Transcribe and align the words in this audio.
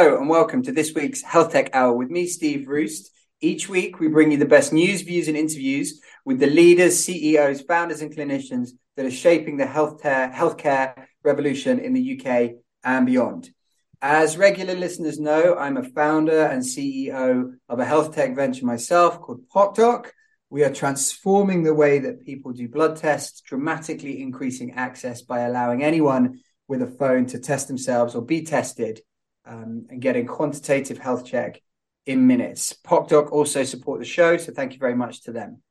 Hello 0.00 0.16
and 0.16 0.30
welcome 0.30 0.62
to 0.62 0.72
this 0.72 0.94
week's 0.94 1.20
Health 1.20 1.52
Tech 1.52 1.68
Hour 1.74 1.92
with 1.92 2.08
me, 2.08 2.26
Steve 2.26 2.66
Roest. 2.66 3.10
Each 3.42 3.68
week, 3.68 4.00
we 4.00 4.08
bring 4.08 4.32
you 4.32 4.38
the 4.38 4.46
best 4.46 4.72
news, 4.72 5.02
views, 5.02 5.28
and 5.28 5.36
interviews 5.36 6.00
with 6.24 6.38
the 6.38 6.46
leaders, 6.46 7.04
CEOs, 7.04 7.60
founders, 7.60 8.00
and 8.00 8.10
clinicians 8.10 8.70
that 8.96 9.04
are 9.04 9.10
shaping 9.10 9.58
the 9.58 9.66
healthcare, 9.66 10.32
healthcare 10.32 11.04
revolution 11.22 11.78
in 11.78 11.92
the 11.92 12.18
UK 12.18 12.52
and 12.82 13.04
beyond. 13.04 13.50
As 14.00 14.38
regular 14.38 14.74
listeners 14.74 15.20
know, 15.20 15.54
I'm 15.58 15.76
a 15.76 15.82
founder 15.82 16.44
and 16.46 16.62
CEO 16.62 17.56
of 17.68 17.78
a 17.78 17.84
health 17.84 18.14
tech 18.14 18.34
venture 18.34 18.64
myself 18.64 19.20
called 19.20 19.50
PocDoc. 19.54 20.06
We 20.48 20.64
are 20.64 20.72
transforming 20.72 21.62
the 21.62 21.74
way 21.74 21.98
that 21.98 22.24
people 22.24 22.52
do 22.52 22.70
blood 22.70 22.96
tests, 22.96 23.42
dramatically 23.42 24.22
increasing 24.22 24.72
access 24.72 25.20
by 25.20 25.40
allowing 25.40 25.82
anyone 25.82 26.40
with 26.68 26.80
a 26.80 26.86
phone 26.86 27.26
to 27.26 27.38
test 27.38 27.68
themselves 27.68 28.14
or 28.14 28.22
be 28.22 28.44
tested 28.44 29.02
um, 29.46 29.86
and 29.90 30.00
getting 30.00 30.26
quantitative 30.26 30.98
health 30.98 31.24
check 31.24 31.60
in 32.06 32.26
minutes. 32.26 32.74
PocDoc 32.84 33.30
also 33.30 33.64
support 33.64 34.00
the 34.00 34.06
show, 34.06 34.36
so 34.36 34.52
thank 34.52 34.72
you 34.72 34.78
very 34.78 34.94
much 34.94 35.22
to 35.22 35.32
them. 35.32 35.62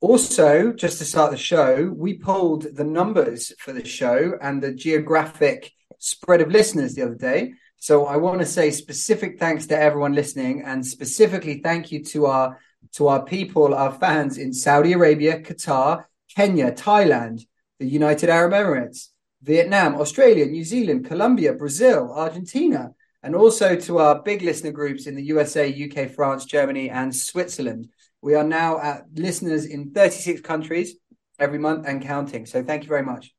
Also, 0.00 0.72
just 0.72 0.98
to 0.98 1.04
start 1.04 1.30
the 1.30 1.36
show, 1.36 1.90
we 1.96 2.14
pulled 2.14 2.62
the 2.76 2.84
numbers 2.84 3.52
for 3.58 3.72
the 3.72 3.84
show 3.84 4.34
and 4.40 4.62
the 4.62 4.72
geographic 4.72 5.72
spread 5.98 6.42
of 6.42 6.50
listeners 6.50 6.94
the 6.94 7.02
other 7.02 7.14
day. 7.14 7.54
So 7.76 8.06
I 8.06 8.16
want 8.16 8.40
to 8.40 8.46
say 8.46 8.70
specific 8.70 9.38
thanks 9.38 9.66
to 9.66 9.78
everyone 9.78 10.14
listening, 10.14 10.62
and 10.62 10.86
specifically 10.86 11.60
thank 11.60 11.90
you 11.92 12.04
to 12.04 12.26
our 12.26 12.58
to 12.92 13.08
our 13.08 13.24
people, 13.24 13.74
our 13.74 13.92
fans 13.92 14.38
in 14.38 14.52
Saudi 14.52 14.92
Arabia, 14.92 15.40
Qatar, 15.40 16.04
Kenya, 16.34 16.70
Thailand, 16.70 17.46
the 17.78 17.86
United 17.86 18.28
Arab 18.28 18.52
Emirates, 18.52 19.08
Vietnam, 19.44 19.96
Australia, 19.96 20.46
New 20.46 20.64
Zealand, 20.64 21.04
Colombia, 21.04 21.52
Brazil, 21.52 22.10
Argentina, 22.14 22.94
and 23.22 23.36
also 23.36 23.76
to 23.76 23.98
our 23.98 24.22
big 24.22 24.40
listener 24.40 24.72
groups 24.72 25.06
in 25.06 25.14
the 25.14 25.24
USA, 25.24 25.68
UK, 25.68 26.10
France, 26.10 26.46
Germany, 26.46 26.88
and 26.88 27.14
Switzerland. 27.14 27.88
We 28.22 28.34
are 28.36 28.44
now 28.44 28.80
at 28.80 29.04
listeners 29.14 29.66
in 29.66 29.90
36 29.90 30.40
countries 30.40 30.96
every 31.38 31.58
month 31.58 31.86
and 31.86 32.02
counting. 32.02 32.46
So 32.46 32.62
thank 32.62 32.84
you 32.84 32.88
very 32.88 33.02
much. 33.02 33.34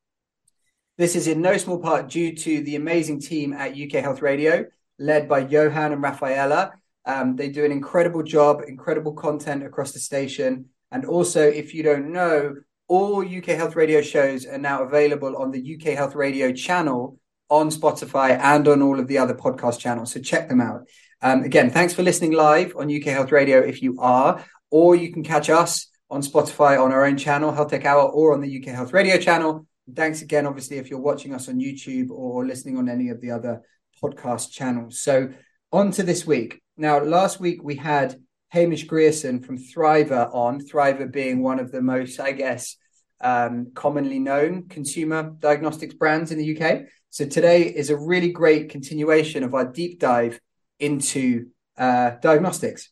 This 0.97 1.16
is 1.16 1.28
in 1.28 1.42
no 1.42 1.58
small 1.58 1.80
part 1.80 2.08
due 2.08 2.36
to 2.36 2.62
the 2.62 2.75
amazing 2.75 3.19
team 3.19 3.53
at 3.53 3.75
UK 3.75 4.03
Health 4.03 4.22
Radio, 4.22 4.66
led 5.00 5.28
by 5.28 5.40
Johan 5.40 5.92
and 5.92 6.03
Rafaela. 6.03 6.73
Um, 7.06 7.36
they 7.36 7.50
do 7.50 7.66
an 7.66 7.72
incredible 7.72 8.22
job, 8.22 8.62
incredible 8.67 9.14
content 9.14 9.64
across 9.64 9.92
the 9.92 10.00
station. 10.00 10.66
And 10.92 11.03
also, 11.03 11.42
if 11.42 11.73
you 11.73 11.81
don't 11.81 12.12
know, 12.12 12.56
all 12.88 13.25
UK 13.25 13.45
Health 13.45 13.75
Radio 13.75 14.02
shows 14.02 14.45
are 14.45 14.58
now 14.58 14.83
available 14.83 15.36
on 15.38 15.52
the 15.52 15.75
UK 15.75 15.96
Health 15.96 16.16
Radio 16.16 16.51
channel 16.51 17.19
on 17.50 17.69
Spotify 17.69 18.38
and 18.40 18.68
on 18.68 18.81
all 18.81 19.00
of 19.00 19.07
the 19.07 19.18
other 19.18 19.34
podcast 19.34 19.79
channels. 19.79 20.12
So 20.12 20.19
check 20.19 20.50
them 20.50 20.62
out. 20.62 20.88
Um, 21.22 21.44
again, 21.44 21.69
thanks 21.69 21.94
for 21.94 22.03
listening 22.03 22.34
live 22.34 22.75
on 22.75 22.94
UK 22.94 23.06
Health 23.06 23.31
Radio 23.31 23.59
if 23.59 23.81
you 23.81 23.97
are, 24.00 24.44
or 24.69 24.95
you 24.95 25.12
can 25.12 25.24
catch 25.24 25.50
us 25.50 25.88
on 26.09 26.22
Spotify 26.22 26.81
on 26.81 26.91
our 26.91 27.06
own 27.06 27.18
channel, 27.18 27.51
Health 27.51 27.72
Tech 27.72 27.85
Hour, 27.85 28.03
or 28.03 28.34
on 28.34 28.41
the 28.41 28.59
UK 28.62 28.74
Health 28.75 28.94
Radio 28.94 29.18
channel. 29.18 29.66
Thanks 29.94 30.22
again, 30.22 30.45
obviously, 30.45 30.78
if 30.78 30.90
you're 30.90 31.00
watching 31.00 31.34
us 31.34 31.47
on 31.50 31.59
YouTube 31.59 32.09
or 32.09 32.45
listening 32.45 32.78
on 32.78 32.90
any 32.90 33.09
of 33.09 33.22
the 33.22 33.31
other 33.31 33.62
podcast 34.03 34.51
channels. 34.51 35.00
So, 35.00 35.29
on 35.72 35.91
to 35.91 36.03
this 36.03 36.25
week. 36.25 36.62
Now, 36.78 37.03
last 37.03 37.40
week 37.40 37.63
we 37.63 37.75
had 37.75 38.19
Hamish 38.56 38.86
Grierson 38.86 39.42
from 39.42 39.58
Thriva 39.58 40.34
on, 40.34 40.62
Thriva 40.62 41.12
being 41.12 41.44
one 41.44 41.60
of 41.60 41.74
the 41.74 41.82
most, 41.82 42.22
I 42.22 42.32
guess, 42.32 42.78
um, 43.20 43.72
commonly 43.76 44.18
known 44.18 44.70
consumer 44.70 45.36
diagnostics 45.40 45.94
brands 45.94 46.32
in 46.32 46.38
the 46.38 46.58
UK. 46.58 46.84
So 47.10 47.26
today 47.26 47.64
is 47.64 47.90
a 47.90 47.98
really 47.98 48.32
great 48.32 48.70
continuation 48.70 49.44
of 49.44 49.54
our 49.54 49.66
deep 49.66 50.00
dive 50.00 50.40
into 50.80 51.48
uh, 51.78 52.12
diagnostics. 52.22 52.92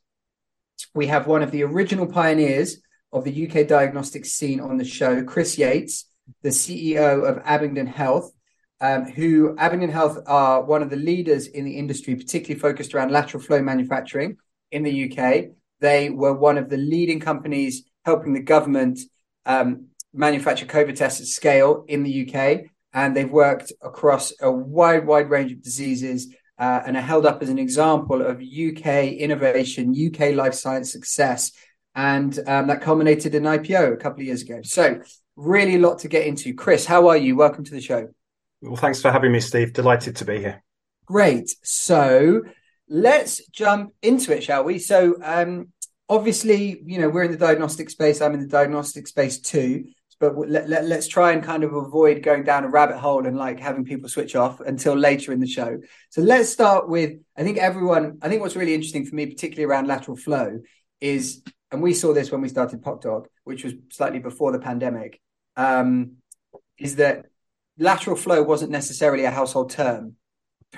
We 0.94 1.08
have 1.08 1.28
one 1.28 1.44
of 1.44 1.52
the 1.52 1.64
original 1.64 2.08
pioneers 2.08 2.82
of 3.14 3.24
the 3.24 3.48
UK 3.48 3.66
diagnostics 3.66 4.34
scene 4.34 4.60
on 4.60 4.76
the 4.76 4.84
show, 4.84 5.24
Chris 5.24 5.58
Yates, 5.58 6.10
the 6.42 6.50
CEO 6.50 7.26
of 7.26 7.42
Abingdon 7.46 7.88
Health, 7.88 8.34
um, 8.82 9.06
who 9.06 9.56
Abingdon 9.58 9.92
Health 9.92 10.18
are 10.28 10.62
one 10.62 10.82
of 10.82 10.90
the 10.90 10.98
leaders 10.98 11.48
in 11.48 11.64
the 11.64 11.78
industry, 11.78 12.16
particularly 12.16 12.60
focused 12.60 12.94
around 12.94 13.12
lateral 13.12 13.42
flow 13.42 13.62
manufacturing 13.62 14.36
in 14.74 14.84
the 14.84 15.12
UK. 15.12 15.52
They 15.80 16.10
were 16.10 16.34
one 16.34 16.58
of 16.58 16.70
the 16.70 16.78
leading 16.78 17.20
companies 17.20 17.84
helping 18.04 18.34
the 18.34 18.42
government 18.42 19.00
um, 19.46 19.88
manufacture 20.14 20.66
COVID 20.66 20.96
tests 20.96 21.22
at 21.22 21.28
scale 21.28 21.86
in 21.88 22.04
the 22.04 22.28
UK. 22.28 22.66
And 22.94 23.16
they've 23.16 23.30
worked 23.30 23.72
across 23.82 24.34
a 24.42 24.52
wide, 24.52 25.08
wide 25.08 25.30
range 25.30 25.52
of 25.52 25.62
diseases 25.62 26.34
uh, 26.60 26.82
and 26.86 26.96
are 26.96 27.02
held 27.02 27.26
up 27.26 27.42
as 27.42 27.50
an 27.50 27.60
example 27.60 28.22
of 28.22 28.38
UK 28.38 29.14
innovation, 29.14 29.96
UK 29.96 30.36
life 30.36 30.54
science 30.54 30.92
success. 30.92 31.52
And 31.96 32.38
um, 32.48 32.68
that 32.68 32.82
culminated 32.82 33.36
in 33.36 33.44
IPO 33.44 33.94
a 33.94 33.98
couple 33.98 34.22
of 34.22 34.26
years 34.26 34.42
ago. 34.42 34.62
So, 34.64 35.02
really 35.36 35.76
a 35.76 35.80
lot 35.80 36.00
to 36.00 36.08
get 36.08 36.26
into. 36.26 36.54
Chris, 36.54 36.86
how 36.86 37.08
are 37.08 37.18
you? 37.18 37.36
Welcome 37.36 37.64
to 37.66 37.72
the 37.72 37.82
show. 37.82 38.10
Well, 38.62 38.76
thanks 38.76 39.02
for 39.02 39.12
having 39.12 39.32
me, 39.32 39.40
Steve. 39.40 39.74
Delighted 39.74 40.16
to 40.18 40.26
be 40.26 40.40
here. 40.40 40.64
Great. 41.06 41.56
So, 41.64 42.44
let's 42.88 43.46
jump 43.48 43.94
into 44.02 44.36
it, 44.36 44.44
shall 44.44 44.64
we? 44.64 44.80
So, 44.80 45.16
um, 45.24 45.70
obviously, 46.10 46.82
you 46.86 47.00
know, 47.00 47.10
we're 47.10 47.24
in 47.24 47.32
the 47.32 47.38
diagnostic 47.38 47.90
space. 47.90 48.22
I'm 48.22 48.34
in 48.34 48.42
the 48.42 48.48
diagnostic 48.48 49.08
space 49.08 49.40
too. 49.40 49.86
But 50.20 50.38
let, 50.38 50.70
let, 50.70 50.86
let's 50.86 51.08
try 51.08 51.34
and 51.34 51.44
kind 51.44 51.66
of 51.66 51.74
avoid 51.74 52.24
going 52.24 52.44
down 52.44 52.64
a 52.64 52.70
rabbit 52.70 52.98
hole 52.98 53.26
and 53.26 53.36
like 53.36 53.60
having 53.60 53.84
people 53.84 54.08
switch 54.08 54.38
off 54.38 54.62
until 54.62 54.96
later 54.96 55.34
in 55.34 55.42
the 55.42 55.48
show. 55.48 55.80
So 56.12 56.22
let's 56.22 56.50
start 56.50 56.88
with 56.88 57.20
I 57.36 57.44
think 57.44 57.58
everyone, 57.58 58.20
I 58.22 58.30
think 58.30 58.42
what's 58.42 58.56
really 58.56 58.74
interesting 58.74 59.06
for 59.06 59.16
me, 59.16 59.26
particularly 59.26 59.66
around 59.70 59.88
lateral 59.88 60.16
flow, 60.16 60.62
is, 61.02 61.42
and 61.72 61.82
we 61.82 61.94
saw 61.94 62.14
this 62.14 62.32
when 62.32 62.40
we 62.40 62.48
started 62.48 62.82
PocDoc, 62.82 63.26
which 63.44 63.66
was 63.66 63.74
slightly 63.92 64.20
before 64.20 64.54
the 64.54 64.60
pandemic, 64.60 65.20
um, 65.58 66.14
is 66.78 66.96
that 66.98 67.26
lateral 67.78 68.16
flow 68.16 68.44
wasn't 68.44 68.72
necessarily 68.72 69.26
a 69.26 69.32
household 69.32 69.72
term 69.72 70.16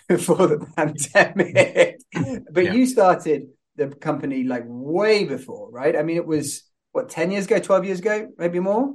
before 0.07 0.47
the 0.47 0.65
pandemic. 0.75 1.99
but 2.51 2.65
yeah. 2.65 2.73
you 2.73 2.85
started 2.85 3.47
the 3.75 3.87
company 3.87 4.43
like 4.43 4.63
way 4.65 5.25
before, 5.25 5.69
right? 5.69 5.95
I 5.95 6.03
mean, 6.03 6.17
it 6.17 6.25
was 6.25 6.63
what, 6.91 7.09
10 7.09 7.31
years 7.31 7.45
ago, 7.45 7.59
12 7.59 7.85
years 7.85 7.99
ago, 7.99 8.29
maybe 8.37 8.59
more? 8.59 8.93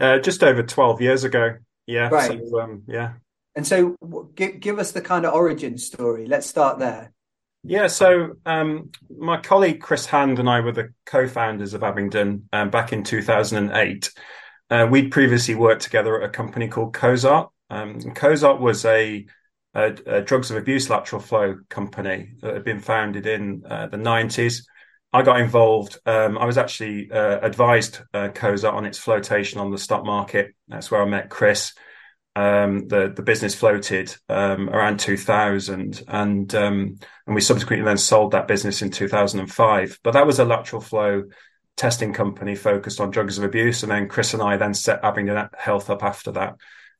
Uh, 0.00 0.18
just 0.18 0.42
over 0.42 0.62
12 0.62 1.00
years 1.00 1.24
ago. 1.24 1.56
Yeah. 1.86 2.08
Right. 2.08 2.40
So, 2.48 2.60
um, 2.60 2.82
yeah. 2.86 3.14
And 3.56 3.66
so 3.66 3.96
give, 4.34 4.60
give 4.60 4.78
us 4.78 4.92
the 4.92 5.00
kind 5.00 5.26
of 5.26 5.34
origin 5.34 5.76
story. 5.76 6.26
Let's 6.26 6.46
start 6.46 6.78
there. 6.78 7.12
Yeah, 7.62 7.88
so 7.88 8.36
um, 8.46 8.90
my 9.14 9.36
colleague 9.36 9.82
Chris 9.82 10.06
Hand 10.06 10.38
and 10.38 10.48
I 10.48 10.60
were 10.60 10.72
the 10.72 10.94
co-founders 11.04 11.74
of 11.74 11.82
Abingdon 11.82 12.48
um, 12.52 12.70
back 12.70 12.92
in 12.92 13.02
2008. 13.02 14.10
Uh, 14.70 14.86
we'd 14.90 15.10
previously 15.10 15.54
worked 15.54 15.82
together 15.82 16.22
at 16.22 16.28
a 16.28 16.32
company 16.32 16.68
called 16.68 16.94
Cozart. 16.94 17.50
Um, 17.68 18.00
Cozart 18.14 18.60
was 18.60 18.84
a, 18.86 19.26
a, 19.74 19.96
a, 20.06 20.22
drugs 20.22 20.50
of 20.50 20.56
abuse 20.56 20.90
lateral 20.90 21.20
flow 21.20 21.58
company 21.68 22.34
that 22.42 22.54
had 22.54 22.64
been 22.64 22.80
founded 22.80 23.26
in 23.26 23.62
uh, 23.68 23.86
the 23.86 23.96
90s. 23.96 24.64
I 25.12 25.22
got 25.22 25.40
involved. 25.40 25.98
Um, 26.06 26.38
I 26.38 26.44
was 26.44 26.58
actually 26.58 27.10
uh, 27.10 27.40
advised 27.40 28.00
uh, 28.14 28.28
Cozart 28.28 28.74
on 28.74 28.86
its 28.86 28.98
flotation 28.98 29.60
on 29.60 29.70
the 29.70 29.78
stock 29.78 30.04
market. 30.04 30.54
That's 30.68 30.90
where 30.90 31.02
I 31.02 31.06
met 31.06 31.30
Chris. 31.30 31.72
Um, 32.36 32.86
the 32.86 33.12
the 33.14 33.22
business 33.22 33.56
floated 33.56 34.14
um, 34.28 34.70
around 34.70 35.00
2000, 35.00 36.04
and 36.06 36.54
um, 36.54 36.96
and 37.26 37.34
we 37.34 37.40
subsequently 37.40 37.84
then 37.84 37.98
sold 37.98 38.32
that 38.32 38.46
business 38.46 38.82
in 38.82 38.90
2005. 38.90 39.98
But 40.04 40.12
that 40.12 40.26
was 40.26 40.38
a 40.38 40.44
lateral 40.44 40.80
flow 40.80 41.24
testing 41.76 42.12
company 42.12 42.54
focused 42.54 43.00
on 43.00 43.10
drugs 43.10 43.36
of 43.36 43.42
abuse, 43.42 43.82
and 43.82 43.90
then 43.90 44.08
Chris 44.08 44.32
and 44.32 44.42
I 44.42 44.58
then 44.58 44.74
set 44.74 45.04
Abingdon 45.04 45.48
Health 45.58 45.90
up 45.90 46.04
after 46.04 46.30
that. 46.32 46.54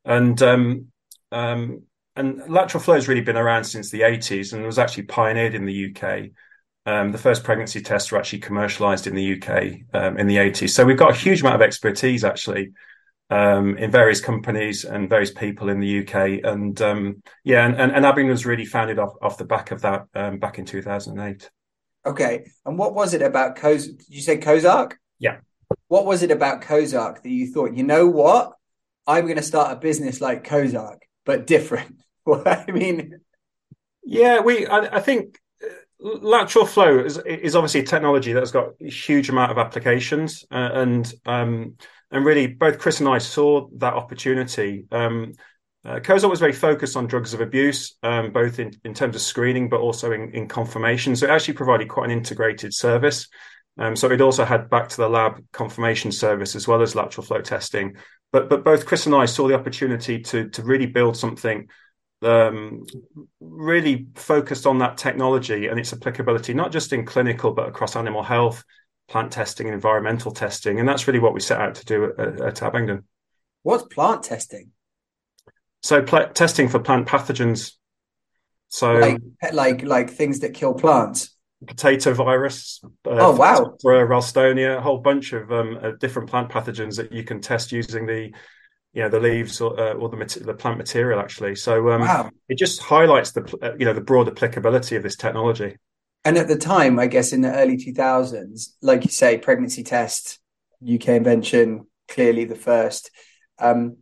And 0.05 0.41
um, 0.43 0.87
um, 1.31 1.83
and 2.21 2.49
lateral 2.49 2.83
flow 2.83 2.95
has 2.95 3.09
really 3.09 3.21
been 3.21 3.37
around 3.37 3.65
since 3.65 3.91
the 3.91 4.03
80s, 4.03 4.53
and 4.53 4.65
was 4.65 4.79
actually 4.79 5.05
pioneered 5.05 5.55
in 5.55 5.65
the 5.65 5.93
UK 5.93 6.31
Um, 6.87 7.13
the 7.13 7.19
first 7.19 7.45
pregnancy 7.45 7.81
tests 7.83 8.11
were 8.11 8.19
actually 8.19 8.39
commercialized 8.39 9.07
in 9.07 9.15
the 9.15 9.35
UK 9.35 9.81
um, 9.93 10.17
in 10.19 10.27
the 10.27 10.37
80s. 10.37 10.71
So 10.71 10.85
we've 10.85 10.97
got 10.97 11.11
a 11.11 11.15
huge 11.15 11.41
amount 11.41 11.57
of 11.57 11.63
expertise 11.63 12.25
actually 12.25 12.73
um, 13.29 13.77
in 13.77 13.91
various 13.91 14.21
companies 14.21 14.85
and 14.85 15.09
various 15.09 15.31
people 15.31 15.69
in 15.69 15.79
the 15.81 16.01
UK. 16.01 16.41
And 16.43 16.81
um, 16.81 17.23
yeah, 17.45 17.67
and, 17.67 17.77
and, 17.77 18.05
and 18.05 18.29
was 18.29 18.47
really 18.47 18.65
founded 18.65 18.99
off, 18.99 19.15
off 19.21 19.37
the 19.37 19.45
back 19.45 19.71
of 19.71 19.83
that 19.83 20.07
um, 20.15 20.39
back 20.39 20.59
in 20.59 20.65
2008. 20.65 21.51
Okay. 22.07 22.47
And 22.65 22.79
what 22.79 22.95
was 22.95 23.13
it 23.13 23.23
about 23.23 23.57
Cos? 23.57 23.87
Did 23.87 24.09
you 24.09 24.23
say 24.23 24.39
Cozark? 24.39 24.99
Yeah. 25.19 25.39
What 25.89 26.07
was 26.07 26.23
it 26.23 26.31
about 26.31 26.63
Cozark 26.63 27.23
that 27.23 27.31
you 27.31 27.53
thought, 27.53 27.75
you 27.75 27.85
know 27.85 28.07
what? 28.07 28.53
I'm 29.07 29.25
going 29.25 29.37
to 29.37 29.43
start 29.43 29.73
a 29.73 29.77
business 29.77 30.21
like 30.21 30.45
Cozark, 30.45 31.03
but 31.27 31.47
different. 31.47 32.03
I 32.47 32.71
mean, 32.71 33.21
yeah, 34.05 34.41
we. 34.41 34.67
I, 34.67 34.97
I 34.97 35.01
think 35.01 35.39
uh, 35.63 35.69
lateral 36.01 36.67
flow 36.67 36.99
is, 36.99 37.19
is, 37.19 37.55
obviously 37.55 37.81
a 37.81 37.85
technology 37.85 38.33
that's 38.33 38.51
got 38.51 38.71
a 38.81 38.91
huge 38.91 39.29
amount 39.29 39.51
of 39.51 39.59
applications, 39.59 40.45
uh, 40.51 40.71
and 40.75 41.13
um, 41.27 41.77
and 42.11 42.25
really 42.25 42.47
both 42.47 42.79
Chris 42.79 43.01
and 43.01 43.09
I 43.09 43.19
saw 43.19 43.69
that 43.77 43.95
opportunity. 43.95 44.85
Um, 44.91 45.33
uh, 45.83 45.99
was 46.07 46.41
very 46.41 46.53
focused 46.53 46.95
on 46.95 47.07
drugs 47.07 47.33
of 47.33 47.41
abuse, 47.41 47.97
um, 48.03 48.33
both 48.33 48.59
in, 48.59 48.73
in 48.85 48.93
terms 48.93 49.17
of 49.17 49.23
screening, 49.23 49.71
but 49.71 49.81
also 49.81 50.13
in, 50.13 50.31
in 50.35 50.47
confirmation. 50.47 51.17
So 51.17 51.27
it 51.27 51.31
actually 51.31 51.55
provided 51.55 51.89
quite 51.89 52.05
an 52.05 52.11
integrated 52.11 52.75
service. 52.75 53.29
Um, 53.79 53.97
so 53.97 54.11
it 54.11 54.21
also 54.21 54.45
had 54.45 54.69
back 54.69 54.91
to 54.91 54.97
the 54.99 55.09
lab 55.09 55.43
confirmation 55.53 56.13
service 56.13 56.55
as 56.55 56.69
well 56.69 56.83
as 56.83 56.95
lateral 56.95 57.25
flow 57.25 57.41
testing. 57.41 57.97
But 58.33 58.51
but 58.51 58.63
both 58.63 58.87
Chris 58.87 59.07
and 59.07 59.15
I 59.15 59.25
saw 59.25 59.49
the 59.49 59.55
opportunity 59.55 60.21
to 60.21 60.49
to 60.51 60.63
really 60.63 60.87
build 60.87 61.17
something 61.17 61.69
um, 62.23 62.87
really 63.41 64.07
focused 64.15 64.67
on 64.67 64.79
that 64.79 64.99
technology 64.99 65.67
and 65.67 65.79
its 65.79 65.93
applicability, 65.93 66.55
not 66.55 66.73
just 66.73 66.93
in 66.93 67.05
clinical 67.05 67.53
but 67.53 67.69
across 67.69 67.97
animal 67.97 68.23
health, 68.23 68.65
plant 69.09 69.33
testing, 69.33 69.67
and 69.67 69.75
environmental 69.75 70.31
testing. 70.31 70.79
And 70.79 70.89
that's 70.89 71.07
really 71.07 71.21
what 71.21 71.35
we 71.35 71.41
set 71.41 71.61
out 71.61 71.77
to 71.77 71.85
do 71.85 72.13
at, 72.19 72.41
at 72.41 72.63
Abingdon. 72.63 73.05
What's 73.63 73.85
plant 73.95 74.23
testing? 74.23 74.71
So 75.83 76.03
pl- 76.03 76.29
testing 76.35 76.69
for 76.69 76.79
plant 76.79 77.09
pathogens. 77.09 77.73
So 78.69 78.95
like 78.95 79.21
like 79.53 79.83
like 79.83 80.11
things 80.11 80.41
that 80.41 80.55
kill 80.55 80.75
plants 80.75 81.35
potato 81.67 82.15
virus. 82.15 82.81
Uh, 82.85 82.89
oh 83.11 83.37
wow! 83.37 83.77
For 83.81 84.07
Ralstonia, 84.07 84.79
a 84.79 84.81
whole 84.81 84.99
bunch 84.99 85.33
of 85.33 85.53
um, 85.53 85.79
uh, 85.83 85.91
different 85.93 86.31
plant 86.31 86.51
pathogens 86.51 86.97
that 86.97 87.13
you 87.13 87.25
can 87.25 87.41
test 87.41 87.73
using 87.73 88.07
the, 88.07 88.33
you 88.93 89.03
know, 89.03 89.09
the 89.09 89.21
leaves 89.21 89.61
or, 89.61 89.79
uh, 89.79 89.95
or 89.95 90.09
the 90.09 90.43
the 90.45 90.55
plant 90.55 90.79
material 90.79 91.21
actually. 91.21 91.55
So 91.57 91.91
um, 91.91 92.01
wow. 92.03 92.31
it 92.49 92.59
just 92.59 92.83
highlights 92.83 93.33
the 93.33 93.43
uh, 93.63 93.75
you 93.79 93.85
know 93.85 93.93
the 93.93 94.01
broad 94.01 94.29
applicability 94.29 94.97
of 94.97 95.03
this 95.03 95.17
technology. 95.17 95.77
And 96.25 96.37
at 96.37 96.49
the 96.49 96.57
time, 96.57 96.99
I 96.99 97.07
guess 97.07 97.33
in 97.33 97.41
the 97.41 97.53
early 97.53 97.77
two 97.77 97.95
thousands, 97.95 98.77
like 98.83 99.05
you 99.05 99.11
say, 99.11 99.39
pregnancy 99.39 99.83
test, 99.83 100.39
UK 100.83 101.09
invention, 101.11 101.87
clearly 102.09 102.45
the 102.45 102.57
first. 102.57 103.11
Um, 103.59 103.99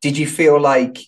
did 0.00 0.16
you 0.16 0.26
feel 0.26 0.60
like 0.60 0.98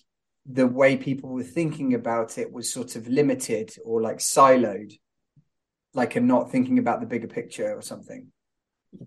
the 0.45 0.67
way 0.67 0.97
people 0.97 1.29
were 1.29 1.43
thinking 1.43 1.93
about 1.93 2.37
it 2.37 2.51
was 2.51 2.71
sort 2.71 2.95
of 2.95 3.07
limited 3.07 3.73
or 3.85 4.01
like 4.01 4.17
siloed 4.17 4.93
like 5.93 6.15
and 6.15 6.27
not 6.27 6.51
thinking 6.51 6.79
about 6.79 6.99
the 6.99 7.05
bigger 7.05 7.27
picture 7.27 7.73
or 7.73 7.81
something 7.81 8.27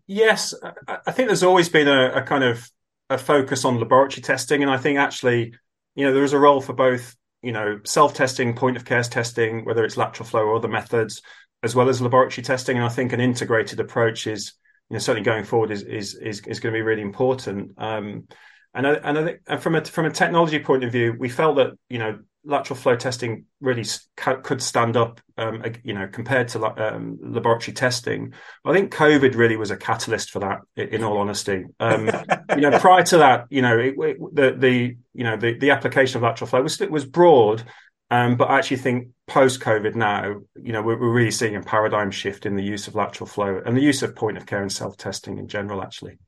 yes 0.07 0.55
i 0.89 1.13
think 1.13 1.29
there's 1.29 1.43
always 1.43 1.69
been 1.69 1.89
a, 1.89 2.13
a, 2.15 2.23
kind 2.23 2.43
of 2.43 2.71
a 3.11 3.19
focus 3.19 3.65
on 3.65 3.79
laboratory 3.79 4.23
testing. 4.23 4.63
And 4.63 4.71
i 4.71 4.77
think 4.77 4.99
actually 4.99 5.55
you 5.95 6.05
know 6.05 6.13
there 6.13 6.25
is 6.25 6.33
a 6.33 6.39
role 6.39 6.61
for 6.61 6.73
both 6.73 7.17
you 7.43 7.53
know 7.53 7.81
self-testing 7.85 8.55
point 8.55 8.77
of 8.77 8.85
care 8.85 9.03
testing 9.03 9.65
whether 9.65 9.85
it's 9.85 9.97
lateral 9.97 10.27
flow 10.27 10.43
or 10.43 10.57
other 10.57 10.69
methods 10.69 11.23
as 11.63 11.75
well 11.75 11.89
as 11.89 12.01
laboratory 12.01 12.45
testing. 12.45 12.77
And 12.77 12.87
i 12.87 12.91
think 12.91 13.13
an 13.13 13.21
integrated 13.21 13.81
approach 13.81 14.27
is 14.27 14.53
you 14.91 14.95
know 14.95 14.99
certainly 14.99 15.25
going 15.25 15.45
forward 15.45 15.71
is 15.71 15.83
is 15.83 16.15
is, 16.15 16.41
is 16.47 16.61
going 16.61 16.73
to 16.73 16.79
be 16.79 16.83
really 16.83 17.03
important. 17.03 17.73
Um, 17.79 18.27
and 18.75 18.87
I, 18.87 18.93
and 18.93 19.19
I 19.19 19.25
think 19.25 19.63
from 19.63 19.75
a 19.75 19.85
from 19.85 20.05
a 20.05 20.11
technology 20.11 20.59
point 20.59 20.85
of 20.85 20.93
view, 20.93 21.17
we 21.19 21.31
felt 21.31 21.57
that 21.57 21.73
you 21.89 21.99
know 21.99 22.19
lateral 22.47 22.79
flow 22.79 22.97
testing 22.97 23.45
really 23.61 23.85
could 24.17 24.63
stand 24.63 24.97
up, 24.97 25.21
um, 25.37 25.63
you 25.83 25.93
know, 25.93 26.07
compared 26.07 26.49
to 26.49 26.65
um, 26.65 27.19
laboratory 27.21 27.75
testing. 27.75 28.33
I 28.65 28.73
think 28.73 28.95
COVID 28.95 29.35
really 29.35 29.57
was 29.57 29.71
a 29.71 29.77
catalyst 29.77 30.31
for 30.31 30.39
that. 30.39 30.61
In 30.77 31.03
all 31.03 31.19
honesty, 31.19 31.65
um, 31.81 32.07
you 32.51 32.63
know, 32.63 32.79
prior 32.79 33.03
to 33.05 33.19
that, 33.19 33.47
you 33.51 33.63
know, 33.63 33.79
it, 33.79 33.95
it, 33.99 34.17
the 34.33 34.55
the 34.57 34.97
you 35.13 35.25
know 35.25 35.37
the, 35.37 35.59
the 35.59 35.71
application 35.71 36.19
of 36.19 36.23
lateral 36.23 36.49
flow 36.49 36.63
was 36.63 36.79
was 36.81 37.05
broad, 37.05 37.65
um, 38.11 38.37
but 38.37 38.49
I 38.49 38.59
actually 38.59 38.79
think 38.79 39.09
post 39.27 39.61
COVID 39.61 39.97
now, 39.97 40.37
you 40.55 40.73
know, 40.73 40.83
we're, 40.83 40.99
we're, 40.99 41.13
really 41.13 41.33
seeing 41.33 41.57
a 41.57 41.61
paradigm 41.61 42.13
shift 42.13 42.47
in 42.47 42.55
the 42.55 42.63
use 42.63 42.87
of 42.87 42.95
lateral 42.95 43.27
flow 43.27 43.61
and 43.65 43.77
the 43.77 43.83
use 43.83 44.03
of 44.03 44.15
point 44.15 44.37
of 44.37 44.47
care 44.47 44.63
and 44.63 44.71
self 44.71 44.97
testing 44.97 45.39
in 45.39 45.49
general. 45.49 45.83
Actually, 45.83 46.19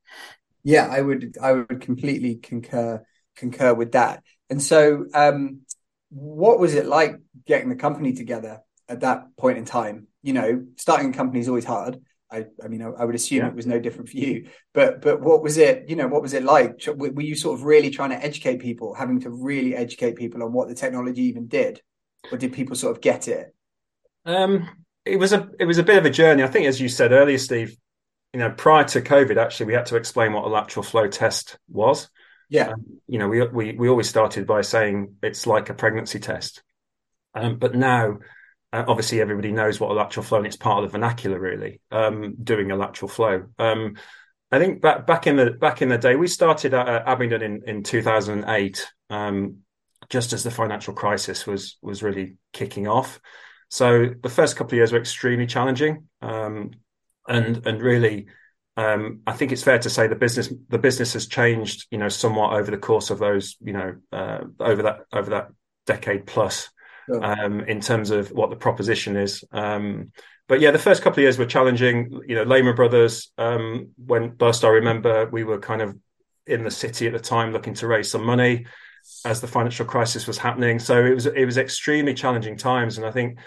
yeah, 0.64 0.88
I 0.88 1.00
would 1.00 1.36
I 1.40 1.52
would 1.52 1.80
completely 1.80 2.36
concur 2.36 3.04
concur 3.36 3.74
with 3.74 3.92
that. 3.92 4.22
And 4.50 4.62
so, 4.62 5.06
um, 5.14 5.60
what 6.10 6.58
was 6.58 6.74
it 6.74 6.86
like 6.86 7.16
getting 7.46 7.68
the 7.68 7.76
company 7.76 8.12
together 8.12 8.60
at 8.88 9.00
that 9.00 9.36
point 9.36 9.58
in 9.58 9.64
time? 9.64 10.06
You 10.22 10.32
know, 10.32 10.66
starting 10.76 11.10
a 11.10 11.16
company 11.16 11.40
is 11.40 11.48
always 11.48 11.64
hard. 11.64 12.00
I, 12.30 12.46
I 12.62 12.68
mean, 12.68 12.82
I, 12.82 12.88
I 12.88 13.04
would 13.04 13.14
assume 13.14 13.38
yeah. 13.38 13.48
it 13.48 13.54
was 13.54 13.66
no 13.66 13.80
different 13.80 14.10
for 14.10 14.18
you. 14.18 14.48
But, 14.74 15.00
but 15.00 15.20
what 15.20 15.42
was 15.42 15.56
it? 15.56 15.88
You 15.88 15.96
know, 15.96 16.08
what 16.08 16.22
was 16.22 16.34
it 16.34 16.42
like? 16.42 16.82
Were 16.86 17.22
you 17.22 17.34
sort 17.34 17.58
of 17.58 17.64
really 17.64 17.90
trying 17.90 18.10
to 18.10 18.22
educate 18.22 18.60
people, 18.60 18.94
having 18.94 19.20
to 19.20 19.30
really 19.30 19.74
educate 19.74 20.16
people 20.16 20.42
on 20.42 20.52
what 20.52 20.68
the 20.68 20.74
technology 20.74 21.22
even 21.22 21.46
did, 21.46 21.80
or 22.30 22.38
did 22.38 22.52
people 22.52 22.76
sort 22.76 22.96
of 22.96 23.02
get 23.02 23.28
it? 23.28 23.54
Um, 24.26 24.68
it 25.04 25.16
was 25.16 25.32
a 25.32 25.48
it 25.58 25.64
was 25.64 25.78
a 25.78 25.82
bit 25.82 25.96
of 25.96 26.04
a 26.04 26.10
journey. 26.10 26.42
I 26.42 26.48
think, 26.48 26.66
as 26.66 26.80
you 26.80 26.88
said 26.88 27.12
earlier, 27.12 27.38
Steve. 27.38 27.76
You 28.34 28.40
know, 28.40 28.50
prior 28.50 28.84
to 28.84 29.00
COVID, 29.00 29.38
actually, 29.38 29.66
we 29.66 29.72
had 29.72 29.86
to 29.86 29.96
explain 29.96 30.34
what 30.34 30.44
a 30.44 30.48
lateral 30.48 30.82
flow 30.82 31.08
test 31.08 31.58
was. 31.66 32.10
Yeah. 32.48 32.70
Um, 32.70 33.00
you 33.06 33.18
know, 33.18 33.28
we, 33.28 33.46
we, 33.46 33.72
we 33.72 33.88
always 33.88 34.08
started 34.08 34.46
by 34.46 34.62
saying 34.62 35.16
it's 35.22 35.46
like 35.46 35.70
a 35.70 35.74
pregnancy 35.74 36.18
test. 36.18 36.62
Um, 37.34 37.58
but 37.58 37.74
now, 37.74 38.18
uh, 38.72 38.84
obviously, 38.86 39.20
everybody 39.20 39.52
knows 39.52 39.80
what 39.80 39.90
a 39.90 39.94
lateral 39.94 40.24
flow, 40.24 40.38
and 40.38 40.46
it's 40.46 40.56
part 40.56 40.82
of 40.82 40.90
the 40.90 40.98
vernacular, 40.98 41.38
really, 41.38 41.80
um, 41.90 42.36
doing 42.42 42.70
a 42.70 42.76
lateral 42.76 43.08
flow. 43.08 43.46
Um, 43.58 43.96
I 44.50 44.58
think 44.58 44.80
back 44.80 45.06
back 45.06 45.26
in 45.26 45.36
the 45.36 45.50
back 45.52 45.82
in 45.82 45.88
the 45.88 45.98
day, 45.98 46.16
we 46.16 46.26
started 46.26 46.74
at 46.74 46.88
uh, 46.88 47.02
Abingdon 47.06 47.42
in, 47.42 47.62
in 47.66 47.82
2008, 47.82 48.92
um, 49.10 49.58
just 50.10 50.32
as 50.32 50.44
the 50.44 50.50
financial 50.50 50.94
crisis 50.94 51.46
was 51.46 51.78
was 51.82 52.02
really 52.02 52.36
kicking 52.52 52.88
off. 52.88 53.20
So 53.70 54.08
the 54.22 54.30
first 54.30 54.56
couple 54.56 54.74
of 54.74 54.76
years 54.78 54.92
were 54.92 54.98
extremely 54.98 55.46
challenging, 55.46 56.08
um, 56.22 56.72
and 57.26 57.66
and 57.66 57.80
really 57.80 58.26
um, 58.78 59.22
I 59.26 59.32
think 59.32 59.50
it's 59.50 59.64
fair 59.64 59.80
to 59.80 59.90
say 59.90 60.06
the 60.06 60.14
business 60.14 60.52
the 60.68 60.78
business 60.78 61.14
has 61.14 61.26
changed, 61.26 61.88
you 61.90 61.98
know, 61.98 62.08
somewhat 62.08 62.52
over 62.52 62.70
the 62.70 62.78
course 62.78 63.10
of 63.10 63.18
those, 63.18 63.56
you 63.60 63.72
know, 63.72 63.96
uh, 64.12 64.38
over 64.60 64.82
that 64.84 65.00
over 65.12 65.30
that 65.30 65.48
decade 65.84 66.26
plus, 66.26 66.68
sure. 67.06 67.24
um, 67.24 67.62
in 67.62 67.80
terms 67.80 68.10
of 68.10 68.30
what 68.30 68.50
the 68.50 68.56
proposition 68.56 69.16
is. 69.16 69.42
Um, 69.50 70.12
but 70.46 70.60
yeah, 70.60 70.70
the 70.70 70.78
first 70.78 71.02
couple 71.02 71.18
of 71.18 71.24
years 71.24 71.38
were 71.38 71.44
challenging. 71.44 72.20
You 72.28 72.36
know, 72.36 72.44
Lehman 72.44 72.76
Brothers, 72.76 73.32
um, 73.36 73.88
when 73.96 74.36
first 74.36 74.64
I 74.64 74.68
remember, 74.68 75.26
we 75.26 75.42
were 75.42 75.58
kind 75.58 75.82
of 75.82 75.98
in 76.46 76.62
the 76.62 76.70
city 76.70 77.08
at 77.08 77.12
the 77.12 77.18
time 77.18 77.52
looking 77.52 77.74
to 77.74 77.88
raise 77.88 78.08
some 78.08 78.24
money 78.24 78.64
as 79.24 79.40
the 79.40 79.48
financial 79.48 79.86
crisis 79.86 80.28
was 80.28 80.38
happening. 80.38 80.78
So 80.78 81.04
it 81.04 81.14
was 81.14 81.26
it 81.26 81.44
was 81.44 81.58
extremely 81.58 82.14
challenging 82.14 82.56
times, 82.56 82.96
and 82.96 83.04
I 83.04 83.10
think 83.10 83.40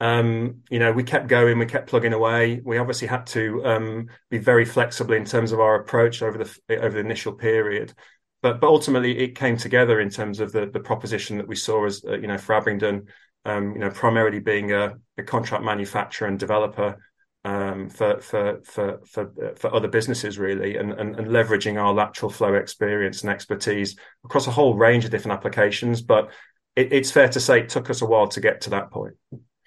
um, 0.00 0.62
you 0.70 0.78
know, 0.78 0.92
we 0.92 1.02
kept 1.02 1.26
going, 1.26 1.58
we 1.58 1.66
kept 1.66 1.88
plugging 1.88 2.12
away. 2.12 2.60
We 2.64 2.78
obviously 2.78 3.08
had 3.08 3.26
to 3.28 3.64
um, 3.64 4.08
be 4.30 4.38
very 4.38 4.64
flexible 4.64 5.14
in 5.14 5.24
terms 5.24 5.52
of 5.52 5.60
our 5.60 5.74
approach 5.74 6.22
over 6.22 6.38
the 6.38 6.58
over 6.80 6.90
the 6.90 7.00
initial 7.00 7.32
period, 7.32 7.92
but 8.40 8.60
but 8.60 8.68
ultimately 8.68 9.18
it 9.18 9.34
came 9.34 9.56
together 9.56 10.00
in 10.00 10.10
terms 10.10 10.38
of 10.40 10.52
the 10.52 10.66
the 10.66 10.80
proposition 10.80 11.38
that 11.38 11.48
we 11.48 11.56
saw 11.56 11.84
as 11.84 12.04
uh, 12.06 12.16
you 12.16 12.28
know 12.28 12.38
for 12.38 12.54
Abingdon, 12.54 13.08
um, 13.44 13.72
you 13.72 13.80
know, 13.80 13.90
primarily 13.90 14.38
being 14.40 14.72
a, 14.72 14.94
a 15.16 15.22
contract 15.22 15.64
manufacturer 15.64 16.28
and 16.28 16.38
developer 16.38 16.96
um, 17.44 17.88
for 17.88 18.20
for 18.20 18.60
for 18.64 19.00
for 19.04 19.54
for 19.56 19.74
other 19.74 19.88
businesses 19.88 20.38
really, 20.38 20.76
and, 20.76 20.92
and, 20.92 21.16
and 21.16 21.28
leveraging 21.28 21.80
our 21.80 21.92
lateral 21.92 22.30
flow 22.30 22.54
experience 22.54 23.22
and 23.22 23.30
expertise 23.30 23.96
across 24.24 24.46
a 24.46 24.52
whole 24.52 24.74
range 24.74 25.04
of 25.04 25.10
different 25.10 25.36
applications. 25.36 26.02
But 26.02 26.30
it, 26.76 26.92
it's 26.92 27.10
fair 27.10 27.28
to 27.28 27.40
say 27.40 27.60
it 27.60 27.68
took 27.68 27.90
us 27.90 28.02
a 28.02 28.06
while 28.06 28.28
to 28.28 28.40
get 28.40 28.60
to 28.62 28.70
that 28.70 28.90
point. 28.90 29.14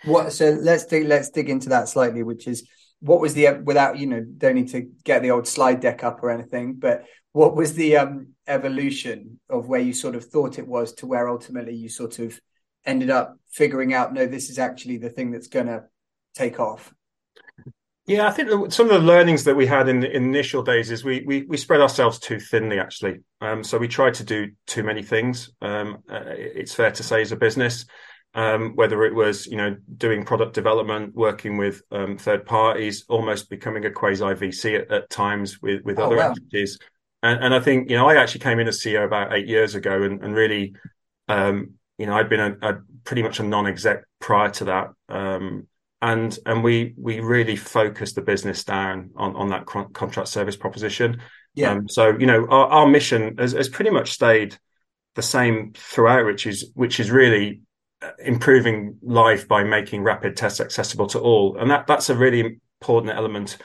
What? 0.06 0.34
So 0.34 0.58
let's 0.62 0.86
dig 0.86 1.06
let's 1.06 1.30
dig 1.30 1.50
into 1.50 1.70
that 1.70 1.90
slightly, 1.90 2.24
which 2.24 2.48
is 2.48 2.68
what 3.00 3.20
was 3.20 3.34
the 3.34 3.62
without 3.64 3.98
you 3.98 4.08
know 4.08 4.22
don't 4.22 4.56
need 4.56 4.70
to 4.70 4.90
get 5.04 5.22
the 5.22 5.32
old 5.32 5.48
slide 5.48 5.80
deck 5.80 6.04
up 6.04 6.24
or 6.24 6.30
anything, 6.30 6.76
but 6.76 7.06
what 7.34 7.56
was 7.56 7.74
the 7.74 7.98
um, 7.98 8.28
evolution 8.48 9.40
of 9.50 9.68
where 9.68 9.80
you 9.80 9.94
sort 9.94 10.16
of 10.16 10.26
thought 10.26 10.60
it 10.60 10.68
was 10.68 10.94
to 10.94 11.08
where 11.08 11.30
ultimately 11.30 11.76
you 11.76 11.90
sort 11.90 12.20
of 12.20 12.40
ended 12.86 13.10
up 13.10 13.38
figuring 13.52 13.94
out 13.94 14.14
no, 14.14 14.26
this 14.26 14.50
is 14.50 14.60
actually 14.60 14.98
the 14.98 15.10
thing 15.10 15.32
that's 15.32 15.48
going 15.48 15.68
to 15.68 15.84
take 16.36 16.60
off. 16.60 16.94
Yeah, 18.08 18.28
I 18.28 18.32
think 18.32 18.74
some 18.74 18.90
of 18.90 18.94
the 18.94 19.08
learnings 19.08 19.44
that 19.44 19.56
we 19.56 19.68
had 19.68 19.88
in 19.88 20.00
the 20.00 20.14
initial 20.14 20.64
days 20.64 20.92
is 20.92 21.04
we 21.04 21.24
we, 21.26 21.44
we 21.44 21.56
spread 21.58 21.82
ourselves 21.82 22.20
too 22.20 22.40
thinly, 22.40 22.80
actually. 22.80 23.20
Um, 23.40 23.64
so 23.64 23.78
we 23.78 23.88
tried 23.88 24.16
to 24.16 24.24
do 24.24 24.52
too 24.68 24.84
many 24.84 25.04
things. 25.04 25.52
Um, 25.62 26.00
uh, 26.10 26.22
it's 26.26 26.74
fair 26.74 26.92
to 26.92 27.04
say 27.04 27.22
as 27.22 27.32
a 27.32 27.36
business, 27.36 27.86
um, 28.34 28.76
whether 28.76 29.04
it 29.04 29.14
was 29.14 29.46
you 29.48 29.58
know 29.58 29.76
doing 29.98 30.24
product 30.24 30.54
development, 30.54 31.16
working 31.16 31.58
with 31.58 31.82
um, 31.92 32.18
third 32.18 32.46
parties, 32.46 33.04
almost 33.10 33.50
becoming 33.50 33.86
a 33.86 33.92
quasi 33.92 34.24
VC 34.24 34.80
at, 34.80 34.92
at, 34.92 35.10
times 35.10 35.62
with 35.62 35.84
with 35.84 36.00
oh, 36.00 36.06
other 36.06 36.18
wow. 36.18 36.30
entities. 36.30 36.80
And, 37.24 37.44
and, 37.44 37.54
I 37.54 37.60
think 37.60 37.90
you 37.90 37.98
know 37.98 38.08
I 38.08 38.16
actually 38.16 38.42
came 38.42 38.60
in 38.60 38.68
as 38.68 38.82
CEO 38.82 39.06
about 39.06 39.34
eight 39.34 39.48
years 39.48 39.76
ago, 39.76 40.04
and, 40.04 40.24
and 40.24 40.34
really, 40.34 40.74
um, 41.28 41.72
you 41.98 42.06
know, 42.06 42.16
I'd 42.16 42.30
been 42.30 42.40
a, 42.40 42.70
a, 42.70 42.78
pretty 43.04 43.22
much 43.22 43.40
a 43.40 43.44
non-exec 43.44 44.04
prior 44.20 44.50
to 44.52 44.66
that, 44.66 44.88
um, 45.10 45.68
and 46.02 46.38
and 46.46 46.64
we 46.64 46.96
we 46.98 47.20
really 47.20 47.58
focused 47.58 48.16
the 48.16 48.22
business 48.22 48.64
down 48.64 49.12
on 49.16 49.36
on 49.36 49.50
that 49.50 49.66
contract 49.66 50.30
service 50.30 50.56
proposition. 50.56 51.22
Yeah. 51.54 51.72
Um, 51.72 51.90
so 51.90 52.18
you 52.18 52.26
know, 52.26 52.48
our, 52.50 52.68
our 52.68 52.88
mission 52.88 53.38
has, 53.38 53.52
has 53.52 53.68
pretty 53.68 53.92
much 53.92 54.12
stayed 54.12 54.58
the 55.16 55.22
same 55.22 55.74
throughout, 55.76 56.26
which 56.26 56.48
is 56.48 56.72
which 56.76 57.00
is 57.00 57.12
really 57.12 57.62
improving 58.20 58.98
life 59.02 59.48
by 59.48 59.64
making 59.64 60.04
rapid 60.04 60.36
tests 60.36 60.60
accessible 60.60 61.08
to 61.08 61.20
all, 61.20 61.58
and 61.58 61.70
that 61.72 61.88
that's 61.88 62.10
a 62.10 62.16
really 62.16 62.60
important 62.82 63.14
element 63.14 63.58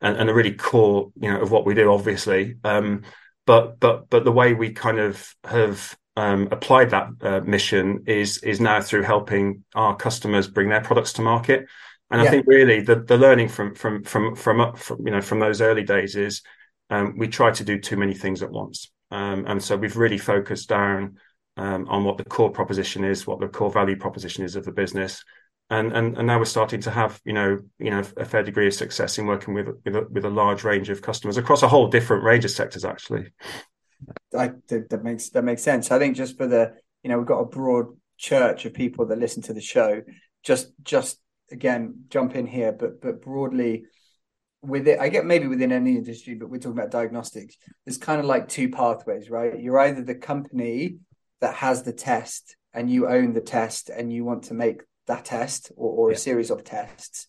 and, 0.00 0.16
and 0.16 0.30
a 0.30 0.34
really 0.34 0.52
core, 0.52 1.10
you 1.20 1.30
know, 1.30 1.40
of 1.40 1.50
what 1.50 1.64
we 1.64 1.74
do, 1.74 1.92
obviously. 1.92 2.56
Um, 2.64 3.02
but 3.46 3.80
but 3.80 4.08
but 4.10 4.24
the 4.24 4.32
way 4.32 4.54
we 4.54 4.72
kind 4.72 4.98
of 4.98 5.34
have 5.44 5.96
um, 6.16 6.48
applied 6.50 6.90
that 6.90 7.08
uh, 7.22 7.40
mission 7.40 8.04
is 8.06 8.38
is 8.38 8.60
now 8.60 8.80
through 8.80 9.02
helping 9.02 9.64
our 9.74 9.96
customers 9.96 10.48
bring 10.48 10.68
their 10.68 10.82
products 10.82 11.14
to 11.14 11.22
market. 11.22 11.66
And 12.10 12.20
yeah. 12.20 12.28
I 12.28 12.30
think 12.30 12.46
really 12.46 12.80
the 12.80 12.96
the 12.96 13.16
learning 13.16 13.48
from 13.48 13.74
from 13.74 14.04
from 14.04 14.34
from, 14.34 14.74
from 14.74 15.06
you 15.06 15.12
know 15.12 15.22
from 15.22 15.40
those 15.40 15.60
early 15.60 15.82
days 15.82 16.14
is 16.16 16.42
um, 16.90 17.16
we 17.16 17.28
try 17.28 17.50
to 17.52 17.64
do 17.64 17.78
too 17.78 17.96
many 17.96 18.14
things 18.14 18.42
at 18.42 18.50
once, 18.50 18.90
um, 19.10 19.44
and 19.46 19.62
so 19.62 19.76
we've 19.76 19.96
really 19.96 20.18
focused 20.18 20.68
down 20.68 21.18
um, 21.56 21.86
on 21.88 22.04
what 22.04 22.18
the 22.18 22.24
core 22.24 22.50
proposition 22.50 23.04
is, 23.04 23.26
what 23.26 23.40
the 23.40 23.48
core 23.48 23.70
value 23.70 23.96
proposition 23.96 24.44
is 24.44 24.56
of 24.56 24.64
the 24.64 24.72
business, 24.72 25.24
and 25.70 25.92
and 25.92 26.16
and 26.16 26.26
now 26.26 26.38
we're 26.38 26.44
starting 26.44 26.80
to 26.82 26.90
have 26.90 27.20
you 27.24 27.32
know 27.32 27.58
you 27.78 27.90
know 27.90 28.02
a 28.16 28.24
fair 28.24 28.42
degree 28.42 28.66
of 28.66 28.74
success 28.74 29.18
in 29.18 29.26
working 29.26 29.54
with 29.54 29.68
with 29.84 29.96
a, 29.96 30.06
with 30.10 30.24
a 30.24 30.30
large 30.30 30.64
range 30.64 30.88
of 30.90 31.02
customers 31.02 31.36
across 31.36 31.62
a 31.62 31.68
whole 31.68 31.88
different 31.88 32.24
range 32.24 32.44
of 32.44 32.50
sectors 32.50 32.84
actually. 32.84 33.32
I, 34.36 34.50
that, 34.68 35.02
makes 35.04 35.30
that 35.30 35.44
makes 35.44 35.62
sense. 35.62 35.90
I 35.90 35.98
think 35.98 36.16
just 36.16 36.36
for 36.36 36.46
the 36.46 36.74
you 37.02 37.10
know 37.10 37.18
we've 37.18 37.26
got 37.26 37.40
a 37.40 37.46
broad 37.46 37.86
church 38.18 38.64
of 38.64 38.74
people 38.74 39.06
that 39.06 39.18
listen 39.18 39.42
to 39.42 39.52
the 39.52 39.60
show. 39.60 40.02
Just 40.42 40.72
just 40.82 41.18
again 41.50 42.04
jump 42.08 42.34
in 42.34 42.46
here, 42.46 42.72
but 42.72 43.00
but 43.00 43.22
broadly 43.22 43.84
with 44.62 44.86
it, 44.86 45.00
I 45.00 45.08
get 45.08 45.26
maybe 45.26 45.48
within 45.48 45.72
any 45.72 45.96
industry, 45.96 46.34
but 46.34 46.48
we're 46.48 46.58
talking 46.58 46.78
about 46.78 46.90
diagnostics. 46.90 47.56
There's 47.84 47.98
kind 47.98 48.20
of 48.20 48.26
like 48.26 48.48
two 48.48 48.70
pathways, 48.70 49.28
right? 49.28 49.58
You're 49.60 49.80
either 49.80 50.02
the 50.02 50.14
company 50.14 50.98
that 51.42 51.54
has 51.56 51.82
the 51.82 51.92
test 51.92 52.56
and 52.72 52.90
you 52.90 53.06
own 53.06 53.32
the 53.32 53.40
test 53.40 53.90
and 53.90 54.12
you 54.12 54.24
want 54.24 54.44
to 54.44 54.54
make 54.54 54.80
that 55.06 55.24
test 55.24 55.72
or, 55.76 55.90
or 55.90 56.10
yeah. 56.10 56.16
a 56.16 56.18
series 56.18 56.50
of 56.50 56.64
tests 56.64 57.26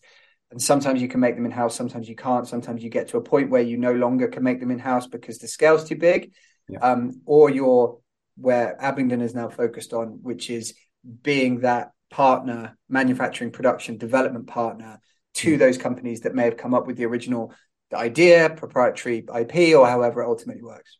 and 0.50 0.62
sometimes 0.62 1.02
you 1.02 1.08
can 1.08 1.18
make 1.18 1.34
them 1.34 1.44
in 1.44 1.50
house 1.50 1.74
sometimes 1.74 2.08
you 2.08 2.14
can't 2.14 2.46
sometimes 2.46 2.82
you 2.82 2.88
get 2.88 3.08
to 3.08 3.18
a 3.18 3.20
point 3.20 3.50
where 3.50 3.60
you 3.60 3.76
no 3.76 3.92
longer 3.92 4.28
can 4.28 4.44
make 4.44 4.60
them 4.60 4.70
in 4.70 4.78
house 4.78 5.06
because 5.08 5.38
the 5.38 5.48
scale's 5.48 5.84
too 5.84 5.96
big 5.96 6.32
yeah. 6.68 6.78
um, 6.78 7.20
or 7.26 7.50
you're 7.50 7.98
where 8.36 8.80
abingdon 8.80 9.20
is 9.20 9.34
now 9.34 9.48
focused 9.48 9.92
on 9.92 10.20
which 10.22 10.48
is 10.48 10.74
being 11.22 11.60
that 11.60 11.90
partner 12.10 12.76
manufacturing 12.88 13.50
production 13.50 13.98
development 13.98 14.46
partner 14.46 15.00
to 15.34 15.56
mm. 15.56 15.58
those 15.58 15.76
companies 15.76 16.20
that 16.20 16.34
may 16.34 16.44
have 16.44 16.56
come 16.56 16.72
up 16.72 16.86
with 16.86 16.96
the 16.96 17.04
original 17.04 17.52
idea 17.92 18.50
proprietary 18.56 19.24
ip 19.40 19.54
or 19.76 19.86
however 19.86 20.22
it 20.22 20.28
ultimately 20.28 20.62
works 20.62 20.98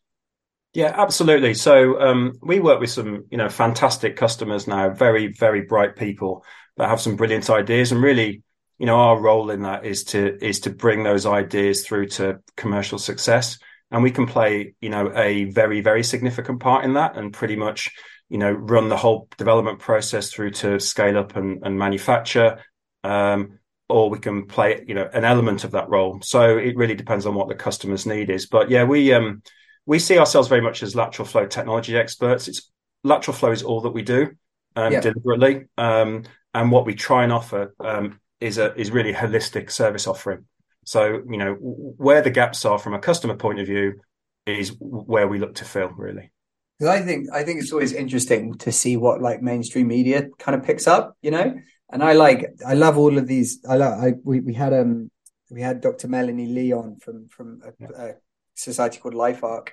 yeah, 0.74 0.92
absolutely. 0.94 1.54
So 1.54 2.00
um, 2.00 2.32
we 2.42 2.60
work 2.60 2.80
with 2.80 2.90
some, 2.90 3.24
you 3.30 3.38
know, 3.38 3.48
fantastic 3.48 4.16
customers 4.16 4.66
now, 4.66 4.90
very, 4.90 5.28
very 5.28 5.62
bright 5.62 5.96
people 5.96 6.44
that 6.76 6.88
have 6.88 7.00
some 7.00 7.16
brilliant 7.16 7.48
ideas, 7.48 7.92
and 7.92 8.02
really, 8.02 8.42
you 8.78 8.86
know, 8.86 8.96
our 8.96 9.20
role 9.20 9.50
in 9.50 9.62
that 9.62 9.86
is 9.86 10.02
to 10.04 10.36
is 10.44 10.60
to 10.60 10.70
bring 10.70 11.04
those 11.04 11.26
ideas 11.26 11.86
through 11.86 12.08
to 12.08 12.40
commercial 12.56 12.98
success, 12.98 13.58
and 13.92 14.02
we 14.02 14.10
can 14.10 14.26
play, 14.26 14.74
you 14.80 14.90
know, 14.90 15.12
a 15.14 15.44
very, 15.44 15.80
very 15.80 16.02
significant 16.02 16.58
part 16.60 16.84
in 16.84 16.94
that, 16.94 17.16
and 17.16 17.32
pretty 17.32 17.54
much, 17.54 17.90
you 18.28 18.38
know, 18.38 18.50
run 18.50 18.88
the 18.88 18.96
whole 18.96 19.28
development 19.38 19.78
process 19.78 20.32
through 20.32 20.50
to 20.50 20.80
scale 20.80 21.16
up 21.16 21.36
and, 21.36 21.64
and 21.64 21.78
manufacture. 21.78 22.58
Um, 23.04 23.60
or 23.86 24.08
we 24.08 24.18
can 24.18 24.46
play, 24.46 24.82
you 24.88 24.94
know, 24.94 25.08
an 25.12 25.24
element 25.24 25.62
of 25.62 25.72
that 25.72 25.90
role. 25.90 26.18
So 26.22 26.56
it 26.56 26.74
really 26.74 26.94
depends 26.94 27.26
on 27.26 27.34
what 27.34 27.48
the 27.48 27.54
customer's 27.54 28.06
need 28.06 28.30
is. 28.30 28.46
But 28.46 28.70
yeah, 28.70 28.84
we 28.84 29.12
um, 29.12 29.42
we 29.86 29.98
see 29.98 30.18
ourselves 30.18 30.48
very 30.48 30.60
much 30.60 30.82
as 30.82 30.94
lateral 30.94 31.26
flow 31.26 31.46
technology 31.46 31.96
experts. 31.96 32.48
It's 32.48 32.70
lateral 33.02 33.36
flow 33.36 33.50
is 33.50 33.62
all 33.62 33.82
that 33.82 33.90
we 33.90 34.02
do 34.02 34.30
um, 34.76 34.92
yeah. 34.92 35.00
deliberately, 35.00 35.66
um, 35.76 36.24
and 36.52 36.70
what 36.70 36.86
we 36.86 36.94
try 36.94 37.24
and 37.24 37.32
offer 37.32 37.74
um, 37.80 38.20
is 38.40 38.58
a 38.58 38.74
is 38.74 38.90
really 38.90 39.12
holistic 39.12 39.70
service 39.70 40.06
offering. 40.06 40.46
So 40.84 41.22
you 41.28 41.36
know 41.36 41.54
where 41.54 42.22
the 42.22 42.30
gaps 42.30 42.64
are 42.64 42.78
from 42.78 42.94
a 42.94 42.98
customer 42.98 43.36
point 43.36 43.60
of 43.60 43.66
view 43.66 44.00
is 44.46 44.76
where 44.78 45.28
we 45.28 45.38
look 45.38 45.56
to 45.56 45.64
fill 45.64 45.88
really. 45.88 46.30
Because 46.78 46.94
I 46.94 47.02
think 47.02 47.28
I 47.32 47.44
think 47.44 47.60
it's 47.60 47.72
always 47.72 47.92
interesting 47.92 48.54
to 48.58 48.72
see 48.72 48.96
what 48.96 49.22
like 49.22 49.42
mainstream 49.42 49.88
media 49.88 50.28
kind 50.38 50.58
of 50.58 50.64
picks 50.64 50.86
up, 50.86 51.16
you 51.22 51.30
know. 51.30 51.54
And 51.90 52.02
I 52.02 52.14
like 52.14 52.46
I 52.66 52.74
love 52.74 52.98
all 52.98 53.16
of 53.16 53.26
these. 53.26 53.60
I 53.68 53.76
love 53.76 54.02
I 54.02 54.14
we, 54.24 54.40
we 54.40 54.54
had 54.54 54.72
um 54.72 55.10
we 55.50 55.62
had 55.62 55.80
Dr. 55.80 56.08
Melanie 56.08 56.48
Leon 56.48 56.96
from 56.96 57.28
from 57.28 57.62
a, 57.64 57.72
yeah. 57.78 57.88
a 57.96 58.12
society 58.54 58.98
called 58.98 59.14
LifeArc 59.14 59.68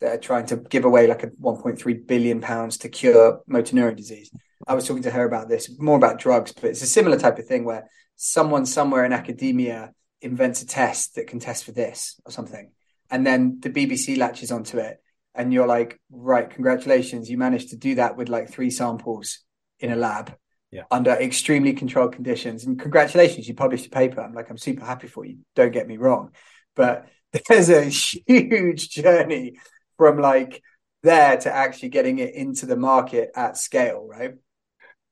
that 0.00 0.14
are 0.14 0.18
trying 0.18 0.46
to 0.46 0.56
give 0.56 0.84
away 0.84 1.06
like 1.06 1.22
a 1.22 1.28
1.3 1.28 2.06
billion 2.06 2.40
pounds 2.40 2.78
to 2.78 2.88
cure 2.88 3.40
motor 3.46 3.74
neuron 3.74 3.96
disease. 3.96 4.30
I 4.66 4.74
was 4.74 4.86
talking 4.86 5.02
to 5.04 5.10
her 5.10 5.24
about 5.24 5.48
this, 5.48 5.78
more 5.78 5.96
about 5.96 6.18
drugs, 6.18 6.52
but 6.52 6.64
it's 6.64 6.82
a 6.82 6.86
similar 6.86 7.18
type 7.18 7.38
of 7.38 7.46
thing 7.46 7.64
where 7.64 7.88
someone 8.16 8.66
somewhere 8.66 9.04
in 9.04 9.12
academia 9.12 9.92
invents 10.20 10.62
a 10.62 10.66
test 10.66 11.14
that 11.14 11.26
can 11.26 11.38
test 11.38 11.64
for 11.64 11.72
this 11.72 12.20
or 12.24 12.32
something, 12.32 12.70
and 13.10 13.26
then 13.26 13.58
the 13.60 13.70
BBC 13.70 14.16
latches 14.16 14.50
onto 14.50 14.78
it, 14.78 14.98
and 15.34 15.52
you're 15.52 15.66
like, 15.66 16.00
right, 16.10 16.48
congratulations, 16.48 17.28
you 17.28 17.36
managed 17.36 17.70
to 17.70 17.76
do 17.76 17.96
that 17.96 18.16
with 18.16 18.28
like 18.28 18.50
three 18.50 18.70
samples 18.70 19.40
in 19.80 19.92
a 19.92 19.96
lab. 19.96 20.34
Yeah. 20.70 20.84
Under 20.90 21.10
extremely 21.10 21.72
controlled 21.72 22.14
conditions, 22.14 22.64
and 22.64 22.80
congratulations, 22.80 23.46
you 23.46 23.54
published 23.54 23.86
a 23.86 23.90
paper. 23.90 24.20
I'm 24.20 24.32
like, 24.32 24.50
I'm 24.50 24.58
super 24.58 24.84
happy 24.84 25.06
for 25.06 25.24
you. 25.24 25.38
Don't 25.54 25.72
get 25.72 25.86
me 25.86 25.98
wrong, 25.98 26.30
but 26.74 27.06
there's 27.48 27.70
a 27.70 27.84
huge 27.84 28.90
journey 28.90 29.54
from 29.96 30.18
like 30.18 30.62
there 31.02 31.36
to 31.36 31.52
actually 31.52 31.90
getting 31.90 32.18
it 32.18 32.34
into 32.34 32.66
the 32.66 32.76
market 32.76 33.30
at 33.34 33.56
scale, 33.56 34.06
right? 34.08 34.34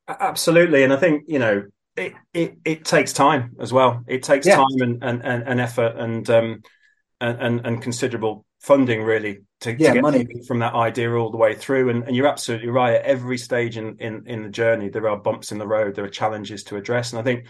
Absolutely. 0.07 0.83
And 0.83 0.91
I 0.91 0.97
think, 0.97 1.25
you 1.27 1.39
know, 1.39 1.63
it, 1.95 2.13
it, 2.33 2.57
it 2.65 2.85
takes 2.85 3.13
time 3.13 3.55
as 3.59 3.71
well. 3.71 4.03
It 4.07 4.23
takes 4.23 4.47
yeah. 4.47 4.55
time 4.55 4.81
and, 4.81 5.03
and, 5.03 5.23
and 5.23 5.61
effort 5.61 5.95
and, 5.97 6.27
um, 6.29 6.63
and, 7.21 7.65
and, 7.65 7.81
considerable 7.81 8.45
funding 8.59 9.03
really 9.03 9.39
to, 9.61 9.71
yeah, 9.71 9.89
to 9.89 9.93
get 9.93 10.01
money. 10.01 10.27
from 10.45 10.59
that 10.59 10.73
idea 10.73 11.13
all 11.13 11.29
the 11.29 11.37
way 11.37 11.55
through. 11.55 11.89
And, 11.89 12.03
and 12.03 12.15
you're 12.15 12.27
absolutely 12.27 12.69
right. 12.69 12.95
At 12.95 13.05
every 13.05 13.37
stage 13.37 13.77
in, 13.77 13.97
in, 13.99 14.23
in 14.25 14.43
the 14.43 14.49
journey, 14.49 14.89
there 14.89 15.07
are 15.07 15.15
bumps 15.15 15.51
in 15.53 15.57
the 15.57 15.67
road, 15.67 15.95
there 15.95 16.03
are 16.03 16.09
challenges 16.09 16.63
to 16.65 16.75
address. 16.75 17.13
And 17.13 17.19
I 17.19 17.23
think 17.23 17.45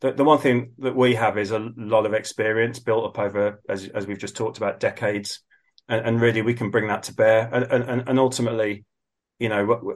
the, 0.00 0.12
the 0.12 0.24
one 0.24 0.38
thing 0.38 0.72
that 0.78 0.94
we 0.94 1.14
have 1.14 1.38
is 1.38 1.50
a 1.50 1.70
lot 1.76 2.06
of 2.06 2.14
experience 2.14 2.78
built 2.78 3.04
up 3.04 3.18
over, 3.18 3.60
as, 3.68 3.88
as 3.88 4.06
we've 4.06 4.18
just 4.18 4.36
talked 4.36 4.56
about, 4.56 4.80
decades. 4.80 5.40
And, 5.88 6.04
and 6.04 6.20
really, 6.20 6.42
we 6.42 6.54
can 6.54 6.70
bring 6.70 6.88
that 6.88 7.04
to 7.04 7.14
bear. 7.14 7.48
And, 7.52 7.64
and, 7.70 8.08
and 8.08 8.18
ultimately, 8.18 8.84
you 9.38 9.48
know, 9.48 9.94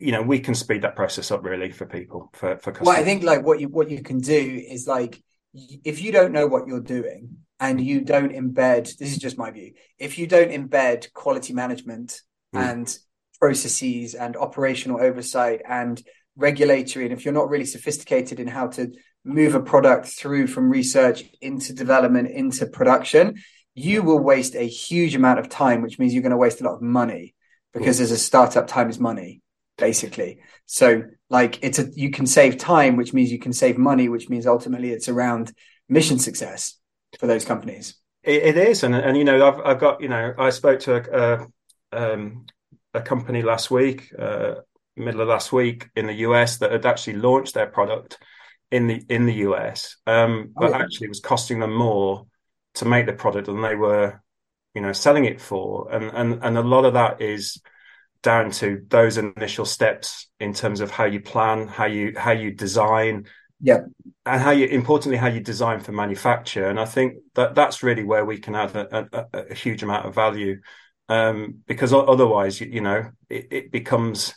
you 0.00 0.12
know, 0.12 0.22
we 0.22 0.38
can 0.38 0.54
speed 0.54 0.82
that 0.82 0.96
process 0.96 1.30
up 1.30 1.44
really 1.44 1.70
for 1.70 1.84
people, 1.84 2.30
for, 2.32 2.56
for 2.58 2.72
customers. 2.72 2.86
Well, 2.86 3.00
I 3.00 3.04
think 3.04 3.22
like 3.22 3.44
what 3.44 3.60
you, 3.60 3.68
what 3.68 3.90
you 3.90 4.02
can 4.02 4.18
do 4.18 4.62
is 4.66 4.86
like, 4.86 5.22
if 5.52 6.00
you 6.00 6.12
don't 6.12 6.32
know 6.32 6.46
what 6.46 6.66
you're 6.66 6.80
doing 6.80 7.36
and 7.60 7.80
you 7.80 8.00
don't 8.00 8.32
embed, 8.32 8.96
this 8.96 9.12
is 9.12 9.18
just 9.18 9.36
my 9.36 9.50
view, 9.50 9.72
if 9.98 10.18
you 10.18 10.26
don't 10.26 10.50
embed 10.50 11.12
quality 11.12 11.52
management 11.52 12.20
mm. 12.54 12.60
and 12.60 12.98
processes 13.38 14.14
and 14.14 14.36
operational 14.36 15.02
oversight 15.02 15.60
and 15.68 16.02
regulatory 16.36 17.04
and 17.04 17.12
if 17.12 17.24
you're 17.24 17.34
not 17.34 17.50
really 17.50 17.64
sophisticated 17.64 18.40
in 18.40 18.46
how 18.46 18.66
to 18.66 18.90
move 19.24 19.54
a 19.54 19.60
product 19.60 20.06
through 20.06 20.46
from 20.46 20.70
research 20.70 21.24
into 21.40 21.72
development 21.72 22.28
into 22.30 22.66
production 22.66 23.34
you 23.74 24.02
will 24.02 24.18
waste 24.18 24.54
a 24.54 24.66
huge 24.66 25.14
amount 25.14 25.38
of 25.38 25.48
time 25.48 25.82
which 25.82 25.98
means 25.98 26.12
you're 26.12 26.22
going 26.22 26.30
to 26.30 26.36
waste 26.36 26.60
a 26.60 26.64
lot 26.64 26.74
of 26.74 26.82
money 26.82 27.34
because 27.72 28.00
as 28.00 28.10
a 28.10 28.18
startup 28.18 28.66
time 28.66 28.90
is 28.90 28.98
money 28.98 29.42
basically. 29.78 30.38
So 30.66 31.04
like 31.30 31.58
it's 31.62 31.78
a 31.78 31.88
you 31.94 32.10
can 32.10 32.26
save 32.26 32.58
time 32.58 32.96
which 32.96 33.12
means 33.12 33.32
you 33.32 33.38
can 33.38 33.52
save 33.52 33.78
money 33.78 34.08
which 34.08 34.28
means 34.28 34.46
ultimately 34.46 34.90
it's 34.90 35.08
around 35.08 35.52
mission 35.88 36.18
success 36.18 36.78
for 37.18 37.26
those 37.26 37.44
companies. 37.44 37.94
It, 38.22 38.42
it 38.42 38.56
is 38.56 38.82
and 38.82 38.94
and 38.94 39.16
you 39.16 39.24
know 39.24 39.46
I've, 39.48 39.60
I've 39.64 39.80
got 39.80 40.00
you 40.00 40.08
know 40.08 40.34
i 40.38 40.50
spoke 40.50 40.80
to 40.80 40.96
a, 40.96 41.46
a, 41.92 42.12
um, 42.12 42.46
a 42.94 43.00
company 43.00 43.42
last 43.42 43.70
week 43.70 44.12
uh, 44.16 44.54
middle 44.96 45.20
of 45.20 45.28
last 45.28 45.52
week 45.52 45.88
in 45.96 46.06
the 46.06 46.14
US 46.14 46.58
that 46.58 46.72
had 46.72 46.86
actually 46.86 47.14
launched 47.14 47.54
their 47.54 47.66
product 47.66 48.18
in 48.70 48.86
the 48.86 49.04
in 49.08 49.26
the 49.26 49.34
US, 49.34 49.96
um, 50.06 50.52
but 50.56 50.72
oh, 50.72 50.76
yeah. 50.76 50.82
actually 50.82 51.06
it 51.06 51.10
was 51.10 51.20
costing 51.20 51.60
them 51.60 51.74
more 51.74 52.26
to 52.74 52.86
make 52.86 53.04
the 53.06 53.12
product 53.12 53.46
than 53.46 53.60
they 53.60 53.74
were, 53.74 54.20
you 54.74 54.80
know, 54.80 54.92
selling 54.92 55.26
it 55.26 55.40
for, 55.40 55.92
and 55.92 56.04
and 56.04 56.42
and 56.42 56.56
a 56.56 56.62
lot 56.62 56.86
of 56.86 56.94
that 56.94 57.20
is 57.20 57.60
down 58.22 58.50
to 58.52 58.82
those 58.88 59.18
initial 59.18 59.66
steps 59.66 60.28
in 60.40 60.54
terms 60.54 60.80
of 60.80 60.90
how 60.90 61.04
you 61.04 61.20
plan, 61.20 61.68
how 61.68 61.84
you 61.84 62.14
how 62.16 62.30
you 62.30 62.50
design, 62.50 63.26
yeah, 63.60 63.80
and 64.24 64.40
how 64.40 64.52
you 64.52 64.66
importantly 64.66 65.18
how 65.18 65.28
you 65.28 65.40
design 65.40 65.80
for 65.80 65.92
manufacture. 65.92 66.68
And 66.68 66.80
I 66.80 66.86
think 66.86 67.16
that 67.34 67.54
that's 67.54 67.82
really 67.82 68.04
where 68.04 68.24
we 68.24 68.38
can 68.38 68.54
add 68.54 68.74
a, 68.74 69.08
a, 69.12 69.44
a 69.50 69.54
huge 69.54 69.82
amount 69.82 70.06
of 70.06 70.14
value, 70.14 70.62
um, 71.10 71.58
because 71.66 71.92
otherwise, 71.92 72.58
you, 72.58 72.68
you 72.68 72.80
know, 72.80 73.10
it, 73.28 73.48
it 73.50 73.70
becomes 73.70 74.34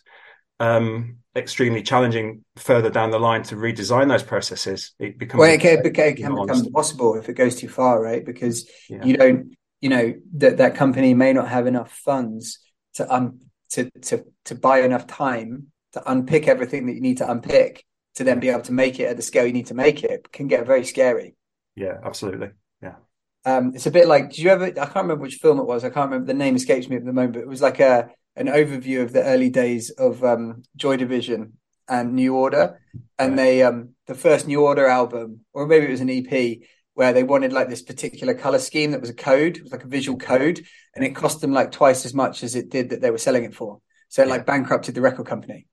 um, 0.60 1.18
extremely 1.36 1.84
challenging 1.84 2.44
further 2.56 2.90
down 2.90 3.12
the 3.12 3.20
line 3.20 3.44
to 3.44 3.56
redesign 3.56 4.08
those 4.08 4.24
processes. 4.24 4.94
It 5.00 5.18
becomes 5.18 5.40
well, 5.40 5.52
it 5.52 5.62
can, 5.62 5.86
it 5.86 5.94
can 5.94 6.36
become 6.36 6.66
impossible 6.66 7.16
if 7.16 7.30
it 7.30 7.34
goes 7.34 7.56
too 7.56 7.70
far, 7.70 8.02
right? 8.02 8.26
Because 8.26 8.70
yeah. 8.90 9.04
you 9.04 9.18
don't, 9.18 9.56
you 9.82 9.90
know, 9.90 10.14
that 10.36 10.58
that 10.58 10.76
company 10.76 11.14
may 11.14 11.34
not 11.34 11.50
have 11.50 11.68
enough 11.68 11.92
funds 11.92 12.60
to 12.96 13.14
um 13.14 13.40
to 13.72 13.90
to 14.02 14.26
to 14.46 14.56
buy 14.56 14.82
enough 14.82 15.08
time 15.08 15.68
to 15.94 16.12
unpick 16.12 16.48
everything 16.48 16.86
that 16.88 16.94
you 16.94 17.02
need 17.02 17.18
to 17.18 17.30
unpick 17.30 17.86
to 18.16 18.24
then 18.24 18.40
be 18.40 18.50
able 18.50 18.62
to 18.62 18.72
make 18.72 19.00
it 19.00 19.06
at 19.06 19.18
the 19.18 19.22
scale 19.22 19.46
you 19.46 19.54
need 19.54 19.68
to 19.68 19.74
make 19.74 20.04
it, 20.04 20.12
it 20.12 20.32
can 20.32 20.48
get 20.48 20.66
very 20.66 20.86
scary. 20.86 21.36
Yeah, 21.76 21.98
absolutely. 22.04 22.52
Yeah. 22.82 22.96
Um, 23.44 23.74
it's 23.76 23.86
a 23.86 23.92
bit 23.92 24.08
like, 24.08 24.30
did 24.30 24.40
you 24.40 24.50
ever? 24.50 24.66
I 24.66 24.72
can't 24.72 24.96
remember 24.96 25.24
which 25.24 25.36
film 25.36 25.60
it 25.60 25.66
was. 25.66 25.84
I 25.84 25.90
can't 25.90 26.10
remember 26.10 26.28
the 26.28 26.34
name 26.34 26.56
escapes 26.56 26.88
me 26.88 26.96
at 26.96 27.06
the 27.06 27.14
moment. 27.14 27.34
But 27.34 27.42
it 27.42 27.48
was 27.48 27.62
like 27.62 27.80
a 27.80 28.10
an 28.36 28.48
overview 28.48 29.02
of 29.02 29.14
the 29.14 29.24
early 29.24 29.50
days 29.50 29.90
of 29.92 30.24
um, 30.24 30.64
Joy 30.76 30.98
Division 30.98 31.54
and 31.88 32.14
New 32.14 32.36
Order, 32.36 32.82
and 33.18 33.38
they 33.38 33.64
um, 33.64 33.90
the 34.08 34.16
first 34.16 34.48
New 34.48 34.66
Order 34.66 34.88
album, 34.88 35.42
or 35.54 35.68
maybe 35.68 35.86
it 35.86 35.92
was 35.92 36.02
an 36.02 36.10
EP, 36.10 36.60
where 36.94 37.14
they 37.14 37.24
wanted 37.24 37.54
like 37.54 37.70
this 37.70 37.82
particular 37.82 38.34
color 38.34 38.60
scheme 38.60 38.92
that 38.92 39.02
was 39.02 39.10
a 39.10 39.16
code, 39.16 39.58
it 39.58 39.64
was 39.64 39.72
like 39.72 39.84
a 39.84 39.88
visual 39.88 40.18
code, 40.18 40.66
and 40.96 41.06
it 41.06 41.16
cost 41.16 41.42
them 41.42 41.54
like 41.54 41.72
twice 41.72 42.06
as 42.06 42.14
much 42.14 42.44
as 42.44 42.56
it 42.56 42.70
did 42.70 42.90
that 42.90 43.02
they 43.02 43.12
were 43.12 43.18
selling 43.18 43.44
it 43.44 43.54
for. 43.54 43.80
So 44.10 44.24
it 44.24 44.30
like 44.30 44.46
bankrupted 44.46 44.96
the 44.96 45.02
record 45.02 45.28
company, 45.28 45.68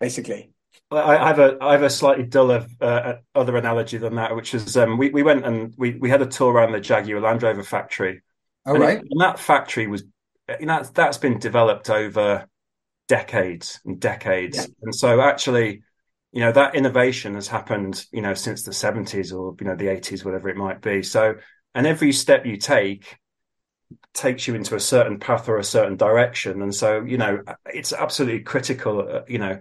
basically. 0.00 0.50
I 0.90 1.28
have 1.28 1.38
a 1.40 1.56
I 1.60 1.72
have 1.72 1.82
a 1.82 1.90
slightly 1.90 2.24
duller 2.24 2.66
uh, 2.80 3.14
other 3.34 3.56
analogy 3.56 3.98
than 3.98 4.16
that, 4.16 4.36
which 4.36 4.54
is 4.54 4.76
um, 4.76 4.98
we 4.98 5.10
we 5.10 5.22
went 5.22 5.44
and 5.44 5.74
we 5.76 5.92
we 5.92 6.10
had 6.10 6.22
a 6.22 6.26
tour 6.26 6.52
around 6.52 6.72
the 6.72 6.80
Jaguar 6.80 7.20
Land 7.20 7.42
Rover 7.42 7.64
factory. 7.64 8.22
All 8.64 8.74
and 8.74 8.82
right, 8.82 8.98
it, 8.98 9.04
and 9.10 9.20
that 9.20 9.38
factory 9.38 9.86
was 9.86 10.04
you 10.60 10.66
know, 10.66 10.82
that's 10.82 11.18
been 11.18 11.38
developed 11.38 11.90
over 11.90 12.46
decades 13.08 13.80
and 13.84 14.00
decades, 14.00 14.56
yeah. 14.56 14.66
and 14.82 14.94
so 14.94 15.20
actually, 15.20 15.82
you 16.32 16.40
know, 16.40 16.52
that 16.52 16.74
innovation 16.74 17.34
has 17.34 17.48
happened, 17.48 18.04
you 18.12 18.22
know, 18.22 18.34
since 18.34 18.62
the 18.62 18.72
seventies 18.72 19.32
or 19.32 19.54
you 19.60 19.66
know 19.66 19.76
the 19.76 19.88
eighties, 19.88 20.24
whatever 20.24 20.48
it 20.48 20.56
might 20.56 20.80
be. 20.80 21.02
So, 21.02 21.36
and 21.74 21.86
every 21.86 22.12
step 22.12 22.46
you 22.46 22.56
take 22.56 23.18
takes 24.14 24.46
you 24.46 24.54
into 24.54 24.74
a 24.74 24.80
certain 24.80 25.18
path 25.18 25.48
or 25.48 25.58
a 25.58 25.64
certain 25.64 25.96
direction, 25.96 26.62
and 26.62 26.74
so 26.74 27.02
you 27.02 27.18
know, 27.18 27.42
it's 27.66 27.92
absolutely 27.92 28.40
critical, 28.40 29.00
uh, 29.00 29.22
you 29.28 29.38
know. 29.38 29.60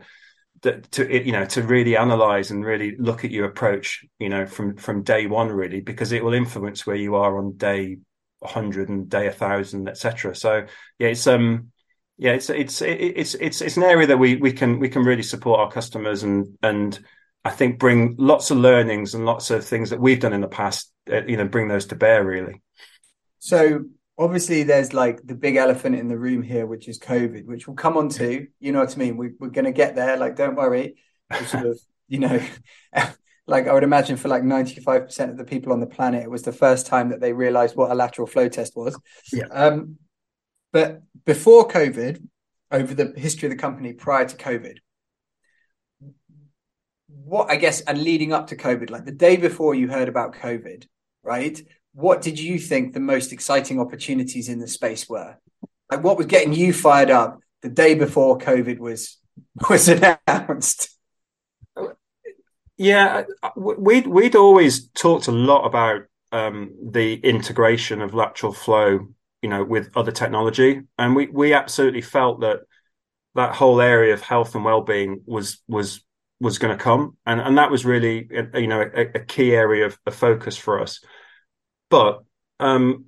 That 0.62 0.90
to 0.94 1.26
you 1.26 1.34
know 1.34 1.46
to 1.46 1.64
really 1.64 1.98
analyze 1.98 2.50
and 2.50 2.66
really 2.66 2.96
look 2.98 3.26
at 3.26 3.30
your 3.30 3.46
approach 3.46 4.06
you 4.20 4.30
know 4.30 4.46
from 4.46 4.78
from 4.78 5.04
day 5.04 5.28
one 5.28 5.50
really 5.50 5.82
because 5.82 6.14
it 6.14 6.24
will 6.24 6.34
influence 6.34 6.88
where 6.88 6.96
you 6.96 7.16
are 7.16 7.38
on 7.38 7.58
day 7.58 7.98
100 8.46 8.90
and 8.90 9.10
day 9.10 9.28
a 9.28 9.32
thousand 9.32 9.88
etc 9.88 10.36
so 10.36 10.66
yeah 11.00 11.08
it's 11.08 11.28
um 11.28 11.72
yeah 12.18 12.32
it's 12.32 12.50
it's 12.50 12.82
it's 12.82 13.34
it's 13.36 13.62
it's 13.62 13.78
an 13.78 13.84
area 13.84 14.08
that 14.08 14.18
we 14.18 14.36
we 14.38 14.52
can 14.52 14.80
we 14.80 14.90
can 14.90 15.04
really 15.04 15.24
support 15.24 15.60
our 15.60 15.72
customers 15.72 16.24
and 16.24 16.58
and 16.64 17.00
i 17.44 17.50
think 17.50 17.78
bring 17.80 18.16
lots 18.18 18.52
of 18.52 18.58
learnings 18.58 19.14
and 19.14 19.26
lots 19.26 19.52
of 19.52 19.66
things 19.66 19.90
that 19.90 20.00
we've 20.00 20.20
done 20.20 20.34
in 20.34 20.42
the 20.42 20.48
past 20.48 20.92
uh, 21.12 21.24
you 21.26 21.38
know 21.38 21.48
bring 21.48 21.68
those 21.68 21.86
to 21.88 21.96
bear 21.96 22.24
really. 22.24 22.62
So 23.40 23.86
obviously 24.18 24.64
there's 24.64 24.94
like 24.94 25.22
the 25.24 25.36
big 25.36 25.56
elephant 25.56 25.96
in 25.96 26.08
the 26.08 26.18
room 26.18 26.42
here 26.42 26.66
which 26.66 26.88
is 26.88 26.98
covid 26.98 27.46
which 27.46 27.68
we'll 27.68 27.76
come 27.76 27.98
on 27.98 28.08
to 28.08 28.48
you 28.60 28.72
know 28.72 28.80
what 28.80 28.96
i 28.96 28.98
mean? 28.98 29.18
We, 29.18 29.32
we're 29.40 29.50
going 29.50 29.66
to 29.66 29.72
get 29.72 29.96
there 29.96 30.18
like 30.18 30.36
don't 30.36 30.56
worry. 30.56 30.96
Sort 31.48 31.66
of 31.68 31.80
you 32.08 32.20
know 32.20 32.40
like 33.48 33.68
I 33.68 33.74
would 33.74 33.84
imagine 33.84 34.18
for 34.18 34.28
like 34.28 34.44
95% 34.44 35.30
of 35.30 35.38
the 35.38 35.44
people 35.44 35.72
on 35.72 35.80
the 35.80 35.86
planet, 35.86 36.24
it 36.24 36.32
was 36.32 36.44
the 36.44 36.52
first 36.52 36.88
time 36.88 37.10
that 37.10 37.22
they 37.22 37.34
realized 37.34 37.76
what 37.76 37.92
a 37.92 37.96
lateral 37.96 38.28
flow 38.28 38.50
test 38.50 38.76
was. 38.76 39.00
Yeah. 39.32 39.46
Um, 39.52 39.98
but 40.74 41.04
before 41.26 41.68
COVID, 41.68 42.28
over 42.72 42.94
the 42.94 43.14
history 43.16 43.48
of 43.48 43.52
the 43.52 43.62
company 43.62 43.94
prior 43.94 44.26
to 44.26 44.36
COVID, 44.36 44.78
what 47.08 47.50
I 47.50 47.56
guess, 47.56 47.82
and 47.82 48.02
leading 48.02 48.34
up 48.34 48.48
to 48.48 48.56
COVID, 48.56 48.90
like 48.90 49.06
the 49.06 49.12
day 49.12 49.38
before 49.38 49.76
you 49.76 49.88
heard 49.88 50.10
about 50.10 50.36
COVID, 50.36 50.86
right? 51.24 51.60
What 51.94 52.22
did 52.22 52.40
you 52.40 52.60
think 52.60 52.94
the 52.94 53.00
most 53.00 53.32
exciting 53.32 53.80
opportunities 53.80 54.50
in 54.50 54.60
the 54.60 54.68
space 54.68 55.08
were? 55.08 55.38
Like 55.92 56.04
what 56.04 56.18
was 56.18 56.26
getting 56.26 56.54
you 56.54 56.74
fired 56.74 57.12
up 57.12 57.40
the 57.62 57.70
day 57.70 57.96
before 57.96 58.38
COVID 58.38 58.80
was 58.80 59.18
was 59.70 59.88
announced? 59.88 60.95
Yeah, 62.78 63.24
we'd 63.56 64.08
we'd 64.08 64.36
always 64.36 64.90
talked 64.90 65.28
a 65.28 65.32
lot 65.32 65.66
about 65.66 66.04
um, 66.32 66.74
the 66.92 67.14
integration 67.16 68.02
of 68.02 68.14
lateral 68.14 68.52
flow, 68.52 69.08
you 69.42 69.50
know, 69.50 69.64
with 69.64 69.92
other 69.96 70.12
technology, 70.12 70.82
and 70.98 71.16
we 71.16 71.28
we 71.28 71.54
absolutely 71.54 72.02
felt 72.02 72.42
that 72.42 72.62
that 73.36 73.56
whole 73.56 73.80
area 73.80 74.14
of 74.14 74.22
health 74.22 74.56
and 74.56 74.66
well-being 74.66 75.22
was 75.26 75.62
was 75.68 76.04
was 76.42 76.58
going 76.58 76.78
to 76.78 76.84
come, 76.84 77.16
and 77.26 77.40
and 77.40 77.58
that 77.58 77.72
was 77.72 77.86
really 77.86 78.28
you 78.54 78.68
know 78.68 78.82
a, 78.82 79.02
a 79.16 79.20
key 79.20 79.56
area 79.56 79.86
of, 79.86 79.98
of, 80.06 80.14
focus 80.14 80.58
for 80.58 80.82
us. 80.82 81.00
But 81.90 82.24
um, 82.60 83.06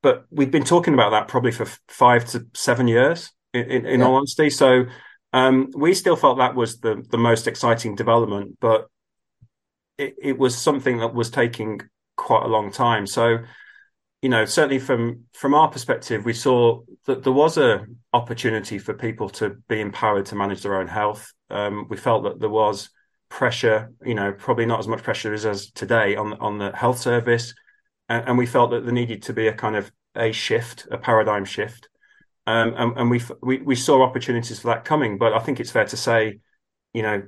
but 0.00 0.24
we've 0.30 0.50
been 0.50 0.64
talking 0.64 0.94
about 0.94 1.10
that 1.10 1.28
probably 1.28 1.52
for 1.52 1.66
five 1.88 2.24
to 2.30 2.46
seven 2.54 2.88
years, 2.88 3.30
in, 3.52 3.70
in, 3.70 3.86
in 3.86 4.00
yeah. 4.00 4.06
all 4.06 4.14
honesty. 4.14 4.48
So 4.48 4.86
um, 5.36 5.70
we 5.76 5.92
still 5.92 6.16
felt 6.16 6.38
that 6.38 6.54
was 6.54 6.80
the 6.80 7.04
the 7.10 7.18
most 7.18 7.46
exciting 7.46 7.94
development, 7.94 8.56
but 8.58 8.86
it, 9.98 10.14
it 10.18 10.38
was 10.38 10.56
something 10.56 10.98
that 10.98 11.12
was 11.12 11.28
taking 11.28 11.82
quite 12.16 12.44
a 12.44 12.48
long 12.48 12.72
time. 12.72 13.06
So, 13.06 13.40
you 14.22 14.30
know, 14.30 14.46
certainly 14.46 14.78
from 14.78 15.24
from 15.34 15.52
our 15.52 15.68
perspective, 15.68 16.24
we 16.24 16.32
saw 16.32 16.80
that 17.04 17.22
there 17.22 17.34
was 17.34 17.58
a 17.58 17.84
opportunity 18.14 18.78
for 18.78 18.94
people 18.94 19.28
to 19.28 19.56
be 19.68 19.78
empowered 19.78 20.24
to 20.26 20.36
manage 20.36 20.62
their 20.62 20.80
own 20.80 20.88
health. 20.88 21.30
Um, 21.50 21.86
we 21.90 21.98
felt 21.98 22.22
that 22.24 22.40
there 22.40 22.48
was 22.48 22.88
pressure, 23.28 23.92
you 24.06 24.14
know, 24.14 24.32
probably 24.32 24.64
not 24.64 24.78
as 24.78 24.88
much 24.88 25.02
pressure 25.02 25.34
as, 25.34 25.44
as 25.44 25.70
today 25.72 26.16
on 26.16 26.32
on 26.40 26.56
the 26.56 26.72
health 26.72 26.98
service, 26.98 27.52
and, 28.08 28.26
and 28.26 28.38
we 28.38 28.46
felt 28.46 28.70
that 28.70 28.84
there 28.84 29.00
needed 29.00 29.20
to 29.24 29.34
be 29.34 29.48
a 29.48 29.52
kind 29.52 29.76
of 29.76 29.92
a 30.14 30.32
shift, 30.32 30.88
a 30.90 30.96
paradigm 30.96 31.44
shift. 31.44 31.90
Um, 32.46 32.74
and, 32.76 32.96
and 32.96 33.10
we, 33.10 33.20
we 33.42 33.58
we 33.58 33.74
saw 33.74 34.02
opportunities 34.02 34.60
for 34.60 34.68
that 34.68 34.84
coming. 34.84 35.18
But 35.18 35.32
I 35.32 35.40
think 35.40 35.58
it's 35.58 35.70
fair 35.70 35.84
to 35.86 35.96
say, 35.96 36.38
you 36.94 37.02
know, 37.02 37.22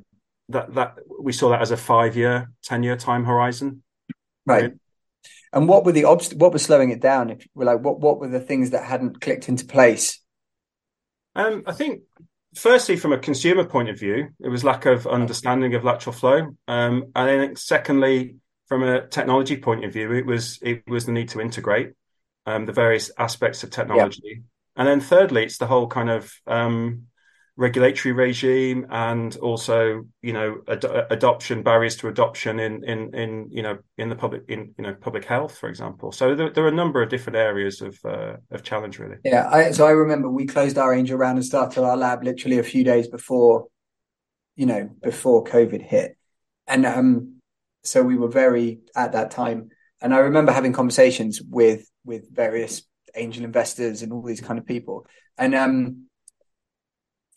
that 0.51 0.75
that 0.75 0.95
we 1.21 1.33
saw 1.33 1.51
that 1.51 1.61
as 1.61 1.71
a 1.71 1.77
five 1.77 2.17
year, 2.17 2.51
ten 2.63 2.83
year 2.83 2.97
time 2.97 3.25
horizon. 3.25 3.83
Right. 4.47 4.73
And 5.53 5.69
what 5.69 5.85
were 5.85 5.93
the 5.93 6.03
obst- 6.03 6.37
what 6.37 6.53
was 6.53 6.63
slowing 6.63 6.91
it 6.91 7.01
down? 7.01 7.31
If 7.31 7.47
we're 7.55 7.65
like, 7.65 7.81
what 7.81 8.01
what 8.01 8.21
were 8.21 8.29
the 8.29 8.41
things 8.41 8.71
that 8.71 8.85
hadn't 8.85 9.21
clicked 9.21 9.49
into 9.49 9.65
place? 9.65 10.21
Um, 11.35 11.63
I 11.67 11.73
think 11.73 12.03
firstly, 12.55 12.97
from 12.97 13.13
a 13.13 13.19
consumer 13.19 13.65
point 13.65 13.89
of 13.89 13.99
view, 13.99 14.29
it 14.41 14.49
was 14.49 14.65
lack 14.65 14.87
of 14.87 15.07
understanding 15.07 15.75
of 15.75 15.85
lateral 15.85 16.15
flow. 16.15 16.57
Um, 16.67 17.13
and 17.15 17.29
then 17.29 17.57
secondly, 17.57 18.37
from 18.67 18.83
a 18.83 19.07
technology 19.07 19.57
point 19.57 19.85
of 19.85 19.93
view, 19.93 20.13
it 20.13 20.27
was 20.27 20.59
it 20.63 20.83
was 20.87 21.07
the 21.07 21.13
need 21.13 21.31
to 21.31 21.41
integrate 21.41 21.93
um, 22.47 22.67
the 22.67 22.73
various 22.73 23.11
aspects 23.19 23.63
of 23.63 23.71
technology. 23.71 24.43
And 24.79 24.87
then 24.87 25.01
thirdly, 25.01 25.43
it's 25.43 25.59
the 25.59 25.67
whole 25.67 25.89
kind 25.89 26.09
of 26.09 26.33
um, 26.47 27.09
regulatory 27.59 28.13
regime 28.13 28.87
and 28.89 29.35
also 29.39 30.05
you 30.23 30.33
know 30.33 30.63
ad- 30.69 30.85
adoption 31.11 31.65
barriers 31.65 31.97
to 31.97 32.07
adoption 32.07 32.61
in 32.61 32.85
in 32.85 33.13
in 33.13 33.49
you 33.51 33.63
know 33.63 33.77
in 33.99 34.09
the 34.09 34.15
public 34.15 34.45
in 34.47 34.73
you 34.79 34.85
know 34.85 34.95
public 34.95 35.25
health 35.25 35.59
for 35.59 35.69
example. 35.69 36.13
So 36.13 36.37
there, 36.37 36.51
there 36.51 36.65
are 36.65 36.69
a 36.69 36.83
number 36.83 37.03
of 37.03 37.11
different 37.11 37.37
areas 37.37 37.83
of 37.83 37.99
uh, 38.05 38.37
of 38.53 38.63
challenge 38.63 39.01
really. 39.01 39.17
Yeah 39.25 39.49
I, 39.51 39.73
so 39.73 39.85
i 39.85 39.91
remember 39.91 40.31
we 40.31 40.47
closed 40.47 40.79
our 40.79 40.95
angel 40.95 41.19
round 41.19 41.37
and 41.37 41.45
started 41.45 41.83
our 41.83 41.97
lab 41.97 42.23
literally 42.23 42.61
a 42.61 42.63
few 42.63 42.85
days 42.85 43.09
before 43.09 43.67
you 44.55 44.67
know 44.67 44.89
before 45.03 45.43
covid 45.43 45.83
hit. 45.83 46.17
And 46.69 46.87
um 46.87 47.41
so 47.83 48.05
we 48.05 48.17
were 48.17 48.29
very 48.29 48.79
at 48.95 49.13
that 49.13 49.33
time. 49.33 49.71
And 50.01 50.15
i 50.15 50.19
remember 50.19 50.53
having 50.53 50.73
conversations 50.73 51.43
with 51.43 51.91
with 52.05 52.33
various 52.33 52.83
angel 53.15 53.45
investors 53.45 54.03
and 54.03 54.13
all 54.13 54.23
these 54.23 54.41
kind 54.41 54.59
of 54.59 54.67
people 54.67 55.07
and 55.37 55.55
um 55.55 56.09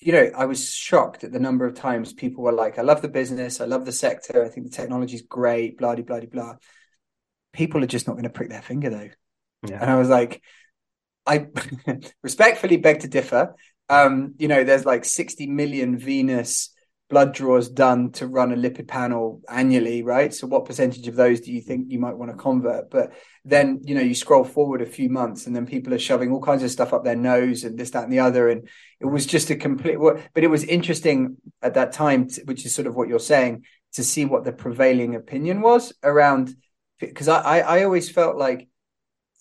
you 0.01 0.12
know, 0.12 0.31
I 0.36 0.45
was 0.45 0.73
shocked 0.73 1.23
at 1.23 1.31
the 1.31 1.39
number 1.39 1.63
of 1.63 1.75
times 1.75 2.12
people 2.12 2.43
were 2.43 2.51
like, 2.51 2.79
I 2.79 2.81
love 2.81 3.03
the 3.03 3.07
business, 3.07 3.62
I 3.62 3.65
love 3.65 3.86
the 3.86 3.91
sector, 3.91 4.43
I 4.43 4.49
think 4.49 4.65
the 4.65 4.75
technology 4.75 5.15
is 5.15 5.21
great, 5.21 5.77
blah, 5.77 5.93
blah, 5.93 6.03
blah, 6.03 6.19
blah. 6.21 6.55
People 7.53 7.84
are 7.84 7.88
just 7.88 8.07
not 8.07 8.13
going 8.13 8.23
to 8.23 8.31
prick 8.31 8.49
their 8.49 8.63
finger 8.63 8.89
though. 8.89 9.10
Yeah. 9.67 9.79
And 9.79 9.91
I 9.91 9.95
was 9.95 10.10
like, 10.10 10.41
I 11.27 11.47
respectfully 12.23 12.77
beg 12.77 13.01
to 13.01 13.07
differ. 13.07 13.55
Um, 13.89 14.34
you 14.39 14.47
know, 14.47 14.63
there's 14.63 14.86
like 14.86 15.05
60 15.05 15.45
million 15.47 15.99
venous 15.99 16.71
blood 17.12 17.34
draws 17.34 17.67
done 17.69 18.10
to 18.13 18.26
run 18.26 18.54
a 18.54 18.56
lipid 18.56 18.88
panel 18.88 19.41
annually, 19.50 20.02
right? 20.02 20.34
So 20.34 20.47
what 20.47 20.63
percentage 20.63 21.08
of 21.10 21.17
those 21.17 21.41
do 21.41 21.52
you 21.52 21.60
think 21.60 21.91
you 21.91 22.00
might 22.00 22.15
want 22.15 22.32
to 22.32 22.38
convert? 22.38 22.89
But 22.89 23.12
then, 23.43 23.82
you 23.84 23.93
know, 23.93 24.02
you 24.02 24.15
scroll 24.15 24.45
forward 24.45 24.82
a 24.82 24.86
few 24.86 25.10
months 25.10 25.45
and 25.45 25.54
then 25.54 25.65
people 25.65 25.93
are 25.93 26.00
shoving 26.00 26.32
all 26.32 26.41
kinds 26.41 26.63
of 26.63 26.71
stuff 26.71 26.93
up 26.93 27.04
their 27.04 27.17
nose 27.17 27.65
and 27.65 27.78
this, 27.78 27.91
that, 27.91 28.06
and 28.06 28.13
the 28.13 28.19
other. 28.19 28.47
And 28.47 28.69
it 29.02 29.08
was 29.08 29.26
just 29.26 29.50
a 29.50 29.58
complete, 29.58 29.97
but 30.00 30.43
it 30.43 30.50
was 30.50 30.63
interesting 30.63 31.36
at 31.62 31.74
that 31.74 31.91
time, 31.91 32.30
which 32.45 32.65
is 32.65 32.74
sort 32.74 32.88
of 32.88 32.95
what 32.95 33.10
you're 33.10 33.19
saying, 33.19 33.65
to 33.93 34.06
see 34.06 34.24
what 34.24 34.45
the 34.45 34.54
prevailing 34.54 35.15
opinion 35.15 35.60
was 35.60 35.91
around, 36.02 36.56
because 36.97 37.28
I, 37.28 37.60
I 37.60 37.84
always 37.84 38.10
felt 38.10 38.38
like 38.38 38.69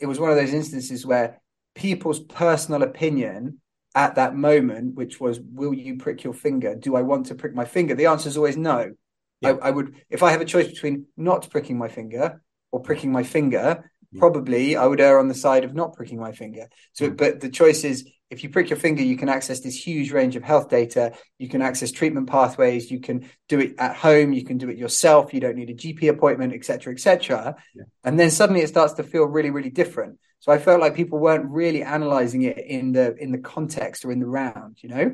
it 0.01 0.07
was 0.07 0.19
one 0.19 0.31
of 0.31 0.37
those 0.37 0.53
instances 0.53 1.07
where 1.07 1.41
people's 1.77 2.19
personal 2.19 2.83
opinion 2.83 3.61
at 3.95 4.15
that 4.15 4.35
moment, 4.35 4.95
which 4.95 5.21
was, 5.21 5.41
will 5.41 5.75
you 5.75 5.97
prick 5.97 6.23
your 6.23 6.35
finger? 6.35 6.75
Do 6.75 6.97
I 6.97 7.03
want 7.03 7.27
to 7.27 7.35
prick 7.35 7.55
my 7.55 7.65
finger? 7.65 7.95
The 7.95 8.07
answer 8.07 8.29
is 8.29 8.37
always 8.37 8.57
no. 8.57 8.93
Yeah. 9.41 9.51
I, 9.63 9.69
I, 9.69 9.71
would, 9.71 9.95
if 10.11 10.23
I 10.23 10.31
have 10.31 10.41
a 10.41 10.45
choice 10.45 10.69
between 10.69 11.07
not 11.17 11.51
pricking 11.51 11.79
my 11.79 11.89
finger 11.89 12.43
or 12.71 12.81
pricking 12.81 13.11
my 13.11 13.23
finger, 13.23 13.91
yeah. 14.13 14.19
probably 14.19 14.77
I 14.77 14.87
would 14.87 15.01
err 15.01 15.19
on 15.19 15.29
the 15.29 15.35
side 15.35 15.65
of 15.65 15.75
not 15.75 15.95
pricking 15.95 16.21
my 16.21 16.33
finger. 16.33 16.69
So, 16.93 17.11
mm. 17.11 17.17
but 17.17 17.41
the 17.41 17.49
choice 17.49 17.85
is 17.85 18.09
if 18.31 18.45
you 18.45 18.51
prick 18.51 18.71
your 18.71 18.79
finger, 18.79 19.03
you 19.03 19.17
can 19.17 19.29
access 19.29 19.59
this 19.61 19.75
huge 19.75 20.13
range 20.13 20.37
of 20.37 20.45
health 20.45 20.69
data. 20.69 21.13
You 21.39 21.49
can 21.49 21.63
access 21.63 21.91
treatment 21.91 22.29
pathways. 22.29 22.91
You 22.91 23.01
can 23.01 23.29
do 23.49 23.59
it 23.59 23.75
at 23.77 23.97
home. 23.97 24.33
You 24.33 24.45
can 24.45 24.57
do 24.57 24.71
it 24.71 24.79
yourself. 24.79 25.35
You 25.35 25.41
don't 25.41 25.57
need 25.57 25.71
a 25.71 25.75
GP 25.75 26.09
appointment, 26.09 26.53
etc., 26.53 26.93
etc. 26.93 27.57
Yeah. 27.75 27.83
And 28.05 28.19
then 28.19 28.31
suddenly 28.31 28.63
it 28.63 28.69
starts 28.69 28.93
to 28.95 29.03
feel 29.03 29.25
really, 29.25 29.51
really 29.51 29.71
different. 29.71 30.21
So 30.41 30.53
I 30.53 30.59
felt 30.59 30.81
like 30.81 30.95
people 30.95 31.19
weren't 31.19 31.51
really 31.51 31.83
analyzing 31.83 32.43
it 32.43 32.59
in 32.59 32.93
the 32.93 33.15
in 33.17 33.31
the 33.31 33.39
context 33.39 34.05
or 34.05 34.11
in 34.11 34.21
the 34.21 34.27
round, 34.27 34.79
you 34.83 34.89
know. 34.89 35.13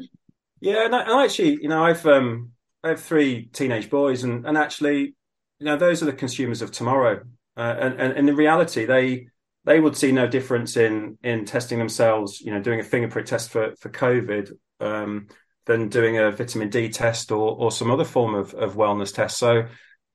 Yeah, 0.61 0.87
and, 0.87 0.95
I, 0.95 1.01
and 1.03 1.21
actually, 1.21 1.59
you 1.61 1.69
know, 1.69 1.85
I've 1.85 2.07
um, 2.07 2.53
I 2.83 2.91
have 2.91 3.01
three 3.03 3.47
teenage 3.53 3.91
boys, 3.91 4.23
and 4.23 4.47
and 4.47 4.57
actually, 4.57 5.15
you 5.59 5.67
know, 5.67 5.77
those 5.77 6.01
are 6.03 6.07
the 6.07 6.13
consumers 6.13 6.63
of 6.63 6.71
tomorrow. 6.71 7.23
Uh, 7.57 7.75
and, 7.81 8.01
and 8.01 8.13
and 8.13 8.29
in 8.29 8.37
reality, 8.37 8.85
they 8.85 9.27
they 9.65 9.81
would 9.81 9.97
see 9.97 10.13
no 10.13 10.29
difference 10.29 10.77
in 10.77 11.19
in 11.25 11.45
testing 11.45 11.79
themselves, 11.81 12.41
you 12.41 12.53
know, 12.53 12.63
doing 12.63 12.79
a 12.79 12.85
fingerprint 12.85 13.27
test 13.27 13.51
for 13.51 13.75
for 13.81 13.91
COVID 13.91 14.53
um, 14.79 15.27
than 15.65 15.89
doing 15.89 16.19
a 16.19 16.31
vitamin 16.31 16.71
D 16.71 16.89
test 16.89 17.33
or 17.33 17.57
or 17.57 17.73
some 17.73 17.91
other 17.91 18.05
form 18.05 18.37
of, 18.37 18.55
of 18.55 18.77
wellness 18.77 19.13
test. 19.13 19.39
So 19.39 19.67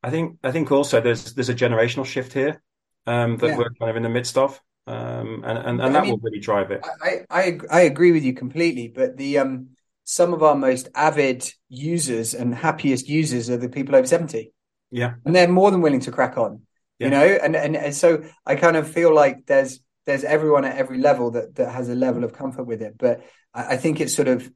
I 0.01 0.09
think 0.09 0.37
I 0.41 0.51
think 0.51 0.71
also 0.71 1.01
there's 1.01 1.33
there's 1.33 1.49
a 1.49 1.55
generational 1.55 2.05
shift 2.05 2.31
here 2.31 2.63
um, 3.05 3.35
that 3.37 3.47
yeah. 3.47 3.57
we're 3.57 3.73
kind 3.77 3.89
of 3.89 3.97
in 3.97 4.03
the 4.03 4.09
midst 4.09 4.37
of 4.37 4.59
um, 4.91 5.43
and 5.45 5.57
and, 5.57 5.81
and 5.81 5.95
that 5.95 6.03
mean, 6.03 6.11
will 6.11 6.19
really 6.19 6.39
drive 6.39 6.71
it. 6.71 6.85
I, 7.01 7.21
I 7.29 7.59
I 7.69 7.81
agree 7.81 8.11
with 8.11 8.23
you 8.23 8.33
completely, 8.33 8.87
but 8.87 9.17
the 9.17 9.37
um 9.39 9.69
some 10.03 10.33
of 10.33 10.43
our 10.43 10.55
most 10.55 10.89
avid 10.95 11.49
users 11.69 12.33
and 12.33 12.53
happiest 12.53 13.07
users 13.07 13.49
are 13.49 13.57
the 13.57 13.69
people 13.69 13.95
over 13.95 14.07
seventy. 14.07 14.53
Yeah, 14.91 15.13
and 15.25 15.35
they're 15.35 15.47
more 15.47 15.71
than 15.71 15.81
willing 15.81 16.01
to 16.01 16.11
crack 16.11 16.37
on. 16.37 16.61
Yeah. 16.99 17.07
You 17.07 17.11
know, 17.11 17.25
and, 17.43 17.55
and 17.55 17.75
and 17.75 17.95
so 17.95 18.23
I 18.45 18.55
kind 18.55 18.75
of 18.75 18.91
feel 18.91 19.13
like 19.13 19.45
there's 19.45 19.79
there's 20.05 20.23
everyone 20.23 20.65
at 20.65 20.77
every 20.77 20.97
level 20.97 21.31
that 21.31 21.55
that 21.55 21.71
has 21.71 21.89
a 21.89 21.95
level 21.95 22.23
of 22.23 22.33
comfort 22.33 22.65
with 22.65 22.81
it, 22.81 22.97
but 22.97 23.23
I, 23.53 23.73
I 23.73 23.77
think 23.77 24.01
it's 24.01 24.15
sort 24.15 24.27
of 24.27 24.51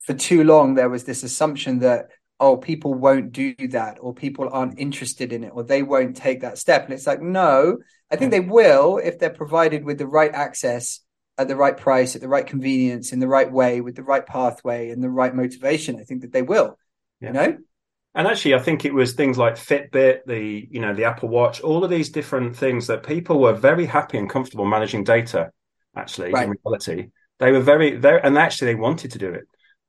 for 0.00 0.14
too 0.14 0.42
long 0.44 0.74
there 0.74 0.90
was 0.90 1.04
this 1.04 1.22
assumption 1.22 1.78
that 1.78 2.08
oh 2.42 2.56
people 2.56 2.92
won't 2.92 3.30
do 3.32 3.54
that 3.70 3.98
or 4.00 4.12
people 4.12 4.50
aren't 4.52 4.78
interested 4.78 5.32
in 5.32 5.44
it 5.44 5.52
or 5.54 5.62
they 5.62 5.82
won't 5.82 6.16
take 6.16 6.40
that 6.40 6.58
step. 6.58 6.84
And 6.84 6.92
it's 6.92 7.06
like 7.06 7.22
no 7.22 7.78
i 8.10 8.16
think 8.16 8.30
they 8.30 8.40
will 8.40 8.98
if 8.98 9.18
they're 9.18 9.30
provided 9.30 9.84
with 9.84 9.96
the 9.96 10.06
right 10.06 10.34
access 10.34 11.00
at 11.38 11.48
the 11.48 11.56
right 11.56 11.76
price 11.76 12.14
at 12.14 12.20
the 12.20 12.28
right 12.28 12.46
convenience 12.46 13.12
in 13.12 13.20
the 13.20 13.28
right 13.28 13.50
way 13.50 13.80
with 13.80 13.94
the 13.94 14.02
right 14.02 14.26
pathway 14.26 14.90
and 14.90 15.02
the 15.02 15.08
right 15.08 15.34
motivation. 15.34 15.98
I 15.98 16.04
think 16.04 16.20
that 16.22 16.32
they 16.32 16.42
will 16.42 16.76
yeah. 17.20 17.28
you 17.28 17.32
know? 17.32 17.58
And 18.14 18.26
actually 18.26 18.54
i 18.56 18.58
think 18.58 18.84
it 18.84 18.92
was 18.92 19.14
things 19.14 19.38
like 19.38 19.54
fitbit 19.54 20.24
the 20.26 20.68
you 20.70 20.80
know 20.80 20.94
the 20.94 21.04
apple 21.04 21.28
watch 21.28 21.60
all 21.60 21.84
of 21.84 21.90
these 21.90 22.10
different 22.10 22.56
things 22.56 22.88
that 22.88 23.06
people 23.06 23.38
were 23.38 23.54
very 23.54 23.86
happy 23.86 24.18
and 24.18 24.28
comfortable 24.28 24.66
managing 24.66 25.04
data 25.04 25.50
actually 25.96 26.32
right. 26.32 26.48
in 26.48 26.54
reality. 26.64 27.10
They 27.38 27.52
were 27.52 27.60
very 27.60 27.96
very 27.96 28.20
and 28.22 28.36
actually 28.36 28.72
they 28.72 28.80
wanted 28.80 29.12
to 29.12 29.18
do 29.18 29.30
it 29.30 29.44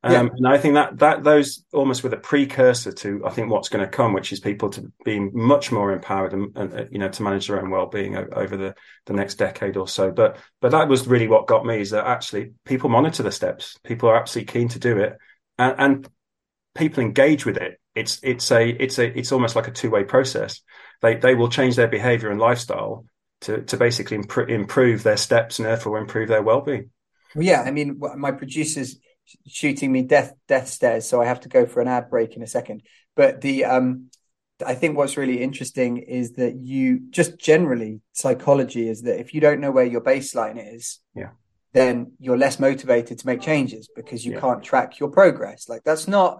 um, 0.05 0.11
yeah. 0.11 0.19
And 0.35 0.47
I 0.47 0.57
think 0.57 0.73
that 0.73 0.99
that 0.99 1.23
those 1.23 1.63
almost 1.71 2.03
with 2.03 2.13
a 2.13 2.17
precursor 2.17 2.91
to 2.91 3.23
I 3.25 3.29
think 3.29 3.49
what's 3.49 3.69
going 3.69 3.85
to 3.85 3.89
come, 3.89 4.11
which 4.11 4.33
is 4.33 4.41
people 4.41 4.69
to 4.71 4.91
be 5.05 5.19
much 5.19 5.71
more 5.71 5.93
empowered 5.93 6.33
and, 6.33 6.55
and 6.57 6.73
uh, 6.73 6.85
you 6.91 6.99
know 6.99 7.07
to 7.07 7.23
manage 7.23 7.47
their 7.47 7.61
own 7.61 7.69
well 7.69 7.85
being 7.85 8.17
over 8.17 8.57
the 8.57 8.75
the 9.05 9.13
next 9.13 9.35
decade 9.35 9.77
or 9.77 9.87
so. 9.87 10.11
But 10.11 10.37
but 10.59 10.71
that 10.71 10.89
was 10.89 11.07
really 11.07 11.29
what 11.29 11.47
got 11.47 11.65
me 11.65 11.79
is 11.79 11.91
that 11.91 12.05
actually 12.05 12.51
people 12.65 12.89
monitor 12.89 13.23
the 13.23 13.31
steps, 13.31 13.77
people 13.83 14.09
are 14.09 14.17
absolutely 14.17 14.51
keen 14.51 14.67
to 14.69 14.79
do 14.79 14.97
it, 14.97 15.17
and, 15.57 15.75
and 15.77 16.09
people 16.75 17.01
engage 17.01 17.45
with 17.45 17.55
it. 17.55 17.79
It's 17.95 18.19
it's 18.23 18.51
a 18.51 18.67
it's 18.69 18.99
a 18.99 19.17
it's 19.17 19.31
almost 19.31 19.55
like 19.55 19.69
a 19.69 19.71
two 19.71 19.89
way 19.89 20.03
process. 20.03 20.59
They 21.01 21.15
they 21.15 21.33
will 21.33 21.49
change 21.49 21.77
their 21.77 21.87
behavior 21.87 22.29
and 22.29 22.41
lifestyle 22.41 23.05
to 23.41 23.61
to 23.61 23.77
basically 23.77 24.17
imp- 24.17 24.49
improve 24.49 25.03
their 25.03 25.17
steps 25.17 25.59
and 25.59 25.65
therefore 25.65 25.97
improve 25.97 26.27
their 26.27 26.43
well 26.43 26.59
being. 26.59 26.89
Well, 27.35 27.45
yeah, 27.45 27.61
I 27.61 27.71
mean, 27.71 28.01
my 28.17 28.31
producers 28.31 28.97
shooting 29.47 29.91
me 29.91 30.03
death 30.03 30.33
death 30.47 30.67
stares, 30.67 31.07
so 31.07 31.21
I 31.21 31.25
have 31.25 31.41
to 31.41 31.49
go 31.49 31.65
for 31.65 31.81
an 31.81 31.87
ad 31.87 32.09
break 32.09 32.35
in 32.35 32.43
a 32.43 32.47
second. 32.47 32.83
But 33.15 33.41
the 33.41 33.65
um, 33.65 34.09
I 34.65 34.75
think 34.75 34.97
what's 34.97 35.17
really 35.17 35.41
interesting 35.41 35.97
is 35.97 36.33
that 36.33 36.55
you 36.55 37.01
just 37.09 37.37
generally 37.39 38.01
psychology 38.13 38.87
is 38.87 39.03
that 39.03 39.19
if 39.19 39.33
you 39.33 39.41
don't 39.41 39.59
know 39.59 39.71
where 39.71 39.85
your 39.85 40.01
baseline 40.01 40.75
is, 40.75 40.99
yeah, 41.15 41.29
then 41.73 42.13
you're 42.19 42.37
less 42.37 42.59
motivated 42.59 43.19
to 43.19 43.27
make 43.27 43.41
changes 43.41 43.89
because 43.95 44.25
you 44.25 44.33
yeah. 44.33 44.39
can't 44.39 44.63
track 44.63 44.99
your 44.99 45.09
progress. 45.09 45.67
Like 45.67 45.83
that's 45.83 46.07
not 46.07 46.39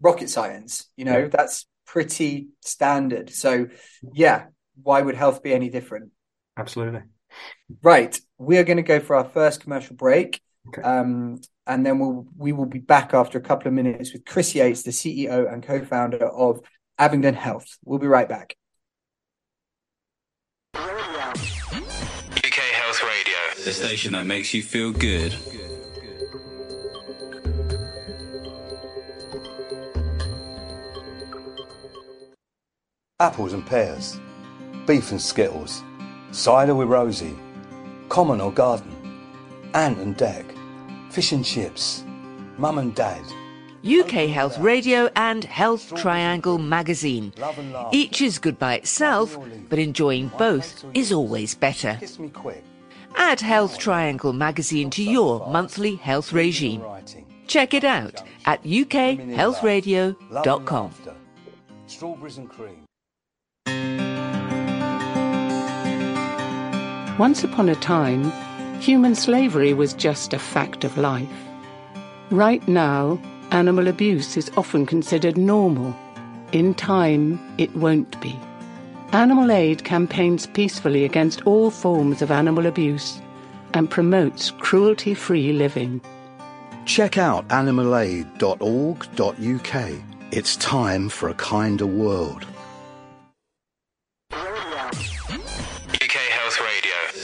rocket 0.00 0.28
science, 0.28 0.86
you 0.96 1.04
know, 1.04 1.20
yeah. 1.20 1.28
that's 1.28 1.66
pretty 1.86 2.48
standard. 2.60 3.30
So 3.30 3.68
yeah, 4.12 4.46
why 4.82 5.00
would 5.00 5.14
health 5.14 5.42
be 5.42 5.54
any 5.54 5.70
different? 5.70 6.10
Absolutely. 6.56 7.02
Right. 7.82 8.18
We 8.38 8.58
are 8.58 8.64
going 8.64 8.76
to 8.76 8.82
go 8.82 9.00
for 9.00 9.16
our 9.16 9.24
first 9.24 9.60
commercial 9.60 9.96
break. 9.96 10.40
Okay. 10.68 10.82
Um, 10.82 11.40
and 11.66 11.84
then 11.84 11.98
we'll, 11.98 12.26
we 12.36 12.52
will 12.52 12.66
be 12.66 12.78
back 12.78 13.14
after 13.14 13.38
a 13.38 13.40
couple 13.40 13.68
of 13.68 13.74
minutes 13.74 14.12
with 14.12 14.24
Chris 14.24 14.54
Yates, 14.54 14.82
the 14.82 14.90
CEO 14.90 15.50
and 15.52 15.62
co-founder 15.62 16.26
of 16.26 16.60
Abingdon 16.98 17.34
Health. 17.34 17.78
We'll 17.84 17.98
be 17.98 18.06
right 18.06 18.28
back. 18.28 18.56
UK 20.74 22.60
Health 22.72 23.02
Radio, 23.02 23.64
the 23.64 23.72
station 23.72 24.12
that 24.12 24.26
makes 24.26 24.52
you 24.52 24.62
feel 24.62 24.92
good. 24.92 25.34
Apples 33.20 33.52
and 33.52 33.64
pears, 33.64 34.18
beef 34.86 35.10
and 35.10 35.20
skittles, 35.20 35.82
cider 36.32 36.74
with 36.74 36.88
Rosie, 36.88 37.38
common 38.08 38.40
or 38.40 38.52
garden, 38.52 38.92
Ant 39.72 39.98
and 39.98 40.16
Dec 40.16 40.53
fish 41.14 41.30
and 41.30 41.44
chips, 41.44 42.02
mum 42.58 42.78
and 42.78 42.92
dad. 42.96 43.22
UK 43.86 44.28
Health 44.28 44.58
Radio 44.58 45.08
and 45.14 45.44
Health 45.44 45.94
Triangle 45.94 46.58
magazine. 46.58 47.32
Each 47.92 48.20
is 48.20 48.40
good 48.40 48.58
by 48.58 48.74
itself, 48.74 49.38
but 49.68 49.78
enjoying 49.78 50.32
both 50.38 50.84
is 50.92 51.12
always 51.12 51.54
better. 51.54 52.00
Add 53.14 53.40
Health 53.40 53.78
Triangle 53.78 54.32
magazine 54.32 54.90
to 54.90 55.04
your 55.04 55.48
monthly 55.48 55.94
health 55.94 56.32
regime. 56.32 56.82
Check 57.46 57.74
it 57.74 57.84
out 57.84 58.20
at 58.46 58.60
ukhealthradio.com. 58.64 60.90
Strawberries 61.86 62.38
and 62.38 62.50
cream. 62.50 62.80
Once 67.18 67.44
upon 67.44 67.68
a 67.68 67.76
time, 67.76 68.32
human 68.84 69.14
slavery 69.14 69.72
was 69.72 69.94
just 69.94 70.34
a 70.34 70.38
fact 70.38 70.84
of 70.84 70.98
life. 70.98 71.26
Right 72.30 72.66
now, 72.68 73.18
animal 73.50 73.88
abuse 73.88 74.36
is 74.36 74.50
often 74.58 74.84
considered 74.84 75.38
normal. 75.38 75.96
In 76.52 76.74
time, 76.74 77.40
it 77.56 77.74
won't 77.74 78.20
be. 78.20 78.38
Animal 79.12 79.50
Aid 79.50 79.84
campaigns 79.84 80.46
peacefully 80.48 81.04
against 81.04 81.46
all 81.46 81.70
forms 81.70 82.20
of 82.20 82.30
animal 82.30 82.66
abuse 82.66 83.22
and 83.72 83.90
promotes 83.90 84.50
cruelty 84.50 85.14
free 85.14 85.54
living. 85.54 86.02
Check 86.84 87.16
out 87.16 87.48
animalaid.org.uk. 87.48 89.92
It's 90.30 90.56
time 90.56 91.08
for 91.08 91.30
a 91.30 91.34
kinder 91.34 91.86
world. 91.86 92.46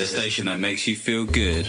The 0.00 0.06
station 0.06 0.46
that 0.46 0.58
makes 0.58 0.86
you 0.86 0.96
feel 0.96 1.26
good. 1.26 1.66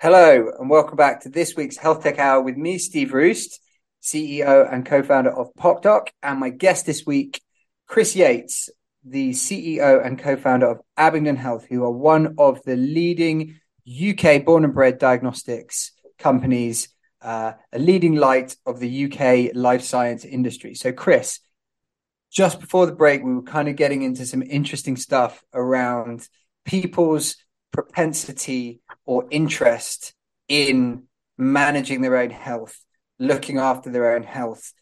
Hello, 0.00 0.52
and 0.56 0.70
welcome 0.70 0.96
back 0.96 1.22
to 1.22 1.30
this 1.30 1.56
week's 1.56 1.76
Health 1.76 2.04
Tech 2.04 2.20
Hour 2.20 2.40
with 2.42 2.56
me, 2.56 2.78
Steve 2.78 3.12
Roest, 3.12 3.58
CEO 4.04 4.72
and 4.72 4.86
co 4.86 5.02
founder 5.02 5.30
of 5.30 5.52
PocDoc, 5.56 6.10
and 6.22 6.38
my 6.38 6.50
guest 6.50 6.86
this 6.86 7.04
week, 7.04 7.42
Chris 7.88 8.14
Yates, 8.14 8.70
the 9.04 9.30
CEO 9.30 10.06
and 10.06 10.16
co-founder 10.16 10.70
of 10.70 10.80
Abingdon 10.96 11.34
Health, 11.34 11.66
who 11.68 11.82
are 11.82 11.90
one 11.90 12.36
of 12.38 12.62
the 12.62 12.76
leading 12.76 13.58
UK 13.88 14.44
born 14.44 14.62
and 14.62 14.74
bred 14.74 15.00
diagnostics 15.00 15.90
companies, 16.20 16.93
uh, 17.24 17.54
a 17.72 17.78
leading 17.78 18.14
light 18.14 18.54
of 18.66 18.78
the 18.78 19.04
UK 19.04 19.54
life 19.54 19.82
science 19.82 20.24
industry. 20.24 20.74
So, 20.74 20.92
Chris, 20.92 21.40
just 22.30 22.60
before 22.60 22.86
the 22.86 22.92
break, 22.92 23.24
we 23.24 23.34
were 23.34 23.42
kind 23.42 23.68
of 23.68 23.76
getting 23.76 24.02
into 24.02 24.26
some 24.26 24.42
interesting 24.42 24.96
stuff 24.96 25.42
around 25.54 26.28
people's 26.64 27.36
propensity 27.72 28.80
or 29.06 29.26
interest 29.30 30.12
in 30.48 31.04
managing 31.38 32.02
their 32.02 32.16
own 32.16 32.30
health, 32.30 32.78
looking 33.18 33.58
after 33.58 33.90
their 33.90 34.14
own 34.14 34.22
health, 34.22 34.72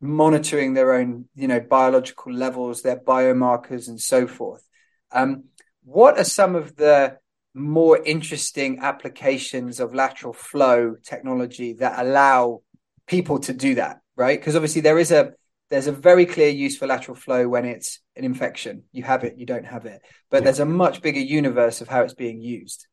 monitoring 0.00 0.74
their 0.74 0.92
own, 0.94 1.26
you 1.34 1.48
know, 1.48 1.60
biological 1.60 2.32
levels, 2.32 2.82
their 2.82 2.98
biomarkers, 2.98 3.88
and 3.88 4.00
so 4.00 4.26
forth. 4.26 4.62
Um, 5.10 5.44
what 5.84 6.18
are 6.18 6.24
some 6.24 6.54
of 6.54 6.76
the 6.76 7.18
more 7.54 7.98
interesting 8.02 8.80
applications 8.80 9.80
of 9.80 9.94
lateral 9.94 10.32
flow 10.32 10.96
technology 11.02 11.74
that 11.74 11.98
allow 11.98 12.62
people 13.06 13.38
to 13.40 13.52
do 13.52 13.74
that? 13.76 14.00
Right, 14.16 14.38
because 14.38 14.56
obviously 14.56 14.80
there 14.80 14.98
is 14.98 15.12
a 15.12 15.32
there's 15.70 15.86
a 15.86 15.92
very 15.92 16.26
clear 16.26 16.48
use 16.48 16.76
for 16.76 16.86
lateral 16.86 17.14
flow 17.14 17.48
when 17.48 17.64
it's 17.64 18.00
an 18.16 18.24
infection. 18.24 18.84
You 18.90 19.02
have 19.04 19.22
it, 19.22 19.36
you 19.36 19.46
don't 19.46 19.66
have 19.66 19.86
it. 19.86 20.00
But 20.30 20.38
yeah. 20.38 20.44
there's 20.44 20.60
a 20.60 20.66
much 20.66 21.02
bigger 21.02 21.20
universe 21.20 21.80
of 21.80 21.88
how 21.88 22.02
it's 22.02 22.14
being 22.14 22.40
used. 22.40 22.86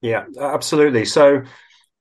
Yeah, 0.00 0.24
absolutely. 0.40 1.04
So 1.04 1.42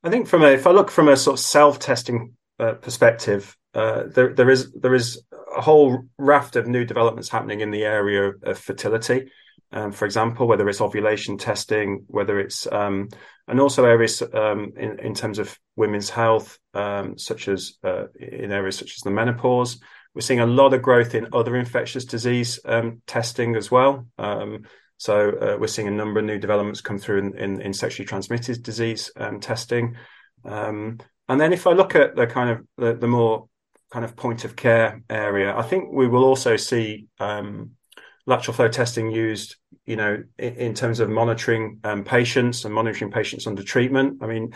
I 0.03 0.09
think 0.09 0.27
from 0.27 0.43
a 0.43 0.47
if 0.47 0.65
I 0.65 0.71
look 0.71 0.89
from 0.89 1.09
a 1.09 1.17
sort 1.17 1.35
of 1.35 1.45
self-testing 1.45 2.33
uh, 2.59 2.73
perspective, 2.73 3.55
uh, 3.73 4.03
there 4.07 4.33
there 4.33 4.49
is 4.49 4.71
there 4.73 4.95
is 4.95 5.21
a 5.55 5.61
whole 5.61 6.03
raft 6.17 6.55
of 6.55 6.67
new 6.67 6.85
developments 6.85 7.29
happening 7.29 7.61
in 7.61 7.71
the 7.71 7.83
area 7.83 8.31
of 8.43 8.57
fertility. 8.57 9.29
Um, 9.73 9.91
for 9.91 10.05
example, 10.05 10.47
whether 10.47 10.67
it's 10.67 10.81
ovulation 10.81 11.37
testing, 11.37 12.03
whether 12.07 12.39
it's 12.39 12.67
um, 12.71 13.09
and 13.47 13.59
also 13.59 13.85
areas 13.85 14.21
um, 14.21 14.73
in 14.77 14.99
in 14.99 15.13
terms 15.13 15.39
of 15.39 15.57
women's 15.75 16.09
health, 16.09 16.59
um, 16.73 17.17
such 17.17 17.47
as 17.47 17.73
uh, 17.83 18.05
in 18.19 18.51
areas 18.51 18.77
such 18.77 18.95
as 18.95 19.01
the 19.03 19.11
menopause. 19.11 19.79
We're 20.13 20.21
seeing 20.21 20.41
a 20.41 20.45
lot 20.45 20.73
of 20.73 20.81
growth 20.81 21.15
in 21.15 21.29
other 21.31 21.55
infectious 21.55 22.03
disease 22.03 22.59
um, 22.65 23.01
testing 23.07 23.55
as 23.55 23.71
well. 23.71 24.07
Um, 24.17 24.65
so 24.97 25.29
uh, 25.29 25.57
we're 25.57 25.67
seeing 25.67 25.87
a 25.87 25.91
number 25.91 26.19
of 26.19 26.25
new 26.25 26.37
developments 26.37 26.81
come 26.81 26.99
through 26.99 27.19
in, 27.19 27.37
in, 27.37 27.61
in 27.61 27.73
sexually 27.73 28.05
transmitted 28.05 28.61
disease 28.61 29.09
testing. 29.39 29.95
and 30.43 31.01
then 31.27 31.53
if 31.53 31.65
I 31.65 31.71
look 31.71 31.95
at 31.95 32.15
the 32.17 32.27
kind 32.27 32.49
of 32.49 32.67
the, 32.77 32.93
the 32.93 33.07
more 33.07 33.47
kind 33.91 34.05
of 34.05 34.15
point 34.15 34.45
of 34.45 34.55
care 34.55 35.01
area. 35.09 35.55
I 35.55 35.63
think 35.63 35.91
we 35.91 36.07
will 36.07 36.23
also 36.23 36.55
see 36.55 37.07
lateral 37.19 38.53
flow 38.53 38.67
testing 38.69 39.11
used, 39.11 39.57
you 39.85 39.95
know, 39.95 40.23
in, 40.37 40.55
in 40.55 40.73
terms 40.73 40.99
of 40.99 41.09
monitoring 41.09 41.79
um, 41.83 42.03
patients 42.03 42.65
and 42.65 42.73
monitoring 42.73 43.11
patients 43.11 43.47
under 43.47 43.63
treatment. 43.63 44.19
I 44.21 44.27
mean, 44.27 44.53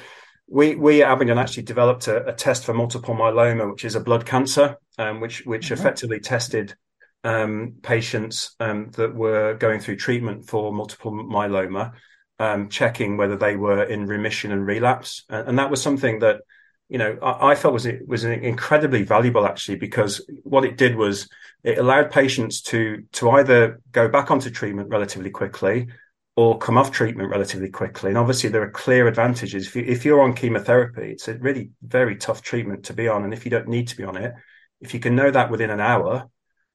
we 0.47 0.75
we 0.75 1.01
at 1.01 1.11
Abingdon 1.11 1.37
actually 1.37 1.63
developed 1.63 2.07
a, 2.07 2.27
a 2.27 2.33
test 2.33 2.65
for 2.65 2.73
multiple 2.73 3.15
myeloma, 3.15 3.69
which 3.69 3.85
is 3.85 3.95
a 3.95 3.99
blood 3.99 4.25
cancer, 4.25 4.77
um, 4.97 5.19
which 5.19 5.45
which 5.45 5.65
mm-hmm. 5.65 5.73
effectively 5.73 6.19
tested 6.19 6.75
um, 7.23 7.75
patients 7.81 8.55
um, 8.59 8.91
that 8.91 9.15
were 9.15 9.55
going 9.55 9.79
through 9.79 9.95
treatment 9.95 10.47
for 10.47 10.71
multiple 10.71 11.11
myeloma, 11.11 11.93
um, 12.39 12.69
checking 12.69 13.17
whether 13.17 13.35
they 13.35 13.55
were 13.55 13.83
in 13.83 14.05
remission 14.05 14.51
and 14.51 14.65
relapse, 14.65 15.23
and, 15.29 15.49
and 15.49 15.59
that 15.59 15.71
was 15.71 15.81
something 15.81 16.19
that 16.19 16.41
you 16.89 16.97
know, 16.97 17.17
I, 17.21 17.51
I 17.51 17.55
felt 17.55 17.73
was 17.73 17.85
it 17.85 18.07
was 18.07 18.23
incredibly 18.23 19.03
valuable 19.03 19.45
actually 19.45 19.77
because 19.77 20.25
what 20.43 20.65
it 20.65 20.77
did 20.77 20.95
was 20.95 21.27
it 21.63 21.77
allowed 21.77 22.11
patients 22.11 22.61
to 22.63 23.03
to 23.13 23.31
either 23.31 23.81
go 23.91 24.07
back 24.07 24.31
onto 24.31 24.49
treatment 24.49 24.89
relatively 24.89 25.29
quickly 25.29 25.87
or 26.35 26.57
come 26.57 26.77
off 26.77 26.91
treatment 26.91 27.29
relatively 27.29 27.69
quickly. 27.69 28.09
And 28.09 28.17
obviously, 28.17 28.49
there 28.49 28.61
are 28.61 28.69
clear 28.69 29.07
advantages. 29.07 29.67
If, 29.67 29.75
you, 29.75 29.83
if 29.83 30.03
you're 30.03 30.21
on 30.21 30.33
chemotherapy, 30.33 31.11
it's 31.11 31.29
a 31.29 31.35
really 31.35 31.71
very 31.81 32.17
tough 32.17 32.41
treatment 32.41 32.85
to 32.85 32.93
be 32.93 33.07
on. 33.07 33.23
And 33.23 33.33
if 33.33 33.45
you 33.45 33.51
don't 33.51 33.69
need 33.69 33.87
to 33.87 33.97
be 33.97 34.03
on 34.03 34.17
it, 34.17 34.33
if 34.81 34.93
you 34.93 34.99
can 34.99 35.15
know 35.15 35.31
that 35.31 35.49
within 35.49 35.69
an 35.69 35.79
hour 35.79 36.29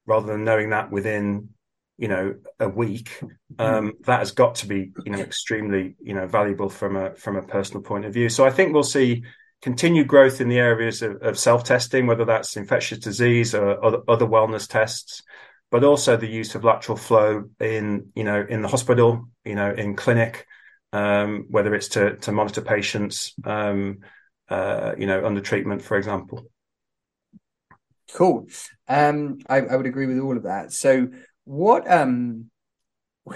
rather 0.07 0.27
than 0.27 0.44
knowing 0.44 0.70
that 0.70 0.90
within 0.90 1.51
you 1.99 2.09
know 2.09 2.35
a 2.59 2.68
week 2.68 3.20
um, 3.59 3.92
that 4.07 4.20
has 4.20 4.33
got 4.33 4.57
to 4.57 4.66
be 4.66 4.90
you 5.05 5.12
know 5.12 5.18
extremely 5.18 5.94
you 6.01 6.14
know 6.14 6.27
valuable 6.27 6.68
from 6.68 6.96
a 6.96 7.14
from 7.14 7.37
a 7.37 7.42
personal 7.42 7.83
point 7.83 8.07
of 8.07 8.14
view 8.14 8.29
so 8.29 8.44
i 8.44 8.51
think 8.51 8.73
we'll 8.73 8.83
see 8.83 9.23
continued 9.62 10.09
growth 10.09 10.40
in 10.40 10.49
the 10.49 10.59
areas 10.59 11.03
of, 11.03 11.23
of 11.23 11.38
self-testing, 11.38 12.07
whether 12.07 12.25
that's 12.25 12.57
infectious 12.57 12.99
disease 12.99 13.55
or 13.55 13.85
other, 13.85 13.99
other, 14.09 14.27
wellness 14.27 14.68
tests, 14.68 15.23
but 15.70 15.85
also 15.85 16.16
the 16.16 16.27
use 16.27 16.55
of 16.55 16.64
lateral 16.64 16.96
flow 16.96 17.44
in, 17.61 18.11
you 18.14 18.25
know, 18.25 18.44
in 18.49 18.62
the 18.62 18.68
hospital, 18.68 19.29
you 19.44 19.55
know, 19.55 19.70
in 19.70 19.96
clinic, 19.96 20.46
um, 20.92 21.46
whether 21.51 21.75
it's 21.75 21.88
to 21.88 22.16
to 22.16 22.33
monitor 22.33 22.62
patients, 22.62 23.35
um, 23.44 23.99
uh, 24.49 24.94
you 24.99 25.07
know, 25.07 25.25
under 25.25 25.40
treatment, 25.40 25.83
for 25.83 25.96
example. 25.96 26.44
Cool. 28.12 28.49
Um, 28.88 29.38
I, 29.49 29.59
I 29.61 29.77
would 29.77 29.87
agree 29.87 30.07
with 30.07 30.18
all 30.18 30.37
of 30.37 30.44
that. 30.44 30.73
So, 30.73 31.09
what 31.44 31.90
um, 31.90 32.51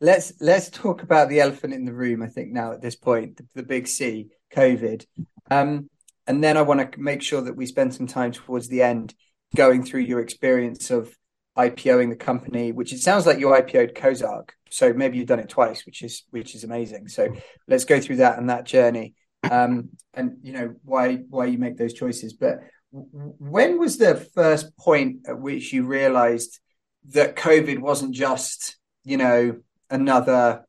let's 0.00 0.32
let's 0.40 0.70
talk 0.70 1.02
about 1.02 1.28
the 1.28 1.40
elephant 1.40 1.72
in 1.72 1.84
the 1.84 1.94
room. 1.94 2.22
I 2.22 2.26
think 2.26 2.52
now 2.52 2.72
at 2.72 2.82
this 2.82 2.96
point, 2.96 3.36
the, 3.36 3.46
the 3.54 3.62
big 3.62 3.86
C, 3.86 4.28
COVID. 4.52 5.06
Um, 5.50 5.90
and 6.26 6.42
then 6.42 6.56
I 6.56 6.62
want 6.62 6.92
to 6.92 7.00
make 7.00 7.22
sure 7.22 7.40
that 7.42 7.56
we 7.56 7.66
spend 7.66 7.94
some 7.94 8.06
time 8.06 8.32
towards 8.32 8.68
the 8.68 8.82
end 8.82 9.14
going 9.56 9.82
through 9.84 10.02
your 10.02 10.20
experience 10.20 10.90
of 10.90 11.14
IPOing 11.58 12.10
the 12.10 12.16
company, 12.16 12.72
which 12.72 12.92
it 12.92 13.00
sounds 13.00 13.26
like 13.26 13.38
you 13.40 13.48
IPO'd 13.48 13.94
Cozarc. 13.94 14.54
So 14.70 14.92
maybe 14.92 15.18
you've 15.18 15.26
done 15.26 15.40
it 15.40 15.48
twice, 15.48 15.84
which 15.84 16.02
is 16.02 16.22
which 16.30 16.54
is 16.54 16.62
amazing. 16.62 17.08
So 17.08 17.34
let's 17.66 17.84
go 17.84 18.00
through 18.00 18.16
that 18.16 18.38
and 18.38 18.48
that 18.50 18.64
journey, 18.64 19.14
um, 19.50 19.90
and 20.14 20.38
you 20.42 20.52
know 20.52 20.74
why 20.84 21.16
why 21.28 21.46
you 21.46 21.58
make 21.58 21.76
those 21.76 21.94
choices. 21.94 22.34
But 22.34 22.60
when 22.92 23.78
was 23.78 23.98
the 23.98 24.14
first 24.14 24.76
point 24.76 25.26
at 25.28 25.40
which 25.40 25.72
you 25.72 25.84
realised 25.84 26.60
that 27.08 27.36
COVID 27.36 27.80
wasn't 27.80 28.14
just 28.14 28.76
you 29.02 29.16
know 29.16 29.58
another 29.90 30.64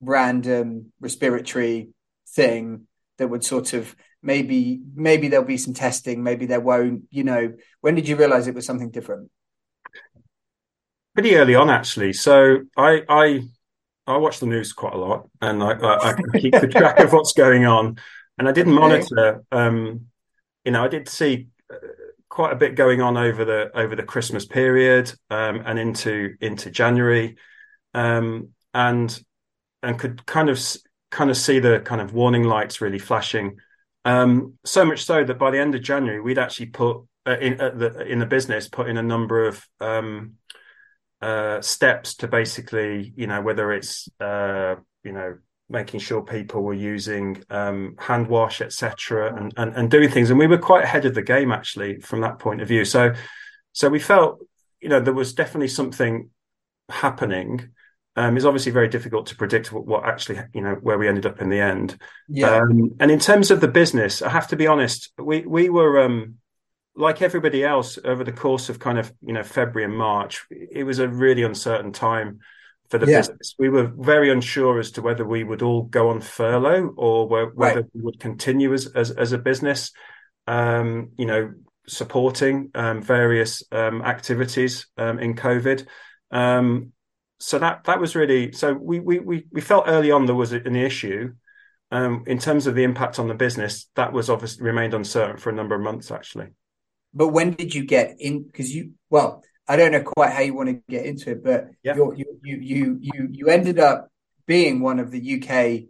random 0.00 0.92
respiratory 1.00 1.88
thing 2.28 2.86
that 3.18 3.28
would 3.28 3.44
sort 3.44 3.72
of 3.72 3.94
maybe 4.22 4.80
maybe 4.94 5.28
there'll 5.28 5.46
be 5.46 5.56
some 5.56 5.74
testing 5.74 6.22
maybe 6.22 6.46
there 6.46 6.60
won't 6.60 7.04
you 7.10 7.24
know. 7.24 7.52
When 7.80 7.94
did 7.94 8.08
you 8.08 8.16
realize 8.16 8.46
it 8.46 8.54
was 8.54 8.66
something 8.66 8.90
different? 8.90 9.30
Pretty 11.14 11.36
early 11.36 11.54
on 11.54 11.70
actually. 11.70 12.12
So 12.12 12.60
i 12.76 13.02
i 13.08 13.40
i 14.06 14.16
watch 14.16 14.40
the 14.40 14.46
news 14.46 14.72
quite 14.72 14.94
a 14.94 14.98
lot 14.98 15.28
and 15.40 15.62
i 15.62 15.72
i, 15.72 16.10
I 16.10 16.38
keep 16.38 16.52
the 16.60 16.68
track 16.68 16.98
of 17.00 17.12
what's 17.12 17.32
going 17.32 17.64
on. 17.64 17.98
And 18.38 18.48
i 18.48 18.52
didn't 18.52 18.78
okay. 18.78 18.80
monitor 18.80 19.44
um 19.52 20.06
you 20.64 20.72
know 20.72 20.84
i 20.84 20.88
did 20.88 21.08
see 21.08 21.48
uh, 21.72 21.76
quite 22.28 22.52
a 22.52 22.56
bit 22.56 22.74
going 22.74 23.00
on 23.02 23.16
over 23.16 23.44
the 23.44 23.70
over 23.76 23.96
the 23.96 24.02
christmas 24.02 24.46
period 24.46 25.12
um 25.30 25.62
and 25.64 25.78
into 25.78 26.34
into 26.40 26.70
january. 26.70 27.36
Um 27.94 28.50
and 28.72 29.20
and 29.82 29.98
could 29.98 30.24
kind 30.26 30.48
of 30.48 30.60
kind 31.10 31.30
of 31.30 31.36
see 31.36 31.58
the 31.58 31.80
kind 31.80 32.00
of 32.00 32.14
warning 32.14 32.44
lights 32.44 32.80
really 32.80 32.98
flashing 32.98 33.58
um, 34.04 34.54
so 34.64 34.84
much 34.84 35.04
so 35.04 35.24
that 35.24 35.38
by 35.38 35.50
the 35.50 35.58
end 35.58 35.74
of 35.74 35.82
January, 35.82 36.20
we'd 36.20 36.38
actually 36.38 36.66
put 36.66 37.02
uh, 37.26 37.36
in 37.38 37.60
uh, 37.60 37.70
the 37.70 38.06
in 38.06 38.18
the 38.18 38.26
business 38.26 38.68
put 38.68 38.88
in 38.88 38.96
a 38.96 39.02
number 39.02 39.46
of 39.46 39.66
um, 39.80 40.34
uh, 41.20 41.60
steps 41.60 42.14
to 42.16 42.28
basically, 42.28 43.12
you 43.16 43.26
know, 43.26 43.42
whether 43.42 43.72
it's 43.72 44.08
uh, 44.20 44.76
you 45.04 45.12
know 45.12 45.36
making 45.68 46.00
sure 46.00 46.22
people 46.22 46.62
were 46.62 46.74
using 46.74 47.42
um, 47.50 47.94
hand 47.98 48.26
wash, 48.28 48.60
etc., 48.60 49.36
and, 49.36 49.52
and 49.56 49.74
and 49.76 49.90
doing 49.90 50.08
things, 50.08 50.30
and 50.30 50.38
we 50.38 50.46
were 50.46 50.58
quite 50.58 50.84
ahead 50.84 51.04
of 51.04 51.14
the 51.14 51.22
game 51.22 51.52
actually 51.52 52.00
from 52.00 52.22
that 52.22 52.38
point 52.38 52.60
of 52.60 52.68
view. 52.68 52.84
So 52.84 53.14
so 53.72 53.88
we 53.88 53.98
felt, 53.98 54.40
you 54.80 54.88
know, 54.88 55.00
there 55.00 55.14
was 55.14 55.34
definitely 55.34 55.68
something 55.68 56.30
happening 56.88 57.70
um, 58.16 58.36
is 58.36 58.44
obviously 58.44 58.72
very 58.72 58.88
difficult 58.88 59.26
to 59.26 59.36
predict 59.36 59.72
what, 59.72 59.86
what, 59.86 60.04
actually, 60.04 60.40
you 60.52 60.60
know, 60.60 60.74
where 60.74 60.98
we 60.98 61.08
ended 61.08 61.26
up 61.26 61.40
in 61.40 61.48
the 61.48 61.60
end. 61.60 61.96
Yeah. 62.28 62.56
Um, 62.56 62.96
and 62.98 63.10
in 63.10 63.18
terms 63.18 63.50
of 63.50 63.60
the 63.60 63.68
business, 63.68 64.20
I 64.20 64.30
have 64.30 64.48
to 64.48 64.56
be 64.56 64.66
honest, 64.66 65.12
we 65.18 65.46
we 65.46 65.68
were 65.68 66.00
um, 66.00 66.36
like 66.96 67.22
everybody 67.22 67.64
else 67.64 67.98
over 68.04 68.24
the 68.24 68.32
course 68.32 68.68
of 68.68 68.78
kind 68.78 68.98
of 68.98 69.12
you 69.22 69.32
know 69.32 69.44
February 69.44 69.84
and 69.84 69.96
March. 69.96 70.44
It 70.50 70.84
was 70.84 70.98
a 70.98 71.08
really 71.08 71.44
uncertain 71.44 71.92
time 71.92 72.40
for 72.88 72.98
the 72.98 73.06
yeah. 73.06 73.18
business. 73.18 73.54
We 73.58 73.68
were 73.68 73.86
very 73.86 74.30
unsure 74.30 74.80
as 74.80 74.90
to 74.92 75.02
whether 75.02 75.24
we 75.24 75.44
would 75.44 75.62
all 75.62 75.82
go 75.82 76.10
on 76.10 76.20
furlough 76.20 76.92
or 76.96 77.28
whether 77.28 77.52
right. 77.54 77.84
we 77.94 78.02
would 78.02 78.18
continue 78.18 78.72
as 78.74 78.86
as, 78.88 79.12
as 79.12 79.32
a 79.32 79.38
business. 79.38 79.92
Um, 80.48 81.10
you 81.16 81.26
know, 81.26 81.52
supporting 81.86 82.70
um, 82.74 83.02
various 83.02 83.62
um, 83.70 84.02
activities 84.02 84.86
in 84.98 85.34
COVID. 85.36 85.86
Um, 86.32 86.92
so 87.40 87.58
that 87.58 87.84
that 87.84 88.00
was 88.00 88.14
really 88.14 88.52
so 88.52 88.72
we 88.74 89.00
we 89.00 89.18
we, 89.18 89.46
we 89.50 89.60
felt 89.60 89.84
early 89.88 90.10
on 90.10 90.26
there 90.26 90.34
was 90.34 90.52
an 90.52 90.76
issue 90.76 91.32
um, 91.92 92.22
in 92.26 92.38
terms 92.38 92.68
of 92.68 92.76
the 92.76 92.84
impact 92.84 93.18
on 93.18 93.26
the 93.26 93.34
business 93.34 93.88
that 93.96 94.12
was 94.12 94.30
obviously 94.30 94.64
remained 94.64 94.94
uncertain 94.94 95.36
for 95.36 95.50
a 95.50 95.54
number 95.54 95.74
of 95.74 95.80
months 95.80 96.10
actually 96.10 96.48
but 97.12 97.28
when 97.28 97.52
did 97.52 97.74
you 97.74 97.84
get 97.84 98.16
in 98.20 98.42
because 98.42 98.74
you 98.74 98.92
well 99.08 99.42
I 99.70 99.76
don't 99.76 99.92
know 99.92 100.02
quite 100.02 100.32
how 100.32 100.40
you 100.40 100.52
want 100.52 100.68
to 100.68 100.82
get 100.88 101.06
into 101.06 101.30
it, 101.30 101.44
but 101.44 101.68
yeah. 101.84 101.94
you 101.94 102.12
you 102.16 102.58
you 102.58 102.98
you 103.00 103.28
you 103.30 103.48
ended 103.48 103.78
up 103.78 104.08
being 104.44 104.80
one 104.80 104.98
of 104.98 105.12
the 105.12 105.20
UK 105.20 105.88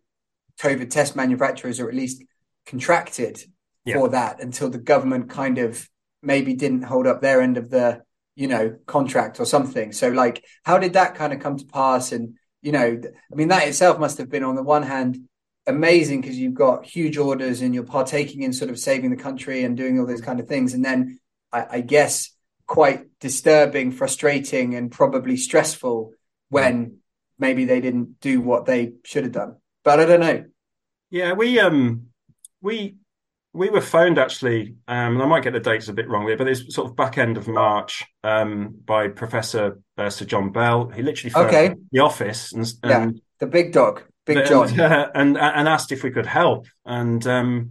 COVID 0.60 0.90
test 0.90 1.16
manufacturers, 1.16 1.80
or 1.80 1.88
at 1.88 1.94
least 1.94 2.22
contracted 2.66 3.42
yeah. 3.86 3.94
for 3.94 4.10
that 4.10 4.42
until 4.42 4.68
the 4.68 4.76
government 4.76 5.30
kind 5.30 5.56
of 5.56 5.88
maybe 6.22 6.52
didn't 6.52 6.82
hold 6.82 7.06
up 7.06 7.22
their 7.22 7.40
end 7.40 7.56
of 7.56 7.70
the 7.70 8.02
you 8.34 8.48
know 8.48 8.76
contract 8.86 9.40
or 9.40 9.44
something. 9.44 9.92
So 9.92 10.08
like, 10.08 10.44
how 10.64 10.78
did 10.78 10.94
that 10.94 11.14
kind 11.14 11.32
of 11.32 11.40
come 11.40 11.56
to 11.58 11.66
pass? 11.66 12.12
And 12.12 12.36
you 12.62 12.72
know, 12.72 13.00
I 13.32 13.34
mean, 13.34 13.48
that 13.48 13.68
itself 13.68 13.98
must 13.98 14.18
have 14.18 14.30
been 14.30 14.44
on 14.44 14.54
the 14.54 14.62
one 14.62 14.82
hand 14.82 15.18
amazing 15.66 16.20
because 16.20 16.38
you've 16.38 16.54
got 16.54 16.84
huge 16.84 17.16
orders 17.16 17.60
and 17.60 17.74
you're 17.74 17.84
partaking 17.84 18.42
in 18.42 18.52
sort 18.52 18.70
of 18.70 18.78
saving 18.78 19.10
the 19.10 19.16
country 19.16 19.64
and 19.64 19.76
doing 19.76 19.98
all 19.98 20.06
those 20.06 20.20
kind 20.20 20.40
of 20.40 20.48
things, 20.48 20.74
and 20.74 20.84
then 20.84 21.18
I, 21.52 21.66
I 21.70 21.80
guess 21.80 22.30
quite 22.66 23.06
disturbing, 23.18 23.90
frustrating, 23.90 24.76
and 24.76 24.92
probably 24.92 25.36
stressful 25.36 26.12
when 26.50 26.98
maybe 27.38 27.64
they 27.64 27.80
didn't 27.80 28.20
do 28.20 28.40
what 28.40 28.66
they 28.66 28.92
should 29.04 29.24
have 29.24 29.32
done. 29.32 29.56
But 29.82 29.98
I 29.98 30.04
don't 30.04 30.20
know. 30.20 30.44
Yeah, 31.10 31.32
we 31.32 31.58
um 31.58 32.10
we 32.60 32.96
we 33.52 33.68
were 33.68 33.80
phoned 33.80 34.18
actually, 34.18 34.76
um, 34.86 35.14
and 35.14 35.22
I 35.22 35.26
might 35.26 35.42
get 35.42 35.52
the 35.52 35.60
dates 35.60 35.88
a 35.88 35.92
bit 35.92 36.08
wrong 36.08 36.26
here, 36.26 36.36
but 36.36 36.46
it's 36.46 36.72
sort 36.74 36.88
of 36.88 36.96
back 36.96 37.18
end 37.18 37.36
of 37.36 37.48
March 37.48 38.04
um, 38.22 38.76
by 38.84 39.08
Professor 39.08 39.80
uh, 39.98 40.08
Sir 40.08 40.24
John 40.24 40.52
Bell. 40.52 40.88
He 40.88 41.02
literally 41.02 41.30
phoned 41.30 41.48
okay. 41.48 41.74
the 41.90 42.00
office 42.00 42.52
and, 42.52 42.72
and 42.82 43.14
yeah, 43.14 43.20
the 43.40 43.46
big 43.46 43.72
dog, 43.72 44.02
Big 44.24 44.38
the, 44.38 44.44
John, 44.44 44.78
uh, 44.78 45.10
and 45.14 45.36
and 45.36 45.68
asked 45.68 45.90
if 45.90 46.04
we 46.04 46.10
could 46.10 46.26
help. 46.26 46.66
And 46.84 47.26
um, 47.26 47.70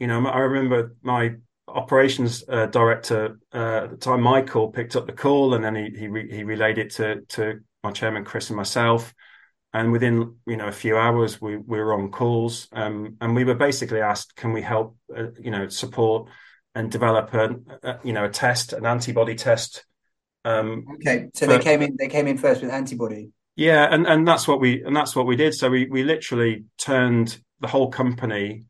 you 0.00 0.08
know, 0.08 0.26
I 0.26 0.38
remember 0.38 0.96
my 1.02 1.34
operations 1.68 2.42
uh, 2.48 2.66
director 2.66 3.38
uh, 3.52 3.84
at 3.84 3.90
the 3.90 3.96
time, 3.96 4.20
Michael, 4.20 4.68
picked 4.68 4.96
up 4.96 5.06
the 5.06 5.12
call, 5.12 5.54
and 5.54 5.62
then 5.62 5.76
he 5.76 5.90
he, 5.96 6.08
re- 6.08 6.30
he 6.30 6.42
relayed 6.42 6.78
it 6.78 6.90
to 6.94 7.20
to 7.30 7.60
my 7.84 7.92
chairman 7.92 8.24
Chris 8.24 8.50
and 8.50 8.56
myself. 8.56 9.14
And 9.74 9.90
within 9.90 10.36
you 10.46 10.56
know 10.56 10.68
a 10.68 10.72
few 10.72 10.96
hours, 10.96 11.40
we, 11.40 11.56
we 11.56 11.78
were 11.78 11.92
on 11.94 12.12
calls, 12.12 12.68
um, 12.72 13.16
and 13.20 13.34
we 13.34 13.42
were 13.42 13.56
basically 13.56 14.00
asked, 14.00 14.36
"Can 14.36 14.52
we 14.52 14.62
help? 14.62 14.96
Uh, 15.14 15.32
you 15.38 15.50
know, 15.50 15.68
support 15.68 16.30
and 16.76 16.90
develop 16.90 17.34
a, 17.34 17.56
a, 17.82 17.98
you 18.04 18.12
know 18.12 18.24
a 18.24 18.30
test, 18.30 18.72
an 18.72 18.86
antibody 18.86 19.34
test." 19.34 19.84
Um, 20.44 20.86
okay, 20.94 21.28
so 21.34 21.46
they 21.46 21.58
came 21.58 21.82
in. 21.82 21.96
They 21.98 22.06
came 22.06 22.28
in 22.28 22.38
first 22.38 22.62
with 22.62 22.70
antibody. 22.70 23.32
Yeah, 23.56 23.88
and 23.90 24.06
and 24.06 24.26
that's 24.26 24.46
what 24.46 24.60
we 24.60 24.84
and 24.84 24.94
that's 24.94 25.16
what 25.16 25.26
we 25.26 25.34
did. 25.34 25.54
So 25.54 25.68
we 25.68 25.86
we 25.86 26.04
literally 26.04 26.66
turned 26.78 27.36
the 27.58 27.68
whole 27.68 27.90
company 27.90 28.64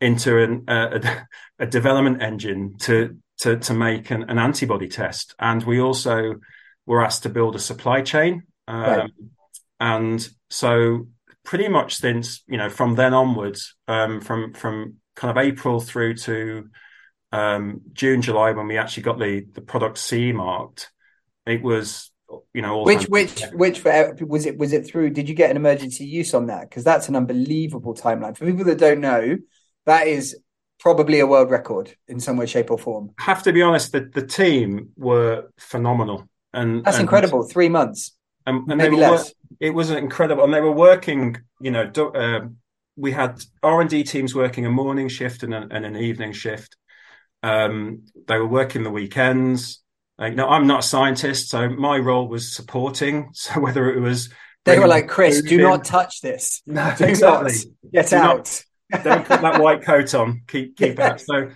into 0.00 0.38
an, 0.38 0.64
a, 0.68 1.26
a, 1.58 1.66
development 1.66 2.22
engine 2.22 2.76
to 2.80 3.16
to 3.38 3.56
to 3.58 3.74
make 3.74 4.10
an, 4.10 4.24
an, 4.28 4.38
antibody 4.38 4.88
test, 4.88 5.34
and 5.38 5.62
we 5.64 5.80
also 5.80 6.34
were 6.86 7.02
asked 7.02 7.22
to 7.22 7.28
build 7.28 7.56
a 7.56 7.58
supply 7.58 8.02
chain. 8.02 8.42
Um, 8.66 8.82
right. 8.82 9.10
And 9.80 10.26
so, 10.50 11.08
pretty 11.44 11.68
much 11.68 11.96
since 11.96 12.42
you 12.46 12.56
know 12.56 12.68
from 12.68 12.94
then 12.94 13.14
onwards, 13.14 13.74
um, 13.86 14.20
from 14.20 14.54
from 14.54 14.96
kind 15.14 15.30
of 15.30 15.42
April 15.42 15.80
through 15.80 16.14
to 16.14 16.68
um, 17.32 17.82
June, 17.92 18.22
July, 18.22 18.52
when 18.52 18.66
we 18.66 18.78
actually 18.78 19.04
got 19.04 19.18
the 19.18 19.46
the 19.52 19.62
product 19.62 19.98
C 19.98 20.32
marked, 20.32 20.90
it 21.46 21.62
was 21.62 22.10
you 22.52 22.62
know 22.62 22.82
which 22.82 23.08
which 23.08 23.42
which 23.52 23.80
for, 23.80 24.16
was 24.20 24.46
it 24.46 24.58
was 24.58 24.72
it 24.72 24.86
through 24.86 25.08
did 25.08 25.30
you 25.30 25.34
get 25.34 25.50
an 25.50 25.56
emergency 25.56 26.04
use 26.04 26.34
on 26.34 26.46
that 26.46 26.68
because 26.68 26.84
that's 26.84 27.08
an 27.08 27.16
unbelievable 27.16 27.94
timeline 27.94 28.36
for 28.36 28.44
people 28.44 28.66
that 28.66 28.76
don't 28.76 29.00
know 29.00 29.38
that 29.86 30.06
is 30.06 30.36
probably 30.78 31.20
a 31.20 31.26
world 31.26 31.50
record 31.50 31.94
in 32.06 32.20
some 32.20 32.36
way, 32.36 32.46
shape, 32.46 32.70
or 32.70 32.78
form. 32.78 33.10
I 33.18 33.24
have 33.24 33.42
to 33.44 33.52
be 33.52 33.62
honest, 33.62 33.92
the, 33.92 34.00
the 34.00 34.26
team 34.26 34.90
were 34.96 35.50
phenomenal. 35.58 36.28
And 36.52 36.84
that's 36.84 36.96
and, 36.96 37.04
incredible. 37.04 37.42
Three 37.44 37.68
months. 37.68 38.16
And, 38.48 38.70
and 38.70 38.78
maybe 38.78 38.96
less. 38.96 39.32
it 39.60 39.70
was 39.70 39.90
incredible. 39.90 40.44
And 40.44 40.54
they 40.54 40.60
were 40.60 40.72
working, 40.72 41.36
you 41.60 41.70
know, 41.70 41.86
do, 41.86 42.08
uh, 42.12 42.48
we 42.96 43.12
had 43.12 43.42
R 43.62 43.80
and 43.80 43.90
D 43.90 44.04
teams 44.04 44.34
working 44.34 44.64
a 44.66 44.70
morning 44.70 45.08
shift 45.08 45.42
and, 45.42 45.54
a, 45.54 45.68
and 45.70 45.84
an 45.84 45.96
evening 45.96 46.32
shift. 46.32 46.76
Um, 47.42 48.04
they 48.26 48.38
were 48.38 48.46
working 48.46 48.82
the 48.82 48.90
weekends. 48.90 49.82
Like, 50.18 50.34
no, 50.34 50.48
I'm 50.48 50.66
not 50.66 50.80
a 50.80 50.86
scientist, 50.86 51.50
so 51.50 51.68
my 51.68 51.98
role 51.98 52.26
was 52.26 52.54
supporting. 52.54 53.30
So 53.34 53.60
whether 53.60 53.92
it 53.92 54.00
was 54.00 54.30
they 54.64 54.78
were 54.78 54.86
like, 54.86 55.08
Chris, 55.08 55.42
do 55.42 55.56
in, 55.56 55.62
not 55.62 55.84
touch 55.84 56.20
this. 56.20 56.62
No, 56.66 56.94
exactly. 56.98 57.52
Get 57.92 58.08
do 58.08 58.16
out. 58.16 58.62
Not, 58.90 59.04
don't 59.04 59.26
put 59.26 59.40
that 59.40 59.60
white 59.62 59.82
coat 59.82 60.14
on. 60.14 60.42
Keep 60.48 60.76
keep 60.76 60.98
yeah. 60.98 61.14
it. 61.14 61.20
So, 61.20 61.50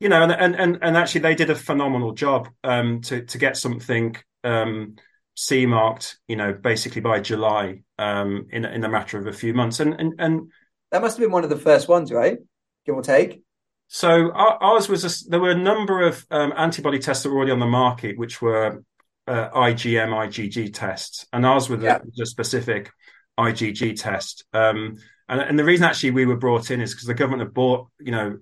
you 0.00 0.08
know, 0.08 0.22
and 0.22 0.56
and 0.56 0.78
and 0.82 0.96
actually, 0.96 1.22
they 1.22 1.34
did 1.34 1.50
a 1.50 1.54
phenomenal 1.54 2.12
job 2.12 2.48
um, 2.64 3.00
to 3.02 3.22
to 3.22 3.38
get 3.38 3.56
something 3.56 4.16
um, 4.44 4.96
CE 5.36 5.66
marked. 5.66 6.18
You 6.26 6.36
know, 6.36 6.52
basically 6.52 7.00
by 7.00 7.20
July, 7.20 7.82
um, 7.98 8.48
in 8.50 8.64
in 8.64 8.84
a 8.84 8.88
matter 8.88 9.18
of 9.18 9.26
a 9.26 9.32
few 9.32 9.54
months, 9.54 9.80
and 9.80 9.94
and 9.94 10.14
and 10.18 10.50
that 10.90 11.02
must 11.02 11.16
have 11.16 11.24
been 11.24 11.32
one 11.32 11.44
of 11.44 11.50
the 11.50 11.58
first 11.58 11.88
ones, 11.88 12.10
right? 12.10 12.38
Give 12.84 12.96
or 12.96 13.02
take. 13.02 13.42
So 13.88 14.32
ours 14.32 14.88
was 14.88 15.04
a, 15.04 15.30
there 15.30 15.40
were 15.40 15.50
a 15.50 15.56
number 15.56 16.06
of 16.06 16.26
um, 16.30 16.52
antibody 16.56 16.98
tests 16.98 17.22
that 17.22 17.30
were 17.30 17.36
already 17.36 17.52
on 17.52 17.60
the 17.60 17.66
market, 17.66 18.18
which 18.18 18.42
were 18.42 18.82
uh, 19.28 19.50
IgM, 19.50 20.08
IgG 20.08 20.74
tests, 20.74 21.26
and 21.32 21.46
ours 21.46 21.68
was, 21.68 21.82
yeah. 21.82 21.98
a, 21.98 22.22
a, 22.22 22.26
specific 22.26 22.90
IgG 23.38 24.00
test. 24.00 24.44
Um, 24.52 24.96
and, 25.28 25.40
and 25.40 25.58
the 25.58 25.64
reason 25.64 25.84
actually 25.84 26.12
we 26.12 26.26
were 26.26 26.36
brought 26.36 26.70
in 26.70 26.80
is 26.80 26.94
because 26.94 27.06
the 27.06 27.14
government 27.14 27.42
had 27.42 27.54
bought, 27.54 27.88
you 28.00 28.12
know, 28.12 28.38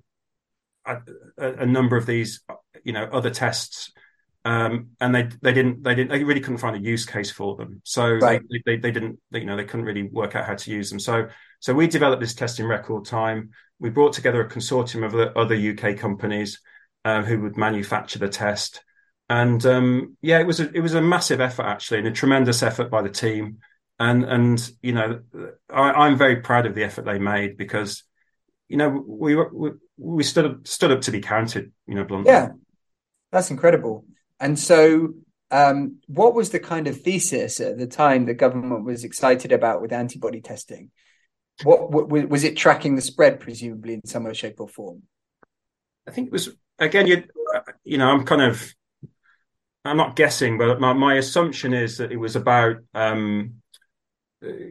a, 0.87 0.99
a, 1.39 1.67
number 1.67 1.97
of 1.97 2.07
these, 2.07 2.43
you 2.83 2.93
know, 2.93 3.05
other 3.05 3.31
tests, 3.31 3.91
um, 4.45 4.91
and 5.01 5.15
they 5.15 5.29
they 5.43 5.53
didn't 5.53 5.83
they 5.83 5.95
didn't 5.95 6.11
they 6.11 6.25
really 6.25 6.41
couldn't 6.41 6.59
find 6.59 6.77
a 6.77 6.81
use 6.81 7.07
case 7.07 7.31
for 7.31 7.57
them. 7.57 7.81
So 7.85 8.09
right. 8.15 8.43
they, 8.51 8.63
they, 8.65 8.77
they 8.77 8.91
didn't 8.91 9.19
they, 9.31 9.41
you 9.41 9.47
know 9.47 9.57
they 9.57 9.65
couldn't 9.65 9.87
really 9.87 10.05
work 10.05 10.35
out 10.35 10.47
how 10.47 10.55
to 10.55 10.71
use 10.71 10.91
them. 10.91 11.01
So 11.01 11.29
so 11.61 11.75
we 11.75 11.87
developed 11.87 12.21
this 12.21 12.35
test 12.35 12.61
in 12.61 12.67
record 12.67 13.05
time. 13.05 13.51
We 13.79 13.91
brought 13.91 14.13
together 14.13 14.41
a 14.41 14.49
consortium 14.49 15.05
of 15.05 15.37
other 15.37 15.55
UK 15.55 15.99
companies 15.99 16.61
um, 17.05 17.25
who 17.25 17.41
would 17.41 17.57
manufacture 17.57 18.19
the 18.19 18.29
test, 18.29 18.85
and 19.29 19.65
um, 19.67 20.17
yeah, 20.23 20.41
it 20.41 20.47
was 20.47 20.61
a, 20.61 20.71
it 20.73 20.81
was 20.81 20.95
a 20.95 21.03
massive 21.03 21.41
effort 21.41 21.65
actually, 21.65 21.99
and 21.99 22.09
a 22.09 22.13
tremendous 22.13 22.63
effort 22.63 22.91
by 22.91 23.03
the 23.03 23.11
team 23.11 23.59
and 23.99 24.25
and 24.25 24.71
you 24.83 24.93
know 24.93 25.21
I, 25.73 26.07
am 26.07 26.17
very 26.17 26.37
proud 26.37 26.67
of 26.67 26.75
the 26.75 26.85
effort 26.85 27.05
they 27.05 27.19
made 27.19 27.57
because 27.57 28.03
you 28.69 28.77
know 28.77 28.89
we 28.89 29.37
we, 29.37 29.71
we 29.97 30.23
stood 30.23 30.45
up, 30.47 30.67
stood 30.67 30.91
up 30.91 31.03
to 31.03 31.11
be 31.11 31.21
counted 31.21 31.73
you 31.87 31.95
know 31.95 32.05
bluntly. 32.05 32.33
yeah 32.33 32.49
that's 33.31 33.51
incredible 33.51 34.05
and 34.45 34.59
so 34.59 35.15
um, 35.51 35.99
what 36.07 36.35
was 36.35 36.51
the 36.51 36.61
kind 36.61 36.87
of 36.87 37.01
thesis 37.01 37.61
at 37.61 37.79
the 37.79 37.87
time 37.87 38.25
the 38.25 38.35
government 38.35 38.85
was 38.85 39.05
excited 39.05 39.53
about 39.53 39.83
with 39.83 39.93
antibody 39.93 40.41
testing 40.41 40.91
what, 41.63 41.91
what 41.91 42.09
was 42.29 42.45
it 42.45 42.57
tracking 42.57 42.97
the 42.97 43.03
spread 43.03 43.41
presumably 43.41 43.95
in 43.95 44.07
some 44.07 44.25
way 44.25 44.35
shape 44.35 44.61
or 44.61 44.69
form 44.69 45.03
i 46.07 46.11
think 46.11 46.27
it 46.27 46.33
was 46.33 46.51
again 46.79 47.07
you 47.07 47.25
you 47.85 47.99
know 47.99 48.09
i'm 48.09 48.25
kind 48.25 48.43
of 48.43 48.75
i'm 49.85 49.97
not 49.97 50.17
guessing 50.17 50.59
but 50.59 50.81
my, 50.81 50.93
my 50.93 51.15
assumption 51.15 51.73
is 51.73 51.99
that 51.99 52.11
it 52.13 52.17
was 52.17 52.37
about 52.37 52.77
um, 52.95 53.55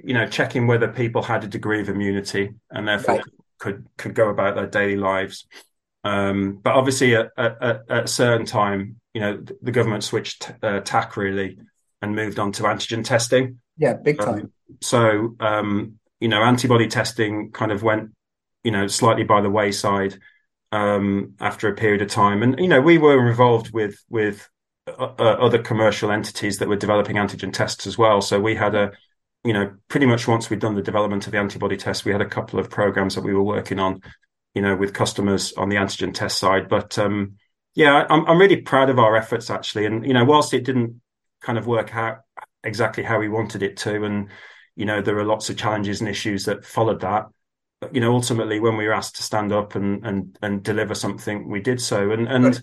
you 0.03 0.13
know, 0.13 0.27
checking 0.27 0.67
whether 0.67 0.87
people 0.87 1.21
had 1.21 1.43
a 1.43 1.47
degree 1.47 1.81
of 1.81 1.89
immunity 1.89 2.51
and 2.71 2.87
therefore 2.87 3.15
right. 3.15 3.23
could 3.59 3.87
could 3.97 4.13
go 4.13 4.29
about 4.29 4.55
their 4.55 4.67
daily 4.67 4.97
lives. 4.97 5.45
Um, 6.03 6.59
but 6.61 6.75
obviously, 6.75 7.15
at, 7.15 7.31
at, 7.37 7.61
at, 7.89 8.03
a 8.03 8.07
certain 8.07 8.45
time, 8.45 8.99
you 9.13 9.21
know, 9.21 9.43
the 9.61 9.71
government 9.71 10.03
switched 10.03 10.51
uh, 10.61 10.79
tack 10.81 11.17
really 11.17 11.57
and 12.01 12.15
moved 12.15 12.39
on 12.39 12.51
to 12.53 12.63
antigen 12.63 13.03
testing. 13.03 13.59
Yeah, 13.77 13.93
big 13.93 14.19
time. 14.19 14.27
Um, 14.29 14.51
so, 14.81 15.35
um, 15.39 15.99
you 16.19 16.27
know, 16.27 16.43
antibody 16.43 16.87
testing 16.87 17.51
kind 17.51 17.71
of 17.71 17.83
went, 17.83 18.11
you 18.63 18.71
know, 18.71 18.87
slightly 18.87 19.23
by 19.23 19.41
the 19.41 19.49
wayside 19.49 20.17
um, 20.71 21.33
after 21.39 21.67
a 21.67 21.75
period 21.75 22.01
of 22.01 22.09
time. 22.09 22.43
And 22.43 22.59
you 22.59 22.67
know, 22.67 22.81
we 22.81 22.97
were 22.97 23.29
involved 23.29 23.71
with 23.73 24.03
with 24.09 24.49
uh, 24.87 25.13
uh 25.17 25.37
other 25.39 25.59
commercial 25.59 26.11
entities 26.11 26.57
that 26.57 26.67
were 26.67 26.75
developing 26.75 27.15
antigen 27.15 27.53
tests 27.53 27.87
as 27.87 27.97
well. 27.97 28.21
So 28.21 28.39
we 28.39 28.55
had 28.55 28.75
a 28.75 28.91
you 29.43 29.53
know, 29.53 29.73
pretty 29.89 30.05
much 30.05 30.27
once 30.27 30.49
we'd 30.49 30.59
done 30.59 30.75
the 30.75 30.81
development 30.81 31.25
of 31.25 31.31
the 31.31 31.37
antibody 31.37 31.75
test, 31.75 32.05
we 32.05 32.11
had 32.11 32.21
a 32.21 32.25
couple 32.25 32.59
of 32.59 32.69
programs 32.69 33.15
that 33.15 33.23
we 33.23 33.33
were 33.33 33.43
working 33.43 33.79
on, 33.79 34.01
you 34.53 34.61
know, 34.61 34.75
with 34.75 34.93
customers 34.93 35.53
on 35.53 35.69
the 35.69 35.75
antigen 35.75 36.13
test 36.13 36.39
side. 36.39 36.69
But 36.69 36.97
um, 36.97 37.35
yeah, 37.75 38.05
I'm, 38.09 38.25
I'm 38.27 38.39
really 38.39 38.61
proud 38.61 38.89
of 38.89 38.99
our 38.99 39.15
efforts 39.15 39.49
actually. 39.49 39.85
And, 39.85 40.05
you 40.05 40.13
know, 40.13 40.25
whilst 40.25 40.53
it 40.53 40.63
didn't 40.63 41.01
kind 41.41 41.57
of 41.57 41.67
work 41.67 41.95
out 41.95 42.21
exactly 42.63 43.03
how 43.03 43.19
we 43.19 43.29
wanted 43.29 43.63
it 43.63 43.77
to, 43.77 44.03
and, 44.03 44.29
you 44.75 44.85
know, 44.85 45.01
there 45.01 45.15
were 45.15 45.25
lots 45.25 45.49
of 45.49 45.57
challenges 45.57 45.99
and 45.99 46.09
issues 46.09 46.45
that 46.45 46.65
followed 46.65 47.01
that. 47.01 47.27
But, 47.81 47.93
you 47.93 48.01
know, 48.01 48.13
ultimately, 48.13 48.59
when 48.59 48.77
we 48.77 48.87
were 48.87 48.93
asked 48.93 49.17
to 49.17 49.23
stand 49.23 49.51
up 49.51 49.75
and 49.75 50.05
and 50.05 50.37
and 50.41 50.63
deliver 50.63 50.95
something, 50.95 51.49
we 51.49 51.59
did 51.59 51.81
so. 51.81 52.11
And 52.11 52.27
and 52.29 52.59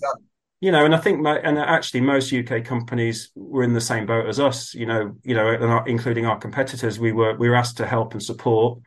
you 0.61 0.73
know, 0.73 0.85
and 0.85 0.95
I 0.95 0.99
think, 0.99 1.27
and 1.27 1.59
actually, 1.59 2.01
most 2.01 2.33
UK 2.33 2.65
companies 2.65 3.31
were 3.35 3.63
in 3.63 3.75
the 3.75 3.81
same 3.81 4.07
boat 4.07 4.27
as 4.27 4.41
us. 4.41 4.75
You 4.75 4.87
know, 4.87 5.15
you 5.23 5.35
know, 5.35 5.85
including 5.87 6.25
our 6.25 6.39
competitors, 6.39 6.99
we 6.99 7.13
were 7.13 7.37
we 7.37 7.51
were 7.51 7.55
asked 7.55 7.77
to 7.79 7.87
help 7.87 8.13
and 8.13 8.23
support, 8.23 8.81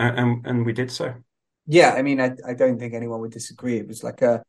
and 0.00 0.18
and, 0.18 0.46
and 0.46 0.66
we 0.66 0.72
did 0.72 0.90
so. 0.90 1.14
Yeah, 1.66 1.92
I 1.92 2.02
mean, 2.02 2.20
I, 2.20 2.32
I 2.44 2.54
don't 2.54 2.78
think 2.78 2.94
anyone 2.94 3.20
would 3.20 3.30
disagree. 3.30 3.78
It 3.78 3.86
was 3.86 4.02
like 4.02 4.22
a, 4.22 4.42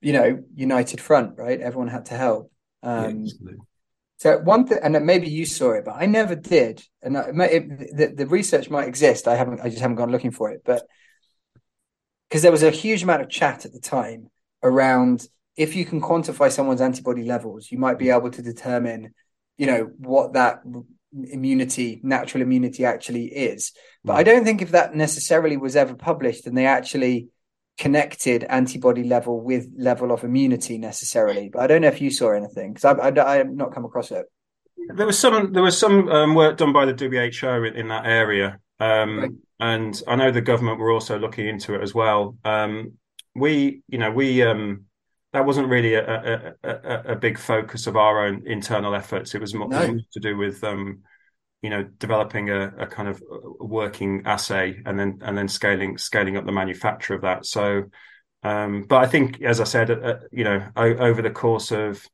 you 0.00 0.12
know, 0.12 0.42
united 0.54 1.00
front, 1.00 1.36
right? 1.36 1.60
Everyone 1.60 1.88
had 1.88 2.06
to 2.06 2.14
help. 2.14 2.52
Um, 2.82 3.24
Yeah, 3.24 3.52
so 4.18 4.38
one 4.38 4.66
thing, 4.66 4.78
and 4.82 5.06
maybe 5.06 5.28
you 5.28 5.46
saw 5.46 5.72
it, 5.72 5.84
but 5.84 5.94
I 5.96 6.06
never 6.06 6.34
did. 6.34 6.82
And 7.02 7.14
may- 7.34 7.52
it, 7.52 7.96
the, 7.96 8.06
the 8.08 8.26
research 8.26 8.68
might 8.68 8.88
exist. 8.88 9.28
I 9.28 9.36
haven't. 9.36 9.60
I 9.60 9.68
just 9.68 9.80
haven't 9.80 9.96
gone 9.96 10.10
looking 10.10 10.32
for 10.32 10.50
it. 10.50 10.62
But 10.64 10.82
because 12.28 12.42
there 12.42 12.52
was 12.52 12.64
a 12.64 12.70
huge 12.70 13.04
amount 13.04 13.22
of 13.22 13.28
chat 13.28 13.64
at 13.64 13.72
the 13.72 13.80
time 13.80 14.28
around 14.62 15.26
if 15.56 15.76
you 15.76 15.84
can 15.84 16.00
quantify 16.00 16.50
someone's 16.50 16.80
antibody 16.80 17.24
levels, 17.24 17.70
you 17.70 17.78
might 17.78 17.98
be 17.98 18.10
able 18.10 18.30
to 18.30 18.42
determine, 18.42 19.14
you 19.56 19.66
know, 19.66 19.90
what 19.98 20.32
that 20.32 20.62
immunity, 21.12 22.00
natural 22.02 22.42
immunity, 22.42 22.84
actually 22.84 23.26
is. 23.26 23.72
But 24.04 24.14
I 24.14 24.24
don't 24.24 24.44
think 24.44 24.62
if 24.62 24.72
that 24.72 24.94
necessarily 24.94 25.56
was 25.56 25.76
ever 25.76 25.94
published, 25.94 26.46
and 26.46 26.56
they 26.56 26.66
actually 26.66 27.28
connected 27.78 28.44
antibody 28.48 29.04
level 29.04 29.40
with 29.40 29.68
level 29.76 30.10
of 30.12 30.24
immunity 30.24 30.78
necessarily. 30.78 31.48
But 31.48 31.62
I 31.62 31.66
don't 31.68 31.82
know 31.82 31.88
if 31.88 32.00
you 32.00 32.10
saw 32.10 32.32
anything 32.32 32.72
because 32.74 32.84
I, 32.84 32.92
I, 32.92 33.34
I 33.34 33.36
have 33.36 33.50
not 33.50 33.72
come 33.72 33.84
across 33.84 34.10
it. 34.10 34.26
There 34.94 35.06
was 35.06 35.18
some 35.18 35.52
there 35.52 35.62
was 35.62 35.78
some 35.78 36.08
um, 36.08 36.34
work 36.34 36.56
done 36.56 36.72
by 36.72 36.84
the 36.86 36.94
WHO 36.94 37.64
in, 37.64 37.74
in 37.76 37.88
that 37.88 38.06
area, 38.06 38.58
um, 38.80 39.18
Right. 39.20 39.30
and 39.60 40.02
I 40.06 40.16
know 40.16 40.30
the 40.30 40.40
government 40.40 40.78
were 40.78 40.90
also 40.90 41.18
looking 41.18 41.46
into 41.48 41.74
it 41.74 41.82
as 41.82 41.94
well. 41.94 42.36
Um, 42.44 42.92
we, 43.34 43.82
you 43.88 43.98
know, 43.98 44.10
we 44.10 44.42
um, 44.42 44.84
that 45.32 45.44
wasn't 45.46 45.68
really 45.68 45.94
a, 45.94 46.54
a, 46.64 46.68
a, 46.68 47.02
a 47.12 47.16
big 47.16 47.38
focus 47.38 47.86
of 47.86 47.96
our 47.96 48.24
own 48.26 48.44
internal 48.46 48.94
efforts. 48.94 49.34
It 49.34 49.40
was 49.40 49.54
more, 49.54 49.68
No. 49.68 49.98
to 50.12 50.20
do 50.20 50.36
with 50.36 50.64
um, 50.64 51.00
you 51.62 51.70
know 51.70 51.84
developing 51.98 52.50
a, 52.50 52.72
a 52.78 52.86
kind 52.86 53.08
of 53.08 53.22
working 53.58 54.22
assay 54.24 54.80
and 54.86 54.98
then 54.98 55.18
and 55.22 55.36
then 55.36 55.48
scaling 55.48 55.98
scaling 55.98 56.36
up 56.36 56.46
the 56.46 56.52
manufacture 56.52 57.14
of 57.14 57.22
that. 57.22 57.46
So, 57.46 57.84
um, 58.42 58.84
but 58.88 59.02
I 59.02 59.06
think, 59.06 59.42
as 59.42 59.60
I 59.60 59.64
said, 59.64 59.90
uh, 59.90 60.18
you 60.30 60.44
know, 60.44 60.66
o- 60.76 60.96
over 60.96 61.22
the 61.22 61.30
course 61.30 61.70
of 61.70 62.04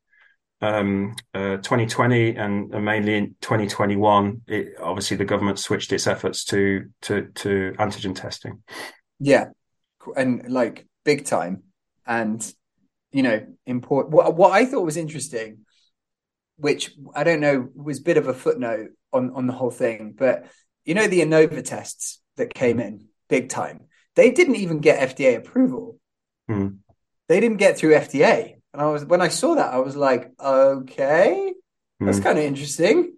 um, 0.61 1.15
uh, 1.33 1.57
2020 1.57 2.35
and, 2.35 2.73
and 2.73 2.85
mainly 2.85 3.15
in 3.15 3.35
2021, 3.41 4.41
it, 4.47 4.73
obviously 4.81 5.17
the 5.17 5.25
government 5.25 5.59
switched 5.59 5.91
its 5.93 6.07
efforts 6.07 6.43
to 6.45 6.89
to 7.03 7.27
to 7.35 7.75
antigen 7.77 8.15
testing. 8.15 8.63
Yeah, 9.19 9.49
and 10.15 10.51
like 10.51 10.87
big 11.03 11.25
time, 11.25 11.63
and 12.05 12.53
you 13.11 13.23
know, 13.23 13.45
important. 13.65 14.13
What 14.13 14.35
what 14.35 14.51
I 14.51 14.65
thought 14.65 14.85
was 14.85 14.97
interesting, 14.97 15.59
which 16.57 16.91
I 17.15 17.23
don't 17.23 17.41
know 17.41 17.69
was 17.75 17.99
a 17.99 18.03
bit 18.03 18.17
of 18.17 18.27
a 18.27 18.33
footnote 18.33 18.89
on 19.15 19.31
on 19.31 19.47
the 19.47 19.53
whole 19.53 19.71
thing, 19.71 20.13
but 20.17 20.47
you 20.85 20.93
know, 20.95 21.07
the 21.07 21.21
Innova 21.21 21.63
tests 21.63 22.21
that 22.37 22.53
came 22.53 22.79
in 22.79 23.07
big 23.29 23.49
time, 23.49 23.81
they 24.15 24.31
didn't 24.31 24.55
even 24.57 24.79
get 24.79 24.99
FDA 25.17 25.37
approval. 25.37 25.99
Hmm. 26.47 26.85
They 27.27 27.39
didn't 27.39 27.57
get 27.57 27.77
through 27.77 27.95
FDA, 27.95 28.55
and 28.73 28.81
I 28.81 28.85
was 28.87 29.05
when 29.05 29.21
I 29.21 29.29
saw 29.29 29.55
that, 29.55 29.73
I 29.73 29.77
was 29.79 29.95
like, 29.95 30.31
okay, 30.39 31.53
that's 32.03 32.17
Hmm. 32.17 32.23
kind 32.23 32.37
of 32.37 32.43
interesting. 32.45 33.17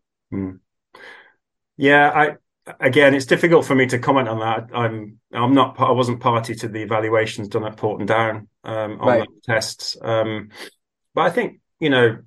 Yeah, 1.78 2.12
I 2.14 2.76
again, 2.80 3.14
it's 3.14 3.26
difficult 3.26 3.66
for 3.66 3.76
me 3.76 3.86
to 3.88 4.00
comment 4.00 4.28
on 4.28 4.40
that. 4.40 4.76
I'm 4.76 5.20
I'm 5.34 5.54
not 5.54 5.80
I 5.80 5.92
wasn't 5.92 6.20
party 6.20 6.56
to 6.56 6.68
the 6.68 6.82
evaluations 6.82 7.50
done 7.50 7.66
at 7.66 7.78
Porton 7.78 8.06
Down 8.06 8.48
um, 8.64 9.00
on 9.02 9.08
Right. 9.08 9.20
those 9.20 9.28
tests, 9.44 9.98
um, 10.02 10.50
but 11.14 11.22
I 11.24 11.30
think 11.32 11.62
you 11.80 11.90
know. 11.90 12.20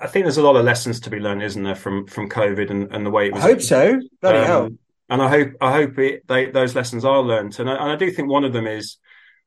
I 0.00 0.06
think 0.06 0.24
there's 0.24 0.38
a 0.38 0.42
lot 0.42 0.56
of 0.56 0.64
lessons 0.64 1.00
to 1.00 1.10
be 1.10 1.18
learned, 1.18 1.42
isn't 1.42 1.62
there, 1.62 1.74
from 1.74 2.06
from 2.06 2.28
COVID 2.28 2.70
and, 2.70 2.92
and 2.94 3.04
the 3.04 3.10
way 3.10 3.26
it 3.26 3.34
was. 3.34 3.42
I 3.42 3.46
hope 3.48 3.60
so. 3.60 4.00
Bloody 4.20 4.38
Um, 4.38 4.44
hell. 4.46 4.68
And 5.08 5.20
I 5.20 5.28
hope 5.28 5.52
I 5.60 5.72
hope 5.72 5.98
it, 5.98 6.26
they, 6.26 6.50
those 6.50 6.74
lessons 6.74 7.04
are 7.04 7.20
learned, 7.20 7.58
and 7.60 7.68
I, 7.68 7.74
and 7.74 7.92
I 7.92 7.96
do 7.96 8.10
think 8.10 8.30
one 8.30 8.44
of 8.44 8.52
them 8.52 8.66
is, 8.66 8.96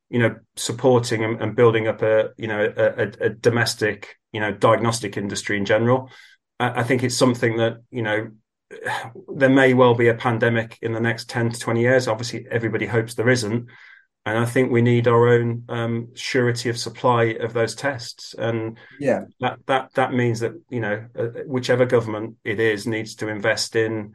you 0.10 0.20
know, 0.20 0.36
supporting 0.56 1.24
and, 1.24 1.42
and 1.42 1.56
building 1.56 1.88
up 1.88 2.02
a 2.02 2.32
you 2.38 2.48
know 2.48 2.72
a, 2.76 2.84
a, 2.84 3.12
a 3.26 3.30
domestic 3.30 4.18
you 4.32 4.40
know 4.40 4.52
diagnostic 4.52 5.18
industry 5.18 5.58
in 5.58 5.66
general. 5.66 6.12
I, 6.60 6.82
I 6.82 6.84
think 6.84 7.04
it's 7.04 7.18
something 7.18 7.58
that 7.58 7.78
you 7.90 8.04
know 8.04 8.30
there 9.36 9.50
may 9.50 9.74
well 9.74 9.96
be 9.96 10.10
a 10.10 10.14
pandemic 10.14 10.78
in 10.82 10.92
the 10.92 11.00
next 11.00 11.30
ten 11.30 11.50
to 11.50 11.60
twenty 11.60 11.82
years. 11.82 12.08
Obviously, 12.08 12.46
everybody 12.52 12.86
hopes 12.86 13.16
there 13.16 13.30
isn't, 13.30 13.68
and 14.26 14.38
I 14.38 14.46
think 14.46 14.72
we 14.72 14.82
need 14.82 15.08
our 15.08 15.28
own 15.28 15.66
um, 15.70 16.16
surety 16.16 16.70
of 16.70 16.78
supply 16.78 17.36
of 17.40 17.54
those 17.54 17.76
tests. 17.76 18.34
And 18.34 18.78
Yeah, 19.00 19.26
that 19.40 19.60
that 19.68 19.94
that 19.94 20.14
means 20.14 20.40
that 20.40 20.54
you 20.70 20.80
know 20.80 21.06
uh, 21.18 21.28
whichever 21.46 21.86
government 21.86 22.38
it 22.44 22.60
is 22.60 22.88
needs 22.88 23.16
to 23.16 23.28
invest 23.28 23.76
in 23.76 24.14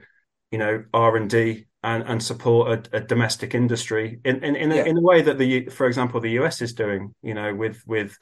you 0.51 0.59
know 0.59 0.85
R 0.93 1.17
and 1.17 1.31
D 1.31 1.67
and 1.83 2.03
and 2.03 2.23
support 2.23 2.89
a, 2.93 2.97
a 2.97 3.01
domestic 3.01 3.55
industry 3.55 4.19
in 4.25 4.43
in 4.43 4.57
in 4.57 4.73
a, 4.73 4.77
in 4.77 4.99
a 4.99 5.01
way 5.01 5.23
that 5.23 5.39
the 5.39 5.67
for 5.67 5.87
example 5.87 6.21
the 6.21 6.39
US 6.41 6.61
is 6.61 6.75
doing 6.75 7.15
you 7.23 7.35
know 7.35 7.55
with 7.55 7.83
with 7.87 8.19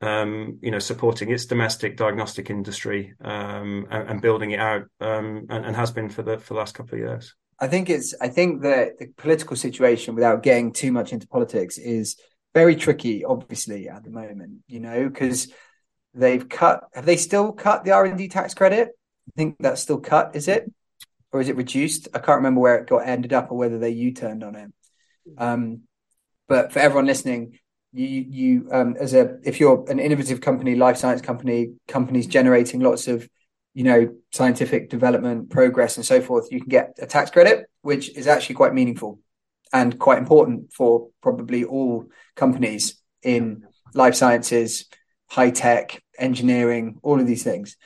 um 0.00 0.58
you 0.62 0.70
know 0.70 0.78
supporting 0.78 1.30
its 1.30 1.46
domestic 1.46 1.96
diagnostic 1.96 2.50
industry 2.50 3.14
um 3.20 3.86
and, 3.90 4.10
and 4.10 4.22
building 4.22 4.52
it 4.52 4.60
out 4.60 4.84
um 5.00 5.46
and, 5.50 5.66
and 5.66 5.74
has 5.74 5.90
been 5.90 6.08
for 6.08 6.22
the 6.22 6.38
for 6.38 6.54
the 6.54 6.58
last 6.58 6.74
couple 6.74 6.94
of 6.94 7.00
years 7.00 7.34
I 7.60 7.66
think 7.66 7.90
it's 7.90 8.14
I 8.20 8.28
think 8.28 8.62
that 8.62 8.98
the 8.98 9.08
political 9.16 9.56
situation, 9.56 10.14
without 10.14 10.42
getting 10.42 10.72
too 10.72 10.92
much 10.92 11.12
into 11.12 11.26
politics, 11.26 11.78
is 11.78 12.16
very 12.54 12.76
tricky, 12.76 13.24
obviously, 13.24 13.88
at 13.88 14.04
the 14.04 14.10
moment, 14.10 14.60
you 14.68 14.80
know, 14.80 15.08
because 15.08 15.52
they've 16.14 16.48
cut 16.48 16.84
have 16.94 17.06
they 17.06 17.16
still 17.16 17.52
cut 17.52 17.84
the 17.84 17.92
R 17.92 18.04
and 18.04 18.18
D 18.18 18.28
tax 18.28 18.54
credit? 18.54 18.88
I 19.28 19.32
think 19.36 19.56
that's 19.58 19.82
still 19.82 20.00
cut, 20.00 20.34
is 20.34 20.48
it? 20.48 20.70
Or 21.32 21.40
is 21.40 21.48
it 21.48 21.56
reduced? 21.56 22.08
I 22.14 22.20
can't 22.20 22.38
remember 22.38 22.60
where 22.60 22.78
it 22.78 22.88
got 22.88 23.06
ended 23.06 23.32
up 23.32 23.50
or 23.50 23.58
whether 23.58 23.78
they 23.78 23.90
U-turned 23.90 24.42
on 24.42 24.54
it. 24.54 24.72
Um, 25.36 25.82
but 26.48 26.72
for 26.72 26.78
everyone 26.78 27.04
listening, 27.06 27.58
you 27.92 28.06
you 28.06 28.68
um 28.70 28.96
as 29.00 29.14
a 29.14 29.38
if 29.44 29.60
you're 29.60 29.84
an 29.90 29.98
innovative 29.98 30.40
company, 30.40 30.74
life 30.74 30.96
science 30.96 31.20
company, 31.20 31.72
companies 31.86 32.26
generating 32.26 32.80
lots 32.80 33.08
of 33.08 33.28
you 33.74 33.84
know, 33.84 34.14
scientific 34.32 34.90
development, 34.90 35.50
progress, 35.50 35.96
and 35.96 36.06
so 36.06 36.20
forth, 36.20 36.48
you 36.50 36.60
can 36.60 36.68
get 36.68 36.96
a 37.00 37.06
tax 37.06 37.30
credit, 37.30 37.66
which 37.82 38.16
is 38.16 38.26
actually 38.26 38.56
quite 38.56 38.74
meaningful 38.74 39.20
and 39.72 39.98
quite 39.98 40.18
important 40.18 40.72
for 40.72 41.08
probably 41.22 41.64
all 41.64 42.06
companies 42.34 43.00
in 43.22 43.64
life 43.94 44.14
sciences, 44.14 44.86
high 45.28 45.50
tech, 45.50 46.02
engineering, 46.18 46.98
all 47.02 47.20
of 47.20 47.26
these 47.26 47.44
things. 47.44 47.76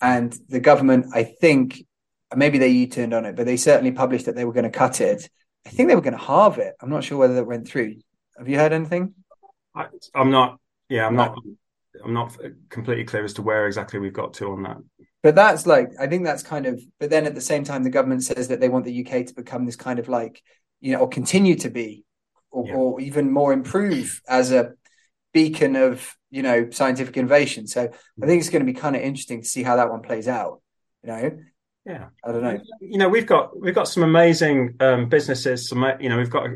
And 0.00 0.34
the 0.48 0.60
government, 0.60 1.06
I 1.14 1.24
think, 1.24 1.84
maybe 2.34 2.58
they 2.58 2.68
U 2.68 2.86
turned 2.86 3.14
on 3.14 3.24
it, 3.24 3.36
but 3.36 3.46
they 3.46 3.56
certainly 3.56 3.92
published 3.92 4.26
that 4.26 4.34
they 4.34 4.44
were 4.44 4.52
going 4.52 4.64
to 4.64 4.70
cut 4.70 5.00
it. 5.00 5.28
I 5.66 5.70
think 5.70 5.88
they 5.88 5.94
were 5.94 6.00
going 6.00 6.16
to 6.16 6.22
halve 6.24 6.58
it. 6.58 6.74
I'm 6.80 6.90
not 6.90 7.04
sure 7.04 7.18
whether 7.18 7.34
that 7.34 7.44
went 7.44 7.68
through. 7.68 7.96
Have 8.38 8.48
you 8.48 8.58
heard 8.58 8.72
anything? 8.72 9.14
I, 9.74 9.86
I'm 10.14 10.30
not 10.30 10.58
yeah 10.88 11.06
I'm 11.06 11.16
not 11.16 11.36
I'm 12.04 12.12
not 12.12 12.36
completely 12.68 13.04
clear 13.04 13.24
as 13.24 13.34
to 13.34 13.42
where 13.42 13.66
exactly 13.66 13.98
we've 13.98 14.12
got 14.12 14.34
to 14.34 14.52
on 14.52 14.64
that 14.64 14.78
But 15.22 15.34
that's 15.36 15.66
like, 15.66 15.90
I 16.00 16.06
think 16.08 16.24
that's 16.24 16.42
kind 16.42 16.66
of, 16.66 16.80
but 16.98 17.10
then 17.10 17.26
at 17.26 17.34
the 17.34 17.40
same 17.40 17.64
time, 17.64 17.84
the 17.84 17.90
government 17.90 18.24
says 18.24 18.48
that 18.48 18.60
they 18.60 18.68
want 18.68 18.84
the 18.84 19.06
UK 19.06 19.26
to 19.26 19.34
become 19.34 19.66
this 19.66 19.76
kind 19.76 19.98
of 19.98 20.08
like, 20.08 20.42
you 20.80 20.92
know, 20.92 20.98
or 20.98 21.08
continue 21.08 21.54
to 21.56 21.70
be, 21.70 22.04
or, 22.50 22.66
Yeah. 22.66 22.74
or 22.74 23.00
even 23.00 23.30
more 23.30 23.52
improve 23.52 24.20
as 24.28 24.50
a 24.52 24.72
beacon 25.32 25.76
of, 25.76 26.16
you 26.30 26.42
know, 26.42 26.70
scientific 26.70 27.16
innovation. 27.16 27.66
So 27.66 27.82
I 28.22 28.26
think 28.26 28.40
it's 28.40 28.50
going 28.50 28.66
to 28.66 28.72
be 28.72 28.78
kind 28.78 28.96
of 28.96 29.02
interesting 29.02 29.42
to 29.42 29.48
see 29.48 29.62
how 29.62 29.76
that 29.76 29.90
one 29.90 30.02
plays 30.02 30.26
out. 30.28 30.60
You 31.04 31.10
know, 31.10 31.38
yeah 31.84 32.06
I 32.24 32.30
don't 32.30 32.42
know. 32.42 32.60
you 32.80 32.96
know 32.96 33.08
we've 33.08 33.26
got 33.26 33.58
we've 33.60 33.74
got 33.74 33.88
some 33.88 34.04
amazing 34.04 34.76
um, 34.78 35.08
businesses 35.08 35.68
some 35.68 35.84
you 35.98 36.08
know 36.08 36.16
we've 36.16 36.30
got 36.30 36.48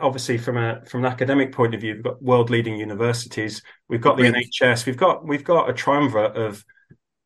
obviously 0.00 0.38
from 0.38 0.56
a 0.56 0.82
from 0.86 1.04
an 1.04 1.12
academic 1.12 1.52
point 1.52 1.74
of 1.74 1.82
view 1.82 1.92
we've 1.94 2.02
got 2.02 2.22
world 2.22 2.48
leading 2.48 2.76
universities 2.78 3.60
we've 3.90 4.00
got 4.00 4.16
the. 4.16 4.22
NHS 4.22 4.86
we've 4.86 4.96
got 4.96 5.26
we've 5.26 5.44
got 5.44 5.68
a 5.68 5.74
triumvirate 5.74 6.36
of 6.36 6.64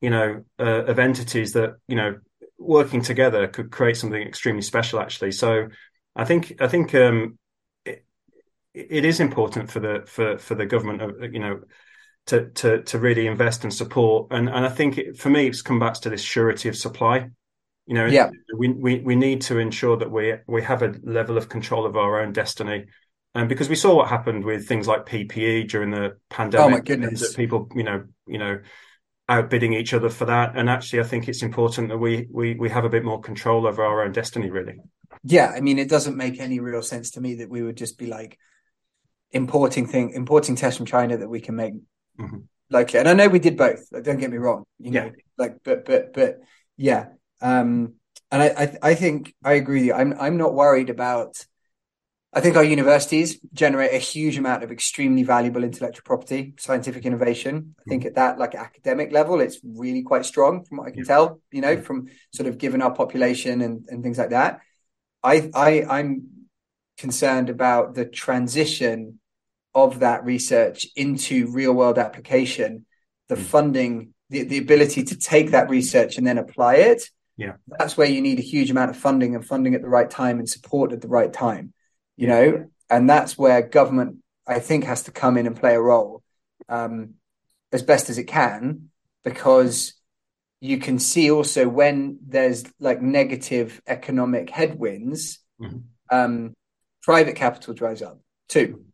you 0.01 0.11
know 0.11 0.45
uh, 0.59 0.85
of 0.85 0.99
entities 0.99 1.53
that 1.53 1.77
you 1.89 1.97
know 1.97 2.17
working 2.59 3.03
together 3.03 3.47
could 3.49 3.71
create 3.71 3.97
something 3.97 4.21
extremely 4.23 4.63
special 4.63 5.01
actually 5.01 5.33
so 5.33 5.69
I 6.17 6.25
think 6.25 6.55
I 6.61 6.69
think 6.69 6.95
um 6.95 7.39
it, 7.85 8.05
it 8.75 9.05
is 9.05 9.21
important 9.21 9.71
for 9.71 9.81
the 9.81 10.05
for 10.07 10.39
for 10.39 10.55
the 10.55 10.67
government 10.67 11.03
uh, 11.03 11.29
you 11.29 11.39
know 11.41 11.61
to 12.27 12.51
to 12.51 12.83
to 12.83 12.99
really 12.99 13.27
invest 13.27 13.65
and 13.65 13.73
support 13.75 14.29
and 14.31 14.49
and 14.49 14.65
I 14.67 14.69
think 14.69 14.99
it, 14.99 15.19
for 15.19 15.31
me 15.31 15.47
it's 15.49 15.63
come 15.63 15.79
back 15.79 15.95
to 15.95 16.11
this 16.11 16.23
surety 16.23 16.69
of 16.69 16.77
supply 16.77 17.29
you 17.87 17.95
know 17.95 18.13
Yeah. 18.13 18.31
we, 18.57 18.69
we 18.69 19.01
we 19.01 19.17
need 19.17 19.43
to 19.43 19.59
ensure 19.59 19.97
that 19.97 20.11
we 20.11 20.35
we 20.47 20.63
have 20.63 20.83
a 20.83 20.95
level 21.03 21.37
of 21.39 21.49
control 21.49 21.87
of 21.87 21.97
our 21.97 22.21
own 22.21 22.33
destiny 22.33 22.87
and 23.35 23.49
because 23.49 23.69
we 23.69 23.77
saw 23.77 23.95
what 23.97 24.09
happened 24.09 24.45
with 24.45 24.67
things 24.69 24.89
like 24.89 25.07
PPE 25.07 25.65
during 25.65 25.91
the 25.91 26.17
pandemic 26.31 26.65
Oh 26.65 26.69
my 26.71 26.81
goodness. 26.81 27.21
that 27.21 27.35
people 27.37 27.69
you 27.75 27.85
know 27.85 28.05
you 28.27 28.39
know 28.39 28.61
outbidding 29.31 29.73
each 29.73 29.95
other 29.95 30.11
for 30.11 30.25
that 30.27 30.57
and 30.57 30.69
actually 30.69 31.01
I 31.01 31.05
think 31.05 31.29
it's 31.29 31.43
important 31.43 31.89
that 31.89 31.99
we 31.99 32.27
we 32.31 32.55
we 32.55 32.69
have 32.71 32.85
a 32.85 32.89
bit 32.89 33.05
more 33.05 33.21
control 33.21 33.67
over 33.67 33.83
our 33.85 34.03
own 34.05 34.13
destiny 34.13 34.51
really 34.51 34.77
Yeah. 35.25 35.49
I 35.57 35.61
mean, 35.61 35.79
it 35.79 35.89
doesn't 35.89 36.17
make 36.17 36.41
any 36.41 36.59
real 36.61 36.83
sense 36.83 37.11
to 37.13 37.21
me 37.21 37.37
that 37.37 37.51
we 37.51 37.63
would 37.63 37.77
just 37.77 37.99
be 37.99 38.07
like 38.07 38.39
importing 39.33 39.87
thing, 39.87 40.11
importing 40.11 40.57
tests 40.57 40.77
from 40.79 40.87
China 40.87 41.17
that 41.19 41.29
we 41.29 41.41
can 41.41 41.57
make 41.57 41.75
Mhm. 42.19 42.45
locally. 42.71 42.99
And 43.01 43.09
I 43.09 43.15
know 43.15 43.29
we 43.29 43.39
did 43.39 43.57
both. 43.57 43.81
Like, 43.93 44.05
don't 44.05 44.19
get 44.19 44.31
me 44.31 44.39
wrong. 44.39 44.65
You 44.79 44.91
know, 44.91 45.05
Yeah. 45.07 45.11
like, 45.43 45.55
but, 45.63 45.85
but, 45.85 46.13
but, 46.13 46.39
yeah. 46.77 47.07
Um, 47.41 47.95
and 48.31 48.43
I, 48.43 48.49
I, 48.63 48.79
I 48.91 48.95
think 48.95 49.35
I 49.45 49.53
agree 49.55 49.81
with 49.81 49.87
you. 49.89 49.95
I'm, 49.95 50.15
I'm 50.19 50.37
not 50.37 50.55
worried 50.55 50.91
about 50.91 51.45
I 52.33 52.41
think 52.41 52.57
our 52.57 52.63
universities 52.63 53.41
generate 53.53 53.93
a 53.93 53.99
huge 53.99 54.39
amount 54.39 54.63
of 54.63 54.71
extremely 54.71 55.25
valuable 55.25 55.65
intellectual 55.65 56.05
property, 56.05 56.55
scientific 56.59 57.05
innovation. 57.05 57.75
I 57.81 57.83
think 57.89 58.05
at 58.05 58.15
that 58.15 58.39
like 58.39 58.55
academic 58.55 59.11
level, 59.11 59.41
it's 59.41 59.59
really 59.65 60.03
quite 60.03 60.25
strong 60.25 60.65
from 60.65 60.79
what 60.79 60.87
I 60.87 60.93
can 60.93 61.05
tell, 61.05 61.41
you 61.51 61.61
know, 61.61 61.81
from 61.81 62.07
sort 62.33 62.49
of 62.49 62.59
given 62.59 62.83
our 62.83 62.95
population 62.95 63.63
and, 63.63 63.85
and 63.89 64.05
things 64.05 64.17
like 64.17 64.31
that. 64.31 64.61
I 65.25 65.51
I 65.55 65.85
I'm 65.89 66.29
concerned 66.99 67.51
about 67.51 67.95
the 67.95 68.05
transition 68.05 69.19
of 69.75 70.01
that 70.01 70.25
research 70.25 70.87
into 70.95 71.51
real 71.51 71.73
world 71.73 71.99
application, 71.99 72.87
the 73.29 73.35
mm. 73.35 73.43
funding, 73.43 74.15
the, 74.29 74.45
the 74.45 74.59
ability 74.59 75.03
to 75.05 75.17
take 75.17 75.51
that 75.51 75.69
research 75.69 76.17
and 76.17 76.27
then 76.27 76.39
apply 76.39 76.77
it. 76.77 77.03
Yeah. 77.37 77.55
That's 77.67 77.97
where 77.97 78.09
you 78.09 78.21
need 78.21 78.39
a 78.39 78.43
huge 78.43 78.71
amount 78.71 78.91
of 78.91 78.97
funding 78.97 79.35
and 79.35 79.45
funding 79.45 79.75
at 79.75 79.83
the 79.83 79.89
right 79.89 80.11
time 80.11 80.39
and 80.39 80.49
support 80.49 80.93
at 80.93 81.01
the 81.01 81.09
right 81.09 81.33
time 81.33 81.73
you 82.21 82.27
know, 82.27 82.67
and 82.91 83.09
that's 83.09 83.39
where 83.39 83.63
government, 83.63 84.19
I 84.47 84.59
think, 84.59 84.85
has 84.85 85.05
to 85.05 85.11
come 85.11 85.39
in 85.39 85.47
and 85.47 85.59
play 85.59 85.75
a 85.75 85.81
role 85.81 86.23
um, 86.69 87.15
as 87.73 87.83
best 87.83 88.11
as 88.11 88.19
it 88.19 88.25
can, 88.25 88.91
because 89.25 89.95
you 90.61 90.77
can 90.77 90.99
see 90.99 91.31
also 91.31 91.67
when 91.67 92.19
there's 92.27 92.65
like 92.79 93.01
negative 93.01 93.81
economic 93.87 94.51
headwinds, 94.51 95.39
mm-hmm. 95.59 95.79
um, 96.11 96.53
private 97.03 97.37
capital 97.37 97.73
dries 97.73 98.03
up 98.03 98.21
too. 98.51 98.85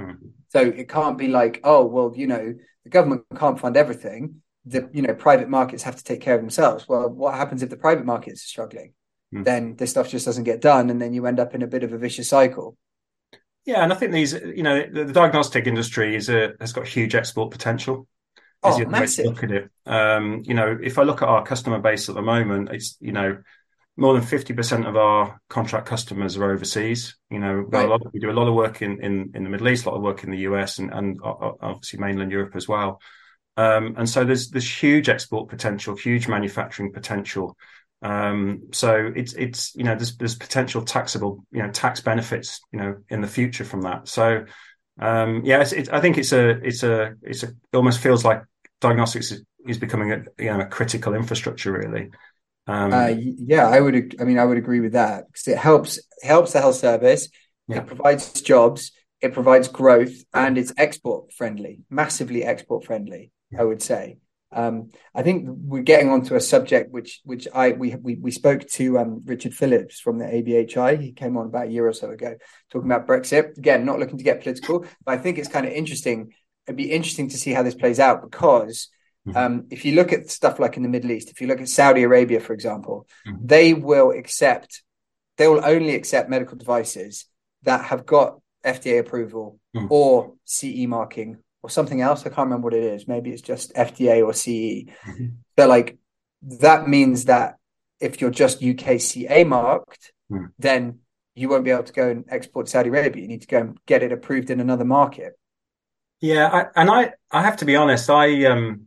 Mm-hmm. 0.00 0.28
So 0.50 0.60
it 0.60 0.88
can't 0.88 1.18
be 1.18 1.26
like, 1.26 1.60
oh, 1.64 1.86
well, 1.86 2.12
you 2.14 2.28
know, 2.28 2.54
the 2.84 2.90
government 2.90 3.24
can't 3.36 3.58
fund 3.58 3.76
everything. 3.76 4.42
The 4.64 4.88
you 4.92 5.02
know 5.02 5.14
private 5.14 5.48
markets 5.48 5.82
have 5.82 5.96
to 5.96 6.04
take 6.04 6.20
care 6.20 6.36
of 6.36 6.40
themselves. 6.40 6.88
Well, 6.88 7.08
what 7.08 7.34
happens 7.34 7.64
if 7.64 7.70
the 7.70 7.76
private 7.76 8.06
markets 8.06 8.44
are 8.44 8.46
struggling? 8.46 8.94
Mm. 9.34 9.44
then 9.44 9.76
this 9.76 9.90
stuff 9.90 10.08
just 10.08 10.26
doesn't 10.26 10.44
get 10.44 10.60
done, 10.60 10.90
and 10.90 11.00
then 11.00 11.12
you 11.12 11.26
end 11.26 11.40
up 11.40 11.54
in 11.54 11.62
a 11.62 11.66
bit 11.66 11.82
of 11.82 11.92
a 11.92 11.98
vicious 11.98 12.28
cycle. 12.28 12.76
Yeah, 13.64 13.82
and 13.82 13.92
I 13.92 13.96
think 13.96 14.12
these, 14.12 14.32
you 14.32 14.62
know, 14.62 14.84
the, 14.88 15.04
the 15.04 15.12
diagnostic 15.12 15.66
industry 15.66 16.14
is 16.14 16.28
a, 16.28 16.52
has 16.60 16.72
got 16.72 16.86
huge 16.86 17.14
export 17.14 17.50
potential. 17.50 18.06
Oh, 18.62 18.84
massive! 18.86 19.26
Look 19.26 19.42
at 19.42 19.50
it. 19.50 19.70
Um, 19.84 20.42
you 20.44 20.54
know, 20.54 20.78
if 20.82 20.98
I 20.98 21.02
look 21.02 21.22
at 21.22 21.28
our 21.28 21.44
customer 21.44 21.78
base 21.78 22.08
at 22.08 22.14
the 22.14 22.22
moment, 22.22 22.70
it's 22.70 22.96
you 23.00 23.12
know 23.12 23.38
more 23.96 24.12
than 24.12 24.22
50% 24.22 24.86
of 24.86 24.96
our 24.96 25.40
contract 25.48 25.86
customers 25.86 26.36
are 26.36 26.50
overseas. 26.52 27.16
You 27.30 27.38
know, 27.38 27.54
right. 27.54 27.90
of, 27.90 28.02
we 28.12 28.20
do 28.20 28.30
a 28.30 28.32
lot 28.32 28.46
of 28.46 28.54
work 28.54 28.82
in, 28.82 29.02
in, 29.02 29.32
in 29.34 29.42
the 29.42 29.48
Middle 29.48 29.68
East, 29.68 29.86
a 29.86 29.90
lot 29.90 29.96
of 29.96 30.02
work 30.02 30.22
in 30.22 30.30
the 30.30 30.40
US, 30.40 30.78
and, 30.78 30.92
and 30.92 31.18
obviously 31.22 31.98
mainland 31.98 32.30
Europe 32.30 32.54
as 32.56 32.68
well. 32.68 33.00
Um, 33.56 33.94
and 33.96 34.08
so 34.08 34.22
there's 34.22 34.50
there's 34.50 34.82
huge 34.82 35.08
export 35.08 35.48
potential, 35.48 35.96
huge 35.96 36.28
manufacturing 36.28 36.92
potential. 36.92 37.56
Um, 38.02 38.68
so 38.72 39.12
it's 39.16 39.32
it's 39.34 39.74
you 39.74 39.84
know 39.84 39.94
there's 39.94 40.16
there's 40.16 40.34
potential 40.34 40.82
taxable 40.82 41.44
you 41.50 41.62
know 41.62 41.70
tax 41.70 42.00
benefits 42.00 42.60
you 42.72 42.78
know 42.78 42.96
in 43.08 43.20
the 43.20 43.26
future 43.26 43.64
from 43.64 43.82
that. 43.82 44.08
So 44.08 44.44
um, 44.98 45.42
yeah, 45.44 45.60
it's, 45.60 45.72
it's, 45.72 45.88
I 45.88 46.00
think 46.00 46.18
it's 46.18 46.32
a 46.32 46.50
it's 46.64 46.82
a 46.82 47.14
it's 47.22 47.42
a 47.42 47.48
it 47.48 47.76
almost 47.76 48.00
feels 48.00 48.24
like 48.24 48.42
diagnostics 48.80 49.32
is, 49.32 49.44
is 49.66 49.78
becoming 49.78 50.12
a 50.12 50.24
you 50.38 50.50
know 50.50 50.60
a 50.60 50.66
critical 50.66 51.14
infrastructure 51.14 51.72
really. 51.72 52.10
Um, 52.66 52.92
uh, 52.92 53.14
yeah, 53.16 53.68
I 53.68 53.80
would. 53.80 54.16
I 54.20 54.24
mean, 54.24 54.38
I 54.38 54.44
would 54.44 54.58
agree 54.58 54.80
with 54.80 54.92
that 54.92 55.26
because 55.26 55.48
it 55.48 55.58
helps 55.58 56.00
helps 56.22 56.52
the 56.52 56.60
health 56.60 56.76
service. 56.76 57.28
Yeah. 57.68 57.78
It 57.78 57.86
provides 57.86 58.40
jobs. 58.42 58.92
It 59.20 59.32
provides 59.32 59.68
growth, 59.68 60.14
and 60.34 60.58
it's 60.58 60.72
export 60.76 61.32
friendly, 61.32 61.80
massively 61.90 62.44
export 62.44 62.84
friendly. 62.84 63.32
Yeah. 63.50 63.62
I 63.62 63.64
would 63.64 63.82
say. 63.82 64.18
Um, 64.52 64.90
I 65.14 65.22
think 65.22 65.48
we're 65.48 65.82
getting 65.82 66.08
onto 66.08 66.34
a 66.34 66.40
subject 66.40 66.92
which 66.92 67.20
which 67.24 67.48
I 67.52 67.72
we 67.72 67.94
we, 67.96 68.14
we 68.14 68.30
spoke 68.30 68.66
to 68.68 68.98
um, 68.98 69.22
Richard 69.24 69.54
Phillips 69.54 69.98
from 70.00 70.18
the 70.18 70.24
ABHI. 70.24 71.00
He 71.00 71.12
came 71.12 71.36
on 71.36 71.46
about 71.46 71.66
a 71.66 71.70
year 71.70 71.86
or 71.86 71.92
so 71.92 72.10
ago 72.10 72.36
talking 72.70 72.90
about 72.90 73.06
Brexit. 73.06 73.58
Again, 73.58 73.84
not 73.84 73.98
looking 73.98 74.18
to 74.18 74.24
get 74.24 74.42
political, 74.42 74.86
but 75.04 75.12
I 75.12 75.18
think 75.18 75.38
it's 75.38 75.48
kind 75.48 75.66
of 75.66 75.72
interesting. 75.72 76.32
It'd 76.66 76.76
be 76.76 76.92
interesting 76.92 77.28
to 77.30 77.36
see 77.36 77.52
how 77.52 77.62
this 77.62 77.74
plays 77.74 78.00
out 78.00 78.22
because 78.22 78.88
mm-hmm. 79.26 79.36
um, 79.36 79.66
if 79.70 79.84
you 79.84 79.94
look 79.94 80.12
at 80.12 80.30
stuff 80.30 80.58
like 80.58 80.76
in 80.76 80.82
the 80.82 80.88
Middle 80.88 81.10
East, 81.12 81.30
if 81.30 81.40
you 81.40 81.48
look 81.48 81.60
at 81.60 81.68
Saudi 81.68 82.02
Arabia, 82.02 82.40
for 82.40 82.52
example, 82.52 83.06
mm-hmm. 83.26 83.44
they 83.44 83.74
will 83.74 84.10
accept 84.10 84.82
they 85.36 85.48
will 85.48 85.64
only 85.64 85.94
accept 85.94 86.30
medical 86.30 86.56
devices 86.56 87.26
that 87.64 87.84
have 87.86 88.06
got 88.06 88.40
FDA 88.64 88.98
approval 89.00 89.58
mm-hmm. 89.74 89.86
or 89.90 90.34
CE 90.44 90.86
marking 90.86 91.38
or 91.66 91.70
something 91.70 92.00
else. 92.00 92.20
I 92.20 92.28
can't 92.28 92.46
remember 92.46 92.66
what 92.66 92.74
it 92.74 92.84
is. 92.84 93.08
Maybe 93.08 93.30
it's 93.30 93.42
just 93.42 93.74
FDA 93.74 94.24
or 94.24 94.32
CE. 94.32 94.86
Mm-hmm. 95.04 95.26
But 95.56 95.68
like 95.68 95.98
that 96.60 96.88
means 96.88 97.24
that 97.24 97.56
if 97.98 98.20
you're 98.20 98.30
just 98.30 98.60
UKCA 98.60 99.44
marked, 99.44 100.12
mm. 100.30 100.50
then 100.60 101.00
you 101.34 101.48
won't 101.48 101.64
be 101.64 101.72
able 101.72 101.82
to 101.82 101.92
go 101.92 102.08
and 102.08 102.24
export 102.28 102.66
to 102.66 102.70
Saudi 102.70 102.88
Arabia. 102.88 103.20
You 103.20 103.28
need 103.28 103.40
to 103.40 103.48
go 103.48 103.58
and 103.58 103.78
get 103.84 104.04
it 104.04 104.12
approved 104.12 104.50
in 104.50 104.60
another 104.60 104.84
market. 104.84 105.32
Yeah, 106.20 106.46
I, 106.46 106.80
and 106.80 106.88
I 106.88 107.14
I 107.32 107.42
have 107.42 107.56
to 107.58 107.64
be 107.64 107.74
honest. 107.74 108.08
I 108.08 108.44
um 108.44 108.82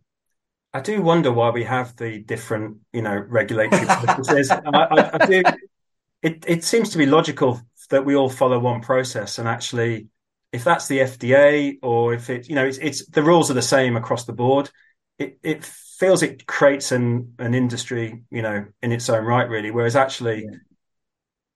I 0.74 0.80
do 0.80 1.02
wonder 1.02 1.34
why 1.34 1.50
we 1.50 1.66
have 1.66 1.98
the 1.98 2.20
different 2.20 2.78
you 2.94 3.02
know 3.02 3.18
regulatory 3.18 3.86
processes. 4.06 4.52
I, 4.52 4.62
I, 4.64 5.10
I 5.22 5.26
do. 5.26 5.44
It 6.22 6.46
it 6.48 6.64
seems 6.64 6.92
to 6.92 6.98
be 6.98 7.06
logical 7.06 7.62
that 7.90 8.06
we 8.06 8.16
all 8.16 8.30
follow 8.30 8.58
one 8.58 8.80
process 8.80 9.38
and 9.38 9.50
actually 9.50 10.08
if 10.52 10.64
that's 10.64 10.88
the 10.88 11.00
FDA 11.00 11.78
or 11.82 12.14
if 12.14 12.30
it, 12.30 12.50
you 12.50 12.56
know, 12.56 12.66
it's, 12.66 12.78
it's 12.80 13.06
the 13.08 13.24
rules 13.24 13.52
are 13.52 13.56
the 13.56 13.62
same 13.62 13.96
across 13.96 14.26
the 14.26 14.34
board. 14.34 14.70
It, 15.18 15.38
it 15.44 15.66
feels 15.66 16.24
it 16.24 16.48
creates 16.48 16.92
an 16.92 17.34
an 17.40 17.54
industry, 17.54 18.24
you 18.32 18.42
know, 18.42 18.66
in 18.82 18.92
its 18.92 19.10
own 19.10 19.26
right, 19.26 19.48
really. 19.48 19.70
Whereas 19.70 19.96
actually, 19.96 20.44
yeah. 20.44 20.58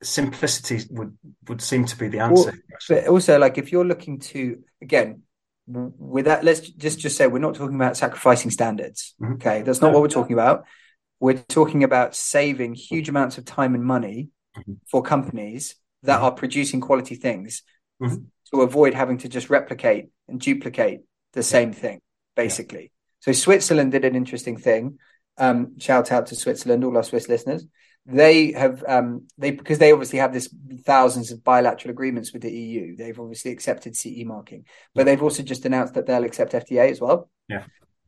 simplicity 0.04 0.86
would 0.92 1.18
would 1.48 1.62
seem 1.62 1.86
to 1.86 1.98
be 1.98 2.10
the 2.10 2.20
answer. 2.20 2.52
Well, 2.52 2.80
but 2.90 3.08
also, 3.08 3.40
like 3.40 3.58
if 3.58 3.72
you're 3.72 3.86
looking 3.86 4.20
to 4.20 4.64
again 4.82 5.24
with 5.66 6.26
that, 6.26 6.44
let's 6.44 6.60
just 6.60 7.00
just 7.00 7.18
say 7.18 7.26
we're 7.26 7.40
not 7.40 7.56
talking 7.56 7.76
about 7.76 7.98
sacrificing 7.98 8.52
standards. 8.52 9.16
Mm-hmm. 9.22 9.34
Okay, 9.36 9.62
that's 9.62 9.82
not 9.82 9.88
no, 9.88 9.94
what 9.94 10.02
we're 10.02 10.10
talking 10.10 10.34
about. 10.34 10.66
We're 11.20 11.36
talking 11.36 11.86
about 11.86 12.16
saving 12.16 12.76
huge 12.76 13.08
amounts 13.08 13.38
of 13.38 13.46
time 13.46 13.76
and 13.76 13.84
money 13.84 14.30
mm-hmm. 14.58 14.74
for 14.88 15.02
companies 15.02 15.76
that 16.04 16.18
mm-hmm. 16.18 16.26
are 16.26 16.32
producing 16.32 16.82
quality 16.82 17.16
things 17.16 17.64
mm-hmm 18.02 18.24
to 18.54 18.62
avoid 18.62 18.94
having 18.94 19.18
to 19.20 19.30
just 19.30 19.50
replicate 19.50 20.10
and 20.28 20.40
duplicate 20.40 21.02
the 21.34 21.44
same 21.44 21.74
thing, 21.74 22.00
basically. 22.36 22.92
So 23.20 23.32
Switzerland 23.32 23.92
did 23.92 24.06
an 24.06 24.16
interesting 24.16 24.58
thing. 24.58 25.00
Um, 25.38 25.80
shout 25.80 26.12
out 26.12 26.28
to 26.28 26.36
Switzerland, 26.36 26.84
all 26.84 26.96
our 26.96 27.04
Swiss 27.04 27.28
listeners. 27.28 27.66
They 28.06 28.52
have 28.52 28.84
um, 28.86 29.28
they 29.38 29.52
because 29.52 29.80
they 29.80 29.94
obviously 29.94 30.20
have 30.20 30.34
this 30.34 30.54
thousands 30.82 31.32
of 31.32 31.44
bilateral 31.44 31.92
agreements 31.92 32.34
with 32.34 32.42
the 32.42 32.52
EU. 32.52 32.98
They've 32.98 33.20
obviously 33.20 33.52
accepted 33.52 33.96
CE 33.96 34.26
marking, 34.26 34.66
but 34.94 35.06
they've 35.06 35.24
also 35.24 35.42
just 35.42 35.66
announced 35.66 35.94
that 35.94 36.06
they'll 36.06 36.26
accept 36.26 36.52
FDA 36.52 36.92
as 36.92 37.00
well. 37.00 37.30
Yeah. 37.48 37.64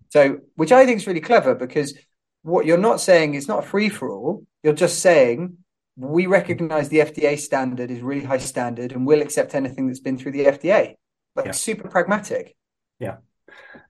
So, 0.09 0.39
which 0.55 0.73
I 0.73 0.85
think 0.85 0.97
is 0.97 1.07
really 1.07 1.21
clever 1.21 1.55
because 1.55 1.97
what 2.41 2.65
you're 2.65 2.77
not 2.77 2.99
saying 2.99 3.35
is 3.35 3.47
not 3.47 3.63
a 3.63 3.67
free 3.67 3.89
for 3.89 4.11
all. 4.11 4.45
You're 4.63 4.73
just 4.73 4.99
saying 4.99 5.57
we 5.97 6.25
recognize 6.25 6.89
the 6.89 6.99
FDA 6.99 7.39
standard 7.39 7.89
is 7.89 8.01
really 8.01 8.25
high 8.25 8.37
standard 8.37 8.91
and 8.91 9.07
we'll 9.07 9.21
accept 9.21 9.55
anything 9.55 9.87
that's 9.87 9.99
been 9.99 10.17
through 10.17 10.33
the 10.33 10.45
FDA. 10.45 10.95
Like 11.35 11.47
yeah. 11.47 11.51
super 11.51 11.87
pragmatic. 11.87 12.55
Yeah. 12.99 13.17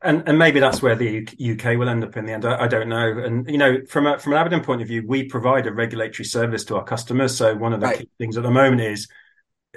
And 0.01 0.27
and 0.27 0.37
maybe 0.37 0.59
that's 0.59 0.81
where 0.81 0.95
the 0.95 1.21
UK 1.23 1.77
will 1.77 1.89
end 1.89 2.03
up 2.03 2.17
in 2.17 2.25
the 2.25 2.33
end. 2.33 2.45
I, 2.45 2.65
I 2.65 2.67
don't 2.67 2.89
know. 2.89 3.17
And 3.19 3.49
you 3.49 3.57
know, 3.57 3.83
from 3.87 4.05
a, 4.05 4.19
from 4.19 4.33
an 4.33 4.39
Abingdon 4.39 4.63
point 4.63 4.81
of 4.81 4.87
view, 4.87 5.03
we 5.07 5.23
provide 5.23 5.65
a 5.65 5.73
regulatory 5.73 6.25
service 6.25 6.63
to 6.65 6.75
our 6.75 6.83
customers. 6.83 7.35
So 7.35 7.55
one 7.55 7.73
of 7.73 7.79
the 7.79 7.87
right. 7.87 7.99
key 7.99 8.09
things 8.19 8.37
at 8.37 8.43
the 8.43 8.51
moment 8.51 8.81
is 8.81 9.07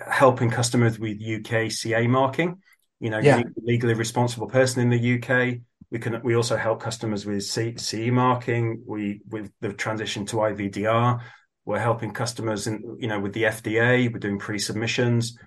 helping 0.06 0.50
customers 0.50 0.98
with 0.98 1.22
UK 1.22 1.70
CA 1.70 2.06
marking. 2.06 2.60
You 3.00 3.10
know, 3.10 3.18
yeah. 3.18 3.42
legally 3.62 3.94
responsible 3.94 4.48
person 4.48 4.82
in 4.82 4.90
the 4.90 5.14
UK. 5.14 5.60
We 5.90 5.98
can 5.98 6.20
we 6.22 6.34
also 6.34 6.56
help 6.56 6.82
customers 6.82 7.24
with 7.24 7.44
CE 7.44 8.10
marking. 8.10 8.82
We 8.86 9.22
with 9.28 9.50
the 9.60 9.72
transition 9.72 10.26
to 10.26 10.36
IVDR. 10.36 11.20
We're 11.68 11.78
helping 11.78 12.12
customers, 12.12 12.66
in, 12.66 12.96
you 12.98 13.08
know, 13.08 13.20
with 13.20 13.34
the 13.34 13.42
FDA. 13.42 14.10
We're 14.10 14.18
doing 14.20 14.38
pre-submissions, 14.38 15.38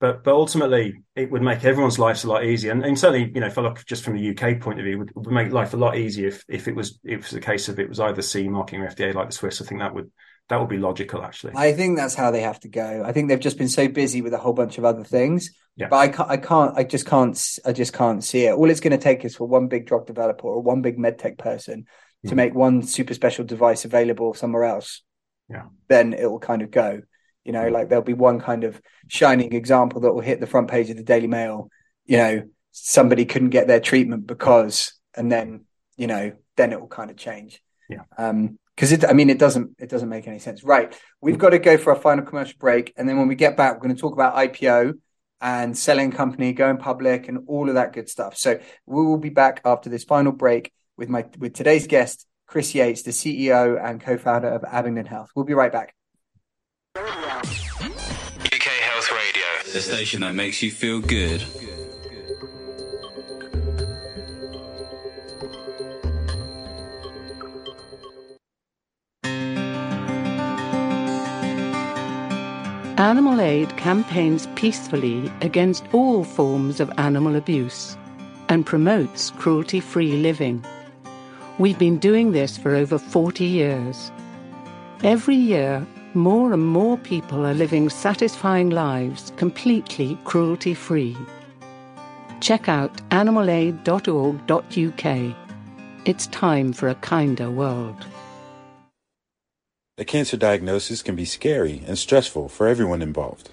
but 0.00 0.24
but 0.24 0.34
ultimately, 0.34 1.04
it 1.14 1.30
would 1.30 1.40
make 1.40 1.64
everyone's 1.64 2.00
lives 2.00 2.24
a 2.24 2.28
lot 2.28 2.44
easier. 2.44 2.72
And, 2.72 2.84
and 2.84 2.98
certainly, 2.98 3.30
you 3.32 3.40
know, 3.40 3.46
if 3.46 3.56
I 3.56 3.62
look 3.62 3.86
just 3.86 4.02
from 4.02 4.16
the 4.16 4.30
UK 4.30 4.60
point 4.60 4.80
of 4.80 4.84
view, 4.84 4.94
it 4.94 4.98
would, 4.98 5.12
would 5.14 5.32
make 5.32 5.52
life 5.52 5.74
a 5.74 5.76
lot 5.76 5.96
easier 5.96 6.26
if, 6.26 6.44
if 6.48 6.66
it 6.66 6.74
was 6.74 6.98
if 7.04 7.20
it 7.20 7.22
was 7.22 7.32
a 7.34 7.40
case 7.40 7.68
of 7.68 7.78
it 7.78 7.88
was 7.88 8.00
either 8.00 8.22
CE 8.22 8.48
marking 8.48 8.80
or 8.80 8.88
FDA 8.88 9.14
like 9.14 9.28
the 9.28 9.36
Swiss. 9.36 9.62
I 9.62 9.66
think 9.66 9.80
that 9.80 9.94
would 9.94 10.10
that 10.48 10.58
would 10.58 10.68
be 10.68 10.78
logical, 10.78 11.22
actually. 11.22 11.52
I 11.54 11.72
think 11.74 11.96
that's 11.96 12.16
how 12.16 12.32
they 12.32 12.40
have 12.40 12.58
to 12.60 12.68
go. 12.68 13.04
I 13.06 13.12
think 13.12 13.28
they've 13.28 13.38
just 13.38 13.58
been 13.58 13.68
so 13.68 13.86
busy 13.86 14.20
with 14.20 14.34
a 14.34 14.38
whole 14.38 14.54
bunch 14.54 14.78
of 14.78 14.84
other 14.84 15.04
things. 15.04 15.50
Yeah. 15.76 15.86
But 15.90 15.98
I 15.98 16.08
can't, 16.08 16.28
I 16.28 16.36
can't, 16.38 16.76
I 16.76 16.82
just 16.82 17.06
can't, 17.06 17.40
I 17.64 17.72
just 17.72 17.92
can't 17.92 18.24
see 18.24 18.46
it. 18.46 18.54
All 18.54 18.68
it's 18.68 18.80
going 18.80 18.98
to 18.98 18.98
take 18.98 19.24
is 19.24 19.36
for 19.36 19.46
one 19.46 19.68
big 19.68 19.86
drug 19.86 20.08
developer 20.08 20.48
or 20.48 20.60
one 20.60 20.82
big 20.82 20.98
medtech 20.98 21.38
person 21.38 21.86
to 22.26 22.32
mm. 22.32 22.36
make 22.36 22.52
one 22.52 22.82
super 22.82 23.14
special 23.14 23.44
device 23.44 23.84
available 23.84 24.34
somewhere 24.34 24.64
else 24.64 25.02
yeah. 25.48 25.64
then 25.88 26.12
it 26.12 26.30
will 26.30 26.38
kind 26.38 26.62
of 26.62 26.70
go. 26.70 27.02
You 27.44 27.52
know, 27.52 27.68
like 27.68 27.88
there'll 27.88 28.04
be 28.04 28.14
one 28.14 28.40
kind 28.40 28.64
of 28.64 28.80
shining 29.06 29.54
example 29.54 30.02
that 30.02 30.12
will 30.12 30.20
hit 30.20 30.40
the 30.40 30.46
front 30.46 30.68
page 30.68 30.90
of 30.90 30.96
the 30.96 31.02
Daily 31.02 31.28
Mail. 31.28 31.70
You 32.04 32.16
know, 32.18 32.42
somebody 32.72 33.24
couldn't 33.24 33.50
get 33.50 33.66
their 33.66 33.80
treatment 33.80 34.26
because, 34.26 34.92
and 35.14 35.32
then 35.32 35.64
you 35.96 36.06
know, 36.06 36.32
then 36.56 36.72
it 36.72 36.80
will 36.80 36.88
kind 36.88 37.10
of 37.10 37.16
change. 37.16 37.62
Yeah. 37.88 38.02
Um, 38.18 38.58
because 38.78 38.92
it 38.92 39.04
i 39.04 39.12
mean 39.12 39.28
it 39.28 39.40
doesn't 39.40 39.74
it 39.80 39.88
doesn't 39.88 40.08
make 40.08 40.28
any 40.28 40.38
sense 40.38 40.62
right 40.62 40.96
we've 41.20 41.38
got 41.38 41.50
to 41.50 41.58
go 41.58 41.76
for 41.76 41.92
our 41.92 42.00
final 42.00 42.24
commercial 42.24 42.56
break 42.60 42.92
and 42.96 43.08
then 43.08 43.18
when 43.18 43.26
we 43.26 43.34
get 43.34 43.56
back 43.56 43.74
we're 43.74 43.80
going 43.80 43.94
to 43.94 44.00
talk 44.00 44.12
about 44.12 44.36
ipo 44.36 44.92
and 45.40 45.76
selling 45.76 46.12
company 46.12 46.52
going 46.52 46.76
public 46.76 47.26
and 47.26 47.40
all 47.48 47.68
of 47.68 47.74
that 47.74 47.92
good 47.92 48.08
stuff 48.08 48.36
so 48.36 48.56
we 48.86 49.04
will 49.04 49.18
be 49.18 49.30
back 49.30 49.60
after 49.64 49.90
this 49.90 50.04
final 50.04 50.30
break 50.30 50.72
with 50.96 51.08
my 51.08 51.24
with 51.38 51.54
today's 51.54 51.88
guest 51.88 52.24
chris 52.48 52.74
yates 52.74 53.02
the 53.02 53.12
ceo 53.12 53.80
and 53.82 54.00
co-founder 54.00 54.48
of 54.48 54.64
abingdon 54.64 55.06
health 55.06 55.30
we'll 55.36 55.44
be 55.44 55.54
right 55.54 55.72
back 55.72 55.94
UK 58.58 58.64
Health 58.64 59.12
Radio, 59.12 59.72
the 59.72 59.80
station 59.80 60.20
that 60.22 60.34
makes 60.34 60.62
you 60.62 60.72
feel 60.72 61.00
good. 61.00 61.44
Animal 72.98 73.40
Aid 73.40 73.76
campaigns 73.76 74.48
peacefully 74.56 75.30
against 75.40 75.84
all 75.92 76.24
forms 76.24 76.80
of 76.80 76.90
animal 76.98 77.36
abuse 77.36 77.96
and 78.48 78.66
promotes 78.66 79.30
cruelty 79.30 79.78
free 79.78 80.16
living. 80.16 80.64
We've 81.58 81.78
been 81.78 81.98
doing 81.98 82.30
this 82.30 82.56
for 82.56 82.76
over 82.76 82.98
40 82.98 83.44
years. 83.44 84.12
Every 85.02 85.34
year, 85.34 85.84
more 86.14 86.52
and 86.52 86.64
more 86.64 86.96
people 86.98 87.44
are 87.44 87.54
living 87.54 87.90
satisfying 87.90 88.70
lives 88.70 89.32
completely 89.36 90.16
cruelty 90.24 90.74
free. 90.74 91.16
Check 92.40 92.68
out 92.68 92.96
animalaid.org.uk. 93.10 95.36
It's 96.04 96.26
time 96.28 96.72
for 96.72 96.88
a 96.88 96.94
kinder 96.94 97.50
world. 97.50 98.06
A 99.98 100.04
cancer 100.04 100.36
diagnosis 100.36 101.02
can 101.02 101.16
be 101.16 101.24
scary 101.24 101.82
and 101.88 101.98
stressful 101.98 102.50
for 102.50 102.68
everyone 102.68 103.02
involved. 103.02 103.50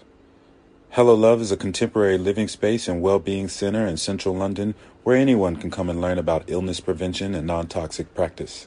Hello 0.92 1.16
Love 1.16 1.42
is 1.42 1.52
a 1.52 1.58
contemporary 1.58 2.20
living 2.20 2.48
space 2.48 2.88
and 2.88 3.02
well-being 3.02 3.50
center 3.50 3.88
in 3.88 3.98
central 3.98 4.36
London 4.36 4.76
where 5.06 5.16
anyone 5.16 5.56
can 5.56 5.70
come 5.70 5.88
and 5.88 6.02
learn 6.02 6.18
about 6.18 6.44
illness 6.48 6.80
prevention 6.80 7.36
and 7.36 7.46
non-toxic 7.46 8.16
practice. 8.16 8.66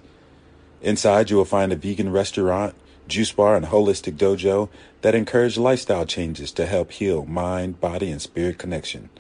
Inside 0.80 1.30
you 1.30 1.36
will 1.36 1.44
find 1.44 1.72
a 1.72 1.76
vegan 1.76 2.12
restaurant, 2.12 2.76
juice 3.08 3.32
bar, 3.32 3.56
and 3.56 3.66
holistic 3.66 4.14
dojo 4.14 4.68
that 5.02 5.16
encourage 5.16 5.58
lifestyle 5.58 6.06
changes 6.06 6.52
to 6.52 6.66
help 6.66 6.92
heal 6.92 7.24
mind, 7.24 7.80
body, 7.80 8.12
and 8.12 8.22
spirit 8.22 8.56
connection. 8.56 9.10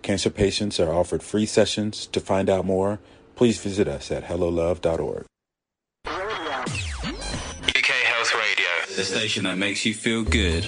Cancer 0.00 0.30
patients 0.30 0.80
are 0.80 0.90
offered 0.90 1.22
free 1.22 1.44
sessions. 1.44 2.06
To 2.06 2.20
find 2.20 2.48
out 2.48 2.64
more, 2.64 3.00
please 3.36 3.60
visit 3.60 3.86
us 3.86 4.10
at 4.10 4.24
hellolove.org. 4.24 5.26
UK 6.06 7.84
Health 7.84 8.34
Radio, 8.34 8.96
the 8.96 9.04
station 9.04 9.44
that 9.44 9.58
makes 9.58 9.84
you 9.84 9.92
feel 9.92 10.24
good. 10.24 10.66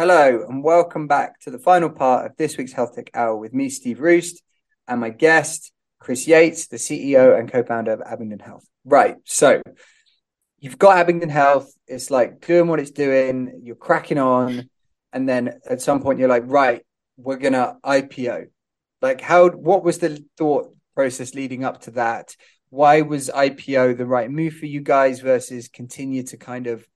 Hello, 0.00 0.46
and 0.48 0.62
welcome 0.62 1.08
back 1.08 1.40
to 1.40 1.50
the 1.50 1.58
final 1.58 1.90
part 1.90 2.24
of 2.24 2.36
this 2.36 2.56
week's 2.56 2.70
Health 2.70 2.94
Tech 2.94 3.10
Hour 3.14 3.36
with 3.36 3.52
me, 3.52 3.68
Steve 3.68 3.98
Roest, 3.98 4.40
and 4.86 5.00
my 5.00 5.10
guest, 5.10 5.72
Chris 5.98 6.28
Yates, 6.28 6.68
the 6.68 6.76
CEO 6.76 7.36
and 7.36 7.50
co 7.50 7.64
founder 7.64 7.94
of 7.94 8.02
Abingdon 8.02 8.38
Health. 8.38 8.64
Right. 8.84 9.16
So 9.24 9.60
you've 10.60 10.78
got 10.78 10.98
Abingdon 10.98 11.30
Health, 11.30 11.74
it's 11.88 12.12
like 12.12 12.46
doing 12.46 12.68
what 12.68 12.78
it's 12.78 12.92
doing, 12.92 13.62
you're 13.64 13.74
cracking 13.74 14.18
on. 14.18 14.70
And 15.12 15.28
then 15.28 15.58
at 15.68 15.82
some 15.82 16.00
point, 16.00 16.20
you're 16.20 16.28
like, 16.28 16.44
right, 16.46 16.86
we're 17.16 17.36
to 17.38 17.76
IPO. 17.84 18.50
Like, 19.02 19.20
how, 19.20 19.48
what 19.48 19.82
was 19.82 19.98
the 19.98 20.24
thought 20.36 20.76
process 20.94 21.34
leading 21.34 21.64
up 21.64 21.80
to 21.82 21.90
that? 21.92 22.36
Why 22.70 23.00
was 23.00 23.32
IPO 23.34 23.98
the 23.98 24.06
right 24.06 24.30
move 24.30 24.54
for 24.54 24.66
you 24.66 24.80
guys 24.80 25.18
versus 25.18 25.66
continue 25.66 26.22
to 26.22 26.36
kind 26.36 26.68
of 26.68 26.86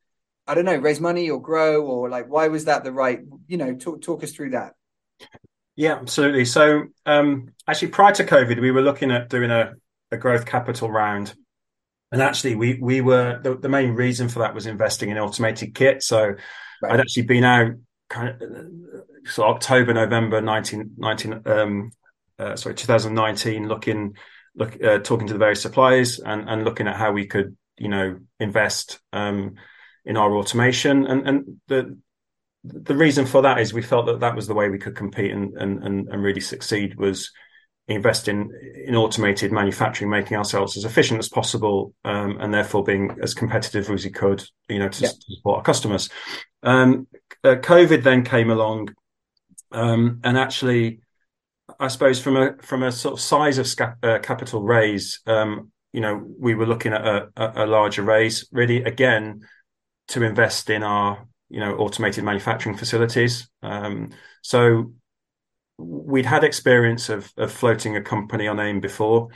I 0.47 0.55
don't 0.55 0.65
know, 0.65 0.77
raise 0.77 1.01
money 1.01 1.31
or 1.31 1.41
grow 1.41 1.85
or 1.85 2.09
like 2.09 2.29
why 2.29 2.49
was 2.49 2.65
that 2.65 2.85
the 2.85 2.93
right, 2.93 3.21
you 3.47 3.57
know, 3.57 3.75
talk 3.75 4.03
talk 4.03 4.25
us 4.25 4.33
through 4.33 4.51
that. 4.51 4.75
Yeah, 5.77 5.95
absolutely. 5.95 6.45
So 6.45 6.85
um 7.07 7.53
actually 7.67 7.89
prior 7.89 8.13
to 8.15 8.25
COVID, 8.25 8.61
we 8.61 8.71
were 8.71 8.83
looking 8.83 9.11
at 9.11 9.29
doing 9.29 9.51
a, 9.51 9.75
a 10.11 10.17
growth 10.17 10.47
capital 10.47 10.91
round. 10.91 11.35
And 12.11 12.21
actually 12.21 12.57
we 12.57 12.79
we 12.81 13.01
were 13.01 13.41
the, 13.43 13.57
the 13.57 13.69
main 13.69 13.93
reason 13.93 14.29
for 14.29 14.41
that 14.41 14.55
was 14.55 14.67
investing 14.67 15.11
in 15.11 15.19
automated 15.19 15.75
kit. 15.75 16.03
So 16.03 16.21
right. 16.21 16.93
I'd 16.93 17.01
actually 17.01 17.23
been 17.23 17.45
out 17.45 17.73
kind 18.11 18.43
of 18.43 18.43
so 19.25 19.45
October, 19.45 19.95
November 19.95 20.41
19, 20.41 20.93
19 20.99 21.43
um 21.47 21.91
uh, 22.39 22.57
sorry, 22.57 22.75
2019 22.75 23.69
looking 23.69 24.17
look 24.57 24.83
uh, 24.83 24.99
talking 24.99 25.29
to 25.29 25.33
the 25.33 25.39
various 25.39 25.63
suppliers 25.63 26.19
and, 26.19 26.49
and 26.51 26.65
looking 26.65 26.89
at 26.89 26.97
how 26.97 27.13
we 27.13 27.27
could, 27.27 27.57
you 27.79 27.89
know, 27.89 28.19
invest 28.41 28.99
um 29.13 29.55
in 30.05 30.17
our 30.17 30.35
automation. 30.35 31.07
And 31.07 31.29
and 31.29 31.61
the 31.69 31.99
the 32.65 32.97
reason 32.97 33.27
for 33.27 33.43
that 33.43 33.61
is 33.61 33.73
we 33.73 33.83
felt 33.83 34.07
that 34.07 34.21
that 34.21 34.37
was 34.37 34.47
the 34.47 34.55
way 34.55 34.69
we 34.69 34.79
could 34.79 34.97
compete 34.97 35.33
and 35.33 35.57
and 35.57 35.83
and, 35.83 36.23
really 36.23 36.41
succeed 36.41 36.97
was 36.97 37.31
invest 37.89 38.29
in 38.29 38.51
in 38.87 38.95
automated 38.95 39.53
manufacturing, 39.53 40.11
making 40.11 40.37
ourselves 40.37 40.77
as 40.77 40.85
efficient 40.85 41.19
as 41.19 41.29
possible, 41.29 41.95
um, 42.05 42.39
and 42.41 42.55
therefore 42.55 42.85
being 42.85 43.17
as 43.23 43.35
competitive 43.35 43.91
as 43.91 44.05
we 44.05 44.11
could, 44.11 44.45
you 44.69 44.79
know, 44.79 44.89
to, 44.89 45.03
yeah. 45.03 45.11
support 45.29 45.59
our 45.59 45.63
customers. 45.63 46.09
Um, 46.63 47.09
uh, 47.43 47.57
COVID 47.57 48.03
then 48.05 48.25
came 48.25 48.51
along, 48.51 48.95
um, 49.73 50.21
and 50.23 50.39
actually, 50.39 51.01
I 51.81 51.89
suppose 51.89 52.21
from 52.21 52.37
a 52.37 52.57
from 52.63 52.85
a 52.85 52.93
sort 52.93 53.15
of 53.15 53.21
size 53.21 53.59
of 53.59 53.67
sca- 53.67 53.97
uh, 54.03 54.19
capital 54.21 54.63
raise, 54.63 55.21
um, 55.27 55.73
you 55.93 56.01
know, 56.01 56.25
we 56.39 56.55
were 56.55 56.67
looking 56.67 56.93
at 56.93 57.05
a, 57.05 57.29
a, 57.37 57.65
a 57.65 57.67
larger 57.67 58.03
raise. 58.03 58.49
Really, 58.53 58.85
again, 58.85 59.43
to 60.09 60.23
invest 60.23 60.71
in 60.71 60.83
our 60.83 61.27
you 61.49 61.61
know 61.61 61.77
automated 61.77 62.25
manufacturing 62.25 62.77
facilities. 62.77 63.49
Um, 63.63 64.11
so 64.43 64.93
we'd 65.79 66.27
had 66.27 66.45
experience 66.45 67.09
of, 67.09 67.33
of 67.37 67.53
floating 67.53 67.97
a 67.97 68.03
company 68.03 68.47
on 68.47 68.61
AIM 68.61 68.81
before, 68.81 69.29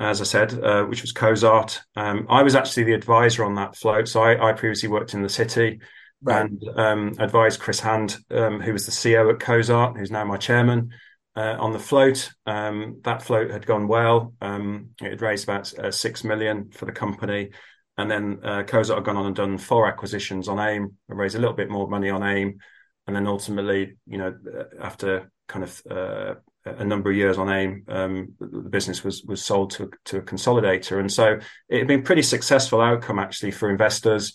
as 0.00 0.20
I 0.20 0.24
said, 0.24 0.52
uh, 0.62 0.84
which 0.84 1.02
was 1.02 1.12
Cozart. 1.12 1.80
Um, 1.96 2.26
I 2.28 2.42
was 2.42 2.54
actually 2.54 2.84
the 2.84 2.94
advisor 2.94 3.44
on 3.44 3.54
that 3.56 3.76
float. 3.76 4.08
So 4.08 4.22
I, 4.22 4.50
I 4.50 4.52
previously 4.52 4.88
worked 4.88 5.14
in 5.14 5.22
the 5.22 5.28
city 5.28 5.80
right. 6.22 6.42
and 6.42 6.62
um, 6.76 7.12
advised 7.18 7.60
Chris 7.60 7.80
Hand, 7.80 8.16
um, 8.30 8.60
who 8.60 8.72
was 8.72 8.86
the 8.86 8.92
CEO 8.92 9.32
at 9.32 9.40
Cozart, 9.40 9.96
who's 9.96 10.10
now 10.10 10.24
my 10.24 10.36
chairman. 10.36 10.90
Uh, 11.36 11.56
on 11.60 11.72
the 11.72 11.78
float, 11.78 12.32
um, 12.46 12.98
that 13.04 13.22
float 13.22 13.52
had 13.52 13.64
gone 13.64 13.86
well. 13.86 14.34
Um, 14.40 14.88
it 15.00 15.10
had 15.10 15.22
raised 15.22 15.44
about 15.44 15.72
uh, 15.78 15.92
six 15.92 16.24
million 16.24 16.70
for 16.72 16.84
the 16.84 16.90
company, 16.90 17.50
and 17.98 18.08
then 18.10 18.38
uh, 18.44 18.62
Cozart 18.62 18.96
have 18.96 19.04
gone 19.04 19.16
on 19.16 19.26
and 19.26 19.36
done 19.36 19.58
four 19.58 19.86
acquisitions 19.88 20.48
on 20.48 20.60
AIM, 20.60 20.96
and 21.08 21.18
raised 21.18 21.34
a 21.34 21.40
little 21.40 21.56
bit 21.56 21.68
more 21.68 21.88
money 21.88 22.08
on 22.08 22.22
AIM, 22.22 22.58
and 23.08 23.16
then 23.16 23.26
ultimately, 23.26 23.96
you 24.06 24.18
know, 24.18 24.34
uh, 24.56 24.64
after 24.80 25.30
kind 25.48 25.64
of 25.64 25.82
uh, 25.90 26.34
a 26.64 26.84
number 26.84 27.10
of 27.10 27.16
years 27.16 27.38
on 27.38 27.48
AIM, 27.48 27.84
um, 27.88 28.34
the 28.38 28.70
business 28.70 29.02
was 29.02 29.24
was 29.24 29.44
sold 29.44 29.72
to 29.72 29.90
to 30.06 30.18
a 30.18 30.22
consolidator, 30.22 31.00
and 31.00 31.12
so 31.12 31.38
it 31.68 31.78
had 31.78 31.88
been 31.88 32.04
pretty 32.04 32.22
successful 32.22 32.80
outcome 32.80 33.18
actually 33.18 33.50
for 33.50 33.68
investors. 33.68 34.34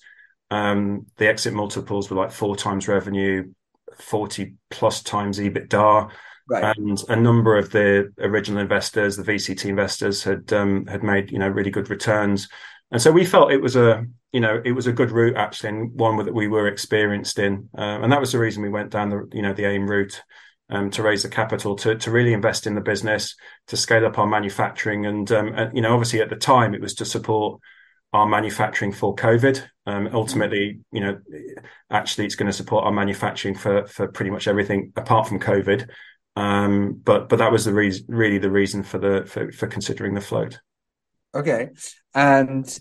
Um, 0.51 1.07
the 1.15 1.27
exit 1.27 1.53
multiples 1.53 2.09
were 2.09 2.17
like 2.17 2.31
four 2.31 2.57
times 2.57 2.89
revenue, 2.89 3.53
forty 3.97 4.55
plus 4.69 5.01
times 5.01 5.39
EBITDA. 5.39 6.11
Right. 6.49 6.75
And 6.75 7.01
a 7.07 7.15
number 7.15 7.57
of 7.57 7.71
the 7.71 8.11
original 8.19 8.59
investors, 8.59 9.15
the 9.15 9.23
VCT 9.23 9.63
investors, 9.69 10.21
had 10.23 10.51
um, 10.51 10.85
had 10.87 11.01
made 11.01 11.31
you 11.31 11.39
know 11.39 11.47
really 11.47 11.71
good 11.71 11.89
returns. 11.89 12.49
And 12.93 13.01
so 13.01 13.11
we 13.11 13.25
felt 13.25 13.51
it 13.51 13.61
was 13.61 13.75
a, 13.75 14.05
you 14.31 14.39
know, 14.39 14.61
it 14.63 14.73
was 14.73 14.85
a 14.85 14.93
good 14.93 15.09
route 15.09 15.35
actually, 15.35 15.69
and 15.69 15.99
one 15.99 16.15
that 16.23 16.33
we 16.33 16.47
were 16.47 16.67
experienced 16.67 17.39
in. 17.39 17.67
Uh, 17.75 17.99
and 18.01 18.11
that 18.11 18.19
was 18.19 18.31
the 18.31 18.37
reason 18.37 18.61
we 18.61 18.69
went 18.69 18.91
down 18.91 19.09
the, 19.09 19.27
you 19.33 19.41
know, 19.41 19.51
the 19.51 19.65
AIM 19.65 19.89
route 19.89 20.21
um, 20.69 20.91
to 20.91 21.01
raise 21.01 21.23
the 21.23 21.29
capital 21.29 21.75
to 21.77 21.95
to 21.95 22.11
really 22.11 22.33
invest 22.33 22.67
in 22.67 22.75
the 22.75 22.81
business, 22.81 23.35
to 23.67 23.75
scale 23.75 24.05
up 24.05 24.19
our 24.19 24.27
manufacturing, 24.27 25.07
and, 25.07 25.31
um, 25.31 25.53
and 25.55 25.75
you 25.75 25.81
know, 25.81 25.91
obviously 25.91 26.21
at 26.21 26.29
the 26.29 26.35
time 26.35 26.75
it 26.75 26.81
was 26.81 26.93
to 26.95 27.05
support 27.05 27.59
our 28.13 28.27
manufacturing 28.27 28.91
for 28.91 29.15
COVID. 29.15 29.63
Um, 29.87 30.09
ultimately, 30.13 30.81
you 30.91 31.01
know, 31.01 31.19
actually 31.89 32.25
it's 32.25 32.35
going 32.35 32.51
to 32.51 32.53
support 32.53 32.85
our 32.85 32.91
manufacturing 32.91 33.55
for 33.55 33.87
for 33.87 34.07
pretty 34.07 34.29
much 34.29 34.47
everything 34.47 34.93
apart 34.95 35.27
from 35.27 35.39
COVID. 35.39 35.89
Um, 36.35 37.01
but 37.03 37.27
but 37.27 37.37
that 37.37 37.51
was 37.51 37.65
the 37.65 37.73
reason, 37.73 38.05
really 38.07 38.37
the 38.37 38.51
reason 38.51 38.83
for 38.83 38.99
the 38.99 39.25
for, 39.25 39.51
for 39.51 39.65
considering 39.65 40.13
the 40.13 40.21
float. 40.21 40.59
Okay. 41.33 41.69
And 42.13 42.79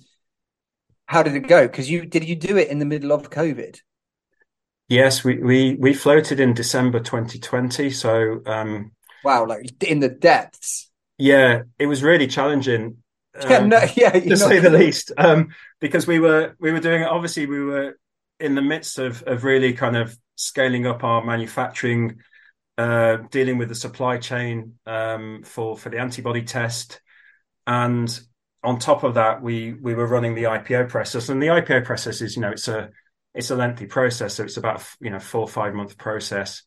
how 1.07 1.22
did 1.22 1.34
it 1.34 1.48
go? 1.48 1.66
Because 1.66 1.90
you 1.90 2.07
did 2.07 2.24
you 2.24 2.36
do 2.36 2.57
it 2.57 2.68
in 2.68 2.78
the 2.78 2.84
middle 2.84 3.12
of 3.12 3.30
COVID? 3.30 3.78
Yes, 4.88 5.24
we 5.24 5.38
we 5.38 5.74
we 5.76 5.94
floated 5.94 6.40
in 6.40 6.55
December 6.55 7.00
2020. 7.00 7.90
So 7.90 8.42
um 8.46 8.92
wow, 9.24 9.46
like 9.46 9.82
in 9.82 10.00
the 10.00 10.09
depths. 10.09 10.90
Yeah, 11.18 11.62
it 11.78 11.86
was 11.86 12.03
really 12.03 12.26
challenging. 12.26 12.98
Yeah, 13.48 13.57
um, 13.57 13.70
no, 13.70 13.80
yeah, 13.96 14.11
to 14.11 14.36
say 14.36 14.59
the 14.59 14.68
least. 14.68 15.11
Um, 15.16 15.55
because 15.80 16.07
we 16.07 16.20
were 16.20 16.55
we 16.61 16.70
were 16.70 16.80
doing 16.80 17.00
it. 17.00 17.09
Obviously, 17.09 17.46
we 17.46 17.64
were 17.64 17.98
in 18.38 18.55
the 18.55 18.61
midst 18.61 18.98
of 18.98 19.22
of 19.22 19.42
really 19.42 19.72
kind 19.72 19.96
of 19.96 20.14
scaling 20.36 20.86
up 20.86 21.03
our 21.03 21.24
manufacturing 21.24 22.20
uh, 22.78 23.18
dealing 23.30 23.59
with 23.59 23.68
the 23.68 23.74
supply 23.74 24.18
chain 24.18 24.74
um, 24.86 25.42
for 25.44 25.76
for 25.76 25.88
the 25.88 25.98
antibody 25.98 26.42
test, 26.42 27.00
and 27.66 28.20
on 28.64 28.78
top 28.78 29.02
of 29.02 29.14
that, 29.14 29.42
we 29.42 29.74
we 29.74 29.94
were 29.94 30.06
running 30.06 30.34
the 30.34 30.44
IPO 30.44 30.88
process, 30.88 31.28
and 31.28 31.42
the 31.42 31.48
IPO 31.48 31.84
process 31.84 32.20
is 32.20 32.36
you 32.36 32.42
know 32.42 32.50
it's 32.50 32.68
a 32.68 32.90
it's 33.34 33.50
a 33.50 33.56
lengthy 33.56 33.86
process, 33.86 34.34
so 34.34 34.44
it's 34.44 34.56
about 34.56 34.84
you 35.00 35.10
know 35.10 35.18
four 35.18 35.42
or 35.42 35.48
five 35.48 35.74
month 35.74 35.98
process. 35.98 36.62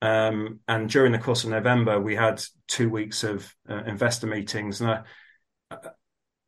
Um, 0.00 0.60
and 0.68 0.88
during 0.88 1.12
the 1.12 1.18
course 1.18 1.44
of 1.44 1.50
November, 1.50 2.00
we 2.00 2.14
had 2.14 2.42
two 2.68 2.88
weeks 2.88 3.24
of 3.24 3.52
uh, 3.68 3.82
investor 3.84 4.26
meetings, 4.26 4.80
and 4.80 5.02
uh, 5.70 5.76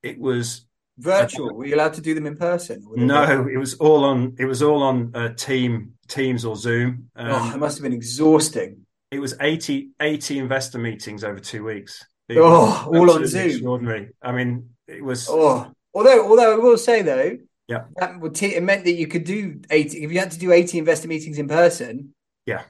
it 0.02 0.18
was 0.18 0.66
virtual. 0.98 1.54
Were 1.54 1.66
you 1.66 1.74
allowed 1.74 1.94
to 1.94 2.00
do 2.00 2.14
them 2.14 2.26
in 2.26 2.36
person? 2.36 2.84
No, 2.94 3.46
it 3.46 3.58
was 3.58 3.74
all 3.74 4.04
on. 4.04 4.36
It 4.38 4.44
was 4.44 4.62
all 4.62 4.82
on 4.82 5.12
uh, 5.14 5.30
Team 5.34 5.94
Teams 6.08 6.44
or 6.44 6.56
Zoom. 6.56 7.10
Um, 7.16 7.28
oh, 7.30 7.54
it 7.54 7.58
must 7.58 7.78
have 7.78 7.82
been 7.82 7.92
exhausting. 7.92 8.86
It 9.10 9.18
was 9.18 9.34
80, 9.40 9.90
80 10.00 10.38
investor 10.38 10.78
meetings 10.78 11.24
over 11.24 11.40
two 11.40 11.64
weeks. 11.64 12.04
It 12.28 12.38
oh, 12.38 12.88
all 12.92 13.10
on 13.10 13.26
Zoom. 13.26 13.50
Extraordinary. 13.50 14.10
I 14.22 14.30
mean, 14.30 14.70
it 14.90 15.04
was. 15.04 15.28
Oh, 15.28 15.72
although 15.94 16.28
although 16.28 16.54
I 16.54 16.56
will 16.56 16.78
say 16.78 17.02
though, 17.02 17.38
yeah, 17.68 17.84
that 17.96 18.20
would 18.20 18.34
t- 18.34 18.54
it 18.54 18.62
meant 18.62 18.84
that 18.84 18.94
you 18.94 19.06
could 19.06 19.24
do 19.24 19.60
eighty 19.70 20.04
if 20.04 20.12
you 20.12 20.18
had 20.18 20.32
to 20.32 20.38
do 20.38 20.52
eighty 20.52 20.78
investor 20.78 21.08
meetings 21.08 21.38
in 21.38 21.48
person. 21.48 22.14
Yeah, 22.46 22.62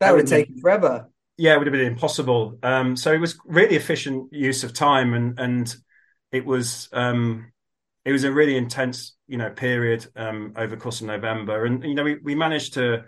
that, 0.00 0.12
would 0.12 0.20
have 0.20 0.28
taken 0.28 0.58
forever. 0.60 1.08
Yeah, 1.36 1.54
it 1.54 1.58
would 1.58 1.66
have 1.66 1.72
been 1.72 1.86
impossible. 1.86 2.58
Um, 2.62 2.96
so 2.96 3.12
it 3.12 3.20
was 3.20 3.38
really 3.44 3.76
efficient 3.76 4.32
use 4.32 4.64
of 4.64 4.72
time, 4.72 5.14
and 5.14 5.38
and 5.38 5.76
it 6.32 6.46
was 6.46 6.88
um, 6.92 7.52
it 8.04 8.12
was 8.12 8.24
a 8.24 8.32
really 8.32 8.56
intense, 8.56 9.16
you 9.26 9.36
know, 9.36 9.50
period 9.50 10.06
um, 10.14 10.52
over 10.56 10.76
the 10.76 10.80
course 10.80 11.00
of 11.00 11.08
November, 11.08 11.66
and 11.66 11.82
you 11.82 11.94
know, 11.94 12.04
we, 12.04 12.16
we 12.22 12.34
managed 12.34 12.74
to 12.74 13.04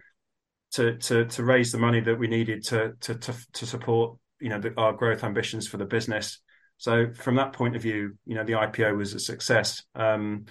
to 0.72 0.96
to 0.98 1.24
to 1.26 1.44
raise 1.44 1.72
the 1.72 1.78
money 1.78 2.00
that 2.00 2.18
we 2.18 2.26
needed 2.26 2.64
to 2.64 2.94
to 3.00 3.14
to, 3.14 3.34
to 3.52 3.66
support, 3.66 4.18
you 4.40 4.48
know, 4.48 4.58
the, 4.58 4.74
our 4.76 4.92
growth 4.92 5.22
ambitions 5.22 5.68
for 5.68 5.76
the 5.76 5.84
business. 5.84 6.40
So 6.78 7.12
from 7.12 7.36
that 7.36 7.52
point 7.52 7.76
of 7.76 7.82
view, 7.82 8.16
you 8.24 8.34
know, 8.34 8.44
the 8.44 8.54
IPO 8.54 8.96
was 8.96 9.12
a 9.12 9.20
success. 9.20 9.82
Um, 9.94 10.46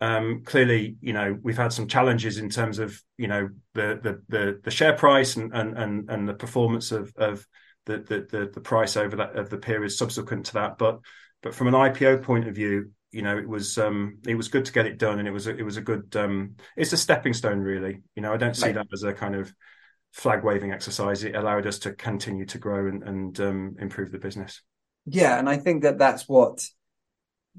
um, 0.00 0.42
clearly, 0.44 0.96
you 1.00 1.12
know, 1.12 1.36
we've 1.42 1.56
had 1.56 1.72
some 1.72 1.88
challenges 1.88 2.38
in 2.38 2.50
terms 2.50 2.78
of, 2.78 3.00
you 3.16 3.26
know, 3.28 3.48
the 3.72 3.98
the 4.02 4.22
the, 4.28 4.60
the 4.62 4.70
share 4.70 4.92
price 4.92 5.36
and, 5.36 5.52
and 5.54 5.76
and 5.76 6.10
and 6.10 6.28
the 6.28 6.34
performance 6.34 6.92
of 6.92 7.12
of 7.16 7.46
the, 7.86 7.98
the 7.98 8.26
the 8.30 8.50
the 8.52 8.60
price 8.60 8.96
over 8.96 9.16
that 9.16 9.36
of 9.36 9.50
the 9.50 9.56
period 9.56 9.90
subsequent 9.90 10.46
to 10.46 10.54
that. 10.54 10.78
But 10.78 11.00
but 11.42 11.54
from 11.54 11.68
an 11.68 11.74
IPO 11.74 12.22
point 12.22 12.46
of 12.46 12.54
view, 12.54 12.90
you 13.10 13.22
know, 13.22 13.38
it 13.38 13.48
was 13.48 13.78
um, 13.78 14.18
it 14.26 14.34
was 14.34 14.48
good 14.48 14.64
to 14.66 14.72
get 14.72 14.86
it 14.86 14.98
done, 14.98 15.18
and 15.18 15.28
it 15.28 15.30
was 15.30 15.46
a, 15.46 15.56
it 15.56 15.62
was 15.62 15.76
a 15.76 15.82
good. 15.82 16.14
Um, 16.16 16.56
it's 16.76 16.92
a 16.92 16.96
stepping 16.98 17.32
stone, 17.32 17.60
really. 17.60 18.02
You 18.14 18.22
know, 18.22 18.32
I 18.32 18.36
don't 18.36 18.56
see 18.56 18.72
that 18.72 18.88
as 18.92 19.04
a 19.04 19.12
kind 19.12 19.36
of 19.36 19.54
flag 20.12 20.44
waving 20.44 20.72
exercise. 20.72 21.24
It 21.24 21.34
allowed 21.34 21.66
us 21.66 21.78
to 21.80 21.92
continue 21.92 22.44
to 22.46 22.58
grow 22.58 22.88
and, 22.88 23.02
and 23.02 23.40
um, 23.40 23.76
improve 23.78 24.10
the 24.10 24.18
business. 24.18 24.60
Yeah, 25.06 25.38
and 25.38 25.48
I 25.48 25.56
think 25.56 25.82
that 25.82 25.98
that's 25.98 26.28
what 26.28 26.66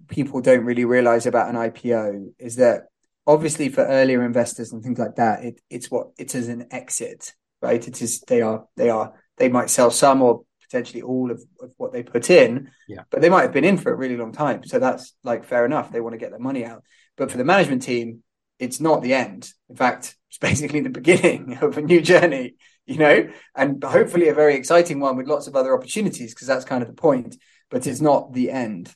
people 0.08 0.42
don't 0.42 0.66
really 0.66 0.86
realize 0.86 1.26
about 1.26 1.50
an 1.50 1.56
IPO 1.56 2.34
is 2.40 2.58
that 2.58 2.88
obviously 3.28 3.70
for 3.70 3.86
earlier 3.86 4.24
investors 4.24 4.72
and 4.72 4.84
things 4.84 5.00
like 5.00 5.16
that, 5.16 5.44
it, 5.44 5.62
it's 5.70 5.90
what 5.90 6.08
it 6.18 6.36
is 6.36 6.48
an 6.48 6.68
exit, 6.72 7.34
right? 7.62 7.86
It 7.88 8.02
is 8.02 8.22
they 8.22 8.42
are 8.42 8.66
they 8.76 8.90
are 8.90 9.14
they 9.38 9.50
might 9.50 9.70
sell 9.70 9.92
some 9.92 10.22
or 10.22 10.44
potentially 10.62 11.02
all 11.02 11.32
of, 11.32 11.44
of 11.62 11.72
what 11.78 11.94
they 11.94 12.04
put 12.04 12.30
in. 12.30 12.72
Yeah. 12.88 13.04
But 13.10 13.22
they 13.22 13.30
might 13.30 13.44
have 13.44 13.54
been 13.54 13.64
in 13.64 13.78
for 13.78 13.92
a 13.92 13.96
really 13.96 14.18
long 14.18 14.32
time. 14.32 14.64
So 14.66 14.80
that's 14.80 15.14
like 15.24 15.46
fair 15.46 15.66
enough. 15.66 15.92
They 15.92 16.02
want 16.02 16.14
to 16.14 16.20
get 16.20 16.32
their 16.32 16.40
money 16.40 16.66
out. 16.66 16.84
But 17.18 17.32
for 17.32 17.38
the 17.38 17.46
management 17.46 17.84
team, 17.84 18.24
it's 18.60 18.80
not 18.80 19.02
the 19.02 19.14
end. 19.14 19.50
In 19.70 19.76
fact, 19.76 20.16
it's 20.30 20.38
basically 20.38 20.82
the 20.82 20.90
beginning 20.90 21.58
of 21.62 21.78
a 21.78 21.82
new 21.82 22.02
journey, 22.02 22.56
you 22.96 22.98
know, 22.98 23.28
and 23.56 23.84
hopefully 23.84 24.30
a 24.30 24.34
very 24.34 24.56
exciting 24.56 25.00
one 25.00 25.18
with 25.18 25.28
lots 25.28 25.48
of 25.48 25.56
other 25.56 25.76
opportunities 25.76 26.34
because 26.34 26.48
that's 26.48 26.66
kind 26.66 26.82
of 26.82 26.88
the 26.88 26.94
point. 26.94 27.38
But 27.70 27.88
it's 27.88 28.02
not 28.02 28.32
the 28.32 28.52
end. 28.52 28.94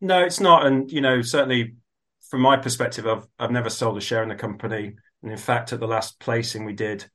No, 0.00 0.24
it's 0.24 0.40
not. 0.40 0.66
And, 0.66 0.90
you 0.90 1.00
know, 1.00 1.22
certainly 1.22 1.76
from 2.28 2.40
my 2.40 2.56
perspective, 2.56 3.06
I've, 3.06 3.26
I've 3.38 3.52
never 3.52 3.70
sold 3.70 3.96
a 3.96 4.00
share 4.00 4.22
in 4.22 4.28
the 4.28 4.34
company. 4.34 4.96
And 5.22 5.30
in 5.30 5.38
fact, 5.38 5.72
at 5.72 5.80
the 5.80 5.86
last 5.86 6.18
placing 6.18 6.64
we 6.64 6.72
did, 6.72 7.08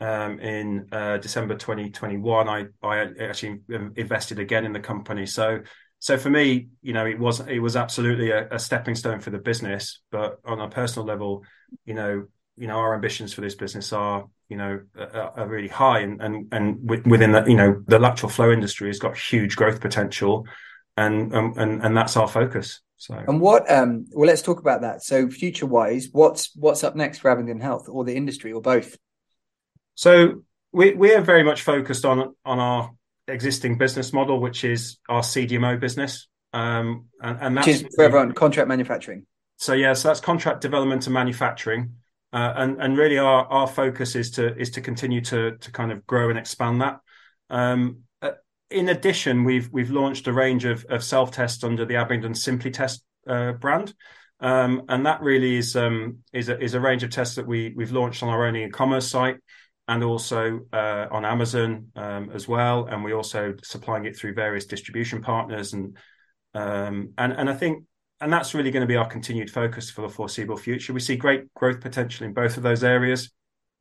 um, 0.00 0.40
in 0.40 0.88
uh, 0.92 1.18
December 1.18 1.54
2021, 1.54 2.48
I, 2.48 2.66
I 2.82 2.98
actually 3.20 3.60
invested 3.68 4.38
again 4.38 4.64
in 4.66 4.72
the 4.72 4.80
company. 4.80 5.26
So, 5.26 5.60
so 5.98 6.18
for 6.18 6.28
me, 6.28 6.68
you 6.82 6.92
know, 6.92 7.06
it 7.06 7.18
was 7.18 7.40
it 7.40 7.60
was 7.60 7.76
absolutely 7.76 8.30
a, 8.30 8.48
a, 8.50 8.58
stepping 8.58 8.94
stone 8.94 9.20
for 9.20 9.30
the 9.30 9.38
business. 9.38 10.00
But 10.10 10.38
on 10.44 10.60
a 10.60 10.68
personal 10.68 11.06
level, 11.06 11.44
you 11.86 11.94
know, 11.94 12.26
you 12.56 12.66
know, 12.66 12.76
our 12.76 12.94
ambitions 12.94 13.32
for 13.32 13.40
this 13.40 13.54
business 13.54 13.92
are, 13.92 14.26
you 14.48 14.56
know, 14.56 14.80
are, 14.98 15.32
are 15.36 15.48
really 15.48 15.68
high, 15.68 16.00
and 16.00 16.20
and 16.20 16.48
and 16.52 17.06
within 17.06 17.32
that, 17.32 17.48
you 17.48 17.56
know, 17.56 17.82
the 17.86 17.98
lateral 17.98 18.30
flow 18.30 18.52
industry 18.52 18.88
has 18.88 18.98
got 18.98 19.16
huge 19.16 19.56
growth 19.56 19.80
potential, 19.80 20.46
and 20.96 21.32
and 21.32 21.82
and 21.82 21.96
that's 21.96 22.16
our 22.16 22.28
focus. 22.28 22.80
So, 22.98 23.14
and 23.14 23.40
what? 23.40 23.70
Um, 23.70 24.06
well, 24.12 24.26
let's 24.26 24.42
talk 24.42 24.60
about 24.60 24.80
that. 24.80 25.02
So, 25.02 25.28
future 25.28 25.66
wise, 25.66 26.08
what's 26.12 26.54
what's 26.56 26.82
up 26.82 26.96
next 26.96 27.18
for 27.18 27.30
Abingdon 27.30 27.60
Health, 27.60 27.88
or 27.88 28.04
the 28.04 28.16
industry, 28.16 28.52
or 28.52 28.62
both? 28.62 28.96
So 29.94 30.42
we 30.72 30.92
we 30.92 31.14
are 31.14 31.20
very 31.20 31.42
much 31.42 31.62
focused 31.62 32.04
on 32.04 32.34
on 32.44 32.58
our 32.58 32.92
existing 33.28 33.78
business 33.78 34.12
model, 34.12 34.40
which 34.40 34.64
is 34.64 34.98
our 35.08 35.22
CDMO 35.22 35.80
business, 35.80 36.28
um, 36.52 37.06
and, 37.20 37.38
and 37.40 37.56
that's 37.56 37.66
which 37.66 37.76
is 37.76 37.94
for 37.94 38.04
everyone 38.04 38.32
contract 38.32 38.68
manufacturing. 38.68 39.26
So 39.56 39.72
yeah, 39.72 39.94
so 39.94 40.08
that's 40.08 40.20
contract 40.20 40.60
development 40.60 41.06
and 41.06 41.14
manufacturing, 41.14 41.94
uh, 42.36 42.52
and 42.56 42.82
and 42.82 42.98
really 42.98 43.16
our 43.16 43.46
our 43.46 43.66
focus 43.66 44.14
is 44.14 44.30
to 44.32 44.54
is 44.58 44.70
to 44.70 44.82
continue 44.82 45.22
to 45.22 45.56
to 45.56 45.72
kind 45.72 45.90
of 45.90 46.06
grow 46.06 46.28
and 46.28 46.38
expand 46.38 46.82
that. 46.82 47.00
Um, 47.48 48.02
uh, 48.20 48.32
in 48.70 48.90
addition, 48.90 49.44
we've 49.44 49.70
we've 49.72 49.90
launched 49.90 50.26
a 50.26 50.34
range 50.34 50.66
of 50.66 50.84
of 50.90 51.02
self 51.02 51.30
tests 51.30 51.64
under 51.64 51.86
the 51.86 51.96
Abingdon 51.96 52.34
Simply 52.34 52.70
Test 52.70 53.02
uh, 53.26 53.52
brand. 53.52 53.94
Um, 54.38 54.82
and 54.90 55.06
that 55.06 55.22
really 55.22 55.56
is 55.56 55.76
um, 55.76 56.18
is 56.34 56.50
a, 56.50 56.62
is 56.62 56.74
a 56.74 56.80
range 56.80 57.02
of 57.04 57.08
tests 57.08 57.36
that 57.36 57.46
we 57.46 57.72
we've 57.74 57.92
launched 57.92 58.22
on 58.22 58.28
our 58.28 58.46
own 58.46 58.54
e-commerce 58.54 59.08
site 59.08 59.38
and 59.88 60.04
also 60.04 60.60
uh, 60.74 61.06
on 61.10 61.24
Amazon 61.24 61.86
um, 61.96 62.30
as 62.34 62.46
well. 62.46 62.84
And 62.84 63.02
we're 63.02 63.16
also 63.16 63.54
supplying 63.62 64.04
it 64.04 64.14
through 64.14 64.34
various 64.34 64.66
distribution 64.66 65.22
partners, 65.22 65.72
and 65.72 65.96
um, 66.52 67.14
and 67.16 67.32
and 67.32 67.48
I 67.48 67.54
think 67.54 67.84
and 68.20 68.32
that's 68.32 68.54
really 68.54 68.70
going 68.70 68.82
to 68.82 68.86
be 68.86 68.96
our 68.96 69.08
continued 69.08 69.50
focus 69.50 69.90
for 69.90 70.02
the 70.02 70.08
foreseeable 70.08 70.56
future. 70.56 70.92
We 70.92 71.00
see 71.00 71.16
great 71.16 71.52
growth 71.54 71.80
potential 71.80 72.26
in 72.26 72.32
both 72.32 72.56
of 72.56 72.62
those 72.62 72.84
areas. 72.84 73.30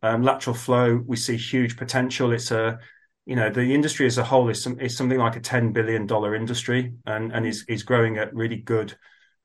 Um, 0.01 0.23
lateral 0.23 0.55
flow, 0.55 1.01
we 1.05 1.15
see 1.15 1.37
huge 1.37 1.77
potential. 1.77 2.31
It's 2.31 2.51
a 2.51 2.79
you 3.25 3.35
know 3.35 3.49
the 3.49 3.73
industry 3.73 4.05
as 4.05 4.17
a 4.17 4.23
whole 4.23 4.49
is, 4.49 4.61
some, 4.61 4.79
is 4.79 4.95
something 4.95 5.17
like 5.17 5.35
a 5.35 5.39
ten 5.39 5.71
billion 5.71 6.05
dollar 6.05 6.35
industry, 6.35 6.93
and 7.05 7.31
and 7.31 7.45
is 7.45 7.65
is 7.67 7.83
growing 7.83 8.17
at 8.17 8.33
really 8.35 8.57
good, 8.57 8.95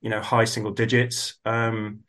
you 0.01 0.11
know, 0.11 0.21
high 0.21 0.45
single 0.45 0.73
digits. 0.73 1.39
Um, 1.45 2.01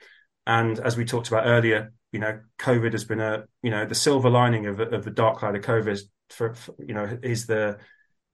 and 0.46 0.80
as 0.80 0.98
we 0.98 1.06
talked 1.06 1.28
about 1.28 1.46
earlier, 1.46 1.94
you 2.12 2.20
know, 2.20 2.40
COVID 2.60 2.92
has 2.92 3.06
been 3.06 3.20
a, 3.20 3.46
you 3.62 3.70
know, 3.70 3.86
the 3.86 3.96
silver 3.96 4.30
lining 4.30 4.66
of, 4.66 4.80
of 4.80 5.04
the 5.04 5.12
dark 5.12 5.38
cloud 5.38 5.56
of 5.56 5.62
COVID 5.62 6.02
for, 6.30 6.54
for, 6.54 6.76
you 6.80 6.94
know, 6.94 7.18
is 7.24 7.46
the, 7.46 7.78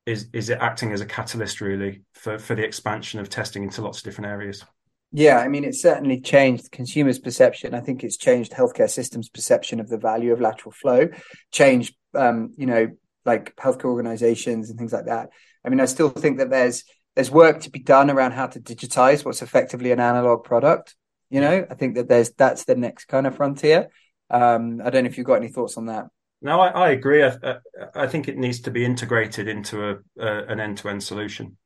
is, 0.08 0.28
is 0.32 0.50
it 0.50 0.60
acting 0.60 0.94
as 0.94 1.02
a 1.02 1.06
catalyst 1.06 1.62
really 1.62 2.02
for, 2.14 2.40
for 2.40 2.56
the 2.56 2.64
expansion 2.64 3.20
of 3.20 3.30
testing 3.30 3.64
into 3.64 3.82
lots 3.82 4.00
of 4.00 4.06
different 4.06 4.32
areas? 4.32 4.64
Yeah, 5.12 5.38
I 5.40 5.48
mean, 5.48 5.64
it's 5.64 5.82
certainly 5.82 6.20
changed 6.22 6.72
consumers' 6.72 7.20
perception. 7.20 7.74
I 7.74 7.82
think 7.82 8.04
it's 8.04 8.18
changed 8.18 8.52
healthcare 8.52 8.90
systems' 8.90 9.30
perception 9.30 9.80
of 9.80 9.90
the 9.90 9.98
value 9.98 10.34
of 10.34 10.42
lateral 10.42 10.72
flow, 10.72 11.10
changed, 11.52 11.96
um, 12.14 12.54
you 12.58 12.66
know, 12.66 12.90
like 13.26 13.56
healthcare 13.56 13.86
organizations 13.86 14.70
and 14.70 14.80
things 14.80 14.94
like 14.94 15.06
that. 15.06 15.30
I 15.64 15.70
mean, 15.70 15.82
I 15.82 15.86
still 15.86 16.10
think 16.10 16.40
that 16.40 16.50
there's 16.50 16.84
there's 17.16 17.32
work 17.32 17.62
to 17.62 17.72
be 17.72 17.80
done 17.80 18.10
around 18.10 18.34
how 18.34 18.48
to 18.48 18.60
digitize 18.60 19.26
what's 19.26 19.42
effectively 19.42 19.92
an 19.92 20.00
analog 20.00 20.44
product. 20.44 20.96
You 21.30 21.42
know, 21.42 21.66
I 21.70 21.74
think 21.74 21.96
that 21.96 22.08
there's 22.08 22.32
that's 22.32 22.66
the 22.66 22.76
next 22.76 23.06
kind 23.06 23.28
of 23.28 23.36
frontier. 23.36 23.90
Um, 24.30 24.82
I 24.84 24.90
don't 24.90 25.04
know 25.04 25.10
if 25.10 25.18
you've 25.18 25.28
got 25.28 25.36
any 25.36 25.50
thoughts 25.50 25.78
on 25.78 25.88
that. 25.88 26.08
No, 26.42 26.60
I, 26.60 26.68
I 26.70 26.90
agree. 26.90 27.24
I, 27.24 27.58
I, 27.96 28.08
think 28.08 28.28
it 28.28 28.38
needs 28.38 28.62
to 28.62 28.72
be 28.72 28.86
integrated 28.86 29.48
into 29.48 29.90
a, 29.90 29.98
a 30.20 30.46
an 30.46 30.60
end 30.60 30.78
to 30.80 30.90
end 30.90 31.04
solution, 31.04 31.58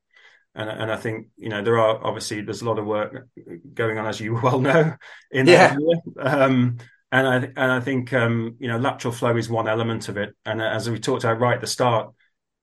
and 0.56 0.70
and 0.70 0.92
I 0.92 0.96
think 0.96 1.28
you 1.38 1.50
know 1.50 1.62
there 1.62 1.78
are 1.78 2.00
obviously 2.06 2.42
there's 2.42 2.62
a 2.62 2.66
lot 2.66 2.80
of 2.80 2.86
work 2.86 3.28
going 3.74 3.98
on 3.98 4.08
as 4.08 4.22
you 4.22 4.36
well 4.44 4.62
know 4.62 4.96
in 5.30 5.48
yeah. 5.48 5.76
Um, 6.18 6.78
and 7.12 7.28
I 7.28 7.36
and 7.36 7.72
I 7.72 7.80
think 7.82 8.14
um, 8.14 8.56
you 8.60 8.70
know 8.70 8.78
lateral 8.78 9.14
flow 9.14 9.36
is 9.36 9.50
one 9.50 9.68
element 9.68 10.08
of 10.08 10.18
it, 10.18 10.36
and 10.46 10.62
as 10.62 10.90
we 10.90 11.00
talked 11.00 11.26
about 11.26 11.42
right 11.42 11.56
at 11.56 11.62
the 11.62 11.68
start, 11.68 12.14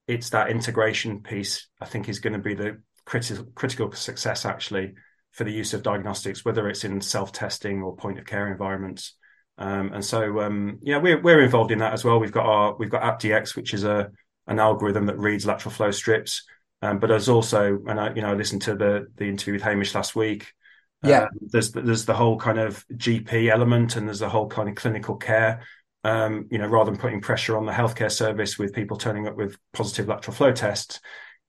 it's 0.07 0.31
that 0.31 0.49
integration 0.49 1.21
piece 1.21 1.67
I 1.79 1.85
think 1.85 2.09
is 2.09 2.19
going 2.19 2.33
to 2.33 2.39
be 2.39 2.55
the 2.55 2.81
critical 3.05 3.45
critical 3.53 3.91
success 3.91 4.45
actually 4.45 4.95
for 5.31 5.43
the 5.43 5.51
use 5.51 5.75
of 5.75 5.83
diagnostics, 5.83 6.43
whether 6.43 6.67
it's 6.67 6.83
in 6.83 7.01
self-testing 7.01 7.83
or 7.83 7.95
point 7.95 8.17
of 8.17 8.25
care 8.25 8.47
environments. 8.51 9.15
Um, 9.59 9.93
and 9.93 10.03
so, 10.03 10.39
um, 10.41 10.79
yeah, 10.81 10.97
we're 10.97 11.21
we're 11.21 11.43
involved 11.43 11.71
in 11.71 11.79
that 11.79 11.93
as 11.93 12.03
well. 12.03 12.19
We've 12.19 12.31
got 12.31 12.45
our 12.47 12.75
we've 12.77 12.89
got 12.89 13.03
AppDX, 13.03 13.55
which 13.55 13.73
is 13.73 13.83
a 13.83 14.09
an 14.47 14.57
algorithm 14.59 15.05
that 15.07 15.19
reads 15.19 15.45
lateral 15.45 15.71
flow 15.71 15.91
strips. 15.91 16.47
Um, 16.81 16.97
but 16.99 17.07
there's 17.07 17.29
also, 17.29 17.79
and 17.87 17.99
I, 17.99 18.13
you 18.13 18.21
know, 18.21 18.29
I 18.29 18.33
listened 18.33 18.61
to 18.63 18.75
the 18.75 19.07
the 19.17 19.25
interview 19.25 19.53
with 19.53 19.63
Hamish 19.63 19.93
last 19.93 20.15
week. 20.15 20.53
Yeah, 21.03 21.23
um, 21.23 21.29
there's 21.41 21.71
there's 21.73 22.05
the 22.05 22.13
whole 22.15 22.37
kind 22.37 22.57
of 22.57 22.85
GP 22.93 23.51
element, 23.51 23.95
and 23.97 24.07
there's 24.07 24.19
the 24.19 24.29
whole 24.29 24.47
kind 24.47 24.69
of 24.69 24.75
clinical 24.75 25.17
care. 25.17 25.61
um, 26.03 26.47
you 26.49 26.57
know, 26.57 26.67
rather 26.67 26.91
than 26.91 26.99
putting 26.99 27.21
pressure 27.21 27.57
on 27.57 27.65
the 27.65 27.71
healthcare 27.71 28.11
service 28.11 28.57
with 28.57 28.73
people 28.73 28.97
turning 28.97 29.27
up 29.27 29.35
with 29.35 29.57
positive 29.73 30.07
lateral 30.07 30.35
flow 30.35 30.51
tests, 30.51 30.99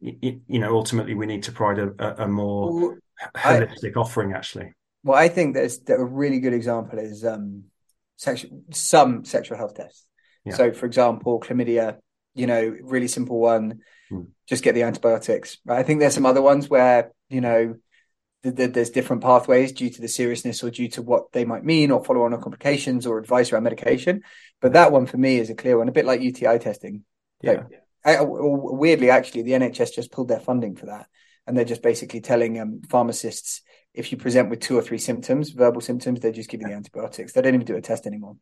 you, 0.01 0.41
you 0.49 0.59
know, 0.59 0.75
ultimately 0.75 1.15
we 1.15 1.27
need 1.27 1.45
to 1.45 1.53
provide 1.53 1.79
a, 1.79 2.25
a 2.25 2.29
more 2.29 2.73
well, 2.73 2.99
holistic 3.37 3.97
I, 3.97 4.01
offering. 4.01 4.33
Actually, 4.33 4.73
well, 5.05 5.19
I 5.19 5.29
think 5.29 5.55
there's 5.55 5.79
that 5.81 6.01
a 6.01 6.05
really 6.05 6.41
good 6.41 6.53
example 6.53 6.99
is 6.99 7.25
um, 7.25 7.65
sexual 8.21 8.63
some 8.71 9.25
sexual 9.25 9.57
health 9.57 9.75
tests. 9.75 10.07
Yeah. 10.45 10.55
So, 10.55 10.73
for 10.73 10.87
example, 10.87 11.41
chlamydia, 11.41 11.99
you 12.35 12.47
know, 12.47 12.77
really 12.83 13.09
simple 13.09 13.41
one, 13.41 13.81
hmm. 14.09 14.23
just 14.47 14.63
get 14.63 14.75
the 14.75 14.83
antibiotics. 14.83 15.59
I 15.67 15.83
think 15.83 16.01
there's 16.01 16.15
some 16.15 16.27
other 16.27 16.43
ones 16.43 16.69
where 16.69 17.13
you 17.29 17.41
know 17.41 17.77
there's 18.43 18.91
different 18.91 19.23
pathways 19.23 19.73
due 19.73 19.91
to 19.91 20.01
the 20.01 20.09
seriousness 20.09 20.63
or 20.65 20.71
due 20.71 20.89
to 20.89 21.03
what 21.03 21.33
they 21.33 21.45
might 21.45 21.65
mean 21.65 21.91
or 21.91 22.03
follow 22.03 22.23
on 22.23 22.41
complications 22.41 23.07
or 23.07 23.19
advice 23.19 23.53
around 23.53 23.65
medication. 23.65 24.23
But 24.63 24.73
that 24.73 24.93
one 24.93 25.05
for 25.07 25.19
me 25.19 25.39
is 25.39 25.51
a 25.51 25.55
clear 25.55 25.77
one, 25.77 25.89
a 25.89 25.93
bit 25.93 26.07
like 26.07 26.23
UTI 26.23 26.59
testing. 26.59 27.05
Yeah. 27.43 27.65
I, 28.03 28.17
weirdly, 28.23 29.11
actually, 29.11 29.43
the 29.43 29.53
NHS 29.53 29.95
just 29.95 30.11
pulled 30.11 30.29
their 30.29 30.41
funding 30.41 30.75
for 30.75 30.87
that. 30.87 31.07
And 31.47 31.55
they're 31.55 31.67
just 31.67 31.83
basically 31.83 32.23
telling 32.23 32.59
um, 32.59 32.81
pharmacists 32.89 33.61
if 33.95 34.13
you 34.13 34.19
present 34.19 34.51
with 34.51 34.61
two 34.61 34.79
or 34.79 34.83
three 34.83 34.99
symptoms, 34.99 35.51
verbal 35.51 35.81
symptoms, 35.81 36.21
they 36.21 36.33
just 36.33 36.49
give 36.49 36.61
you 36.61 36.69
the 36.69 36.75
antibiotics. 36.75 37.33
They 37.33 37.43
don't 37.43 37.55
even 37.55 37.67
do 37.67 37.77
a 37.77 37.81
test 37.81 38.07
anymore. 38.07 38.37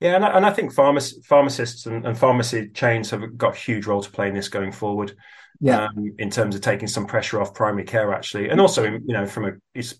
Yeah, 0.00 0.16
and 0.16 0.24
I, 0.24 0.36
and 0.36 0.46
I 0.46 0.50
think 0.50 0.74
pharmac- 0.74 1.24
pharmacists 1.24 1.86
and, 1.86 2.04
and, 2.04 2.18
pharmacy 2.18 2.68
chains 2.70 3.10
have 3.10 3.38
got 3.38 3.54
a 3.54 3.58
huge 3.58 3.86
role 3.86 4.02
to 4.02 4.10
play 4.10 4.28
in 4.28 4.34
this 4.34 4.48
going 4.48 4.72
forward 4.72 5.14
yeah. 5.60 5.86
Um, 5.86 6.14
in 6.18 6.30
terms 6.30 6.54
of 6.54 6.60
taking 6.60 6.88
some 6.88 7.06
pressure 7.06 7.40
off 7.40 7.54
primary 7.54 7.84
care, 7.84 8.12
actually, 8.12 8.48
and 8.48 8.60
also, 8.60 8.84
you 8.84 9.00
know, 9.08 9.26
from 9.26 9.44
a 9.46 9.52
it's 9.74 9.94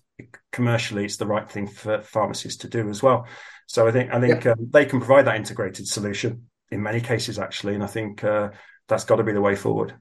commercially, 0.51 1.05
it's 1.05 1.17
the 1.17 1.25
right 1.25 1.49
thing 1.49 1.67
for 1.67 2.01
pharmacists 2.01 2.61
to 2.61 2.67
do 2.67 2.89
as 2.89 3.01
well. 3.01 3.27
So 3.67 3.87
I 3.87 3.91
think 3.91 4.13
I 4.13 4.19
think 4.19 4.43
yeah. 4.43 4.51
um, 4.51 4.69
they 4.71 4.85
can 4.85 4.99
provide 4.99 5.25
that 5.25 5.37
integrated 5.37 5.87
solution 5.87 6.49
in 6.71 6.83
many 6.83 6.99
cases, 6.99 7.39
actually, 7.39 7.73
and 7.73 7.83
I 7.83 7.87
think 7.87 8.23
uh, 8.23 8.49
that's 8.87 9.05
got 9.05 9.15
to 9.15 9.23
be 9.23 9.31
the 9.31 9.41
way 9.41 9.55
forward. 9.55 9.95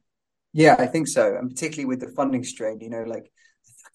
Yeah, 0.53 0.77
I 0.79 0.87
think 0.87 1.09
so, 1.09 1.37
and 1.37 1.51
particularly 1.51 1.87
with 1.87 2.01
the 2.01 2.15
funding 2.15 2.45
strain, 2.45 2.81
you 2.81 2.91
know, 2.91 3.05
like 3.05 3.31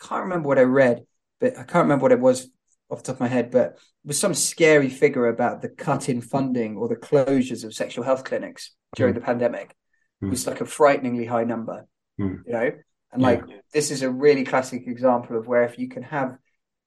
can't 0.02 0.24
remember 0.24 0.48
what 0.48 0.60
I 0.60 0.64
read, 0.64 1.06
but 1.40 1.54
I 1.54 1.64
can't 1.64 1.84
remember 1.84 2.04
what 2.04 2.12
it 2.12 2.20
was 2.20 2.50
off 2.90 3.04
the 3.04 3.08
top 3.08 3.16
of 3.16 3.22
my 3.22 3.28
head, 3.28 3.52
but 3.52 3.74
it 3.74 3.80
was 4.06 4.20
some 4.20 4.34
scary 4.34 4.90
figure 4.90 5.28
about 5.28 5.62
the 5.62 5.70
cut 5.70 6.10
in 6.10 6.22
funding 6.22 6.78
or 6.78 6.88
the 6.88 6.96
closures 6.96 7.64
of 7.64 7.74
sexual 7.74 8.04
health 8.04 8.24
clinics 8.24 8.72
during 8.96 9.14
mm. 9.14 9.18
the 9.18 9.22
pandemic 9.22 9.76
mm. 10.24 10.30
was 10.30 10.48
like 10.48 10.62
a 10.62 10.66
frighteningly 10.66 11.26
high 11.26 11.44
number, 11.44 11.86
mm. 12.20 12.40
you 12.46 12.54
know? 12.54 12.72
And 13.12 13.22
like, 13.22 13.44
this 13.74 13.90
is 13.90 14.04
a 14.04 14.10
really 14.10 14.44
classic 14.44 14.88
example 14.88 15.38
of 15.38 15.48
where 15.48 15.64
if 15.64 15.80
you 15.80 15.88
can 15.88 16.04
have, 16.04 16.38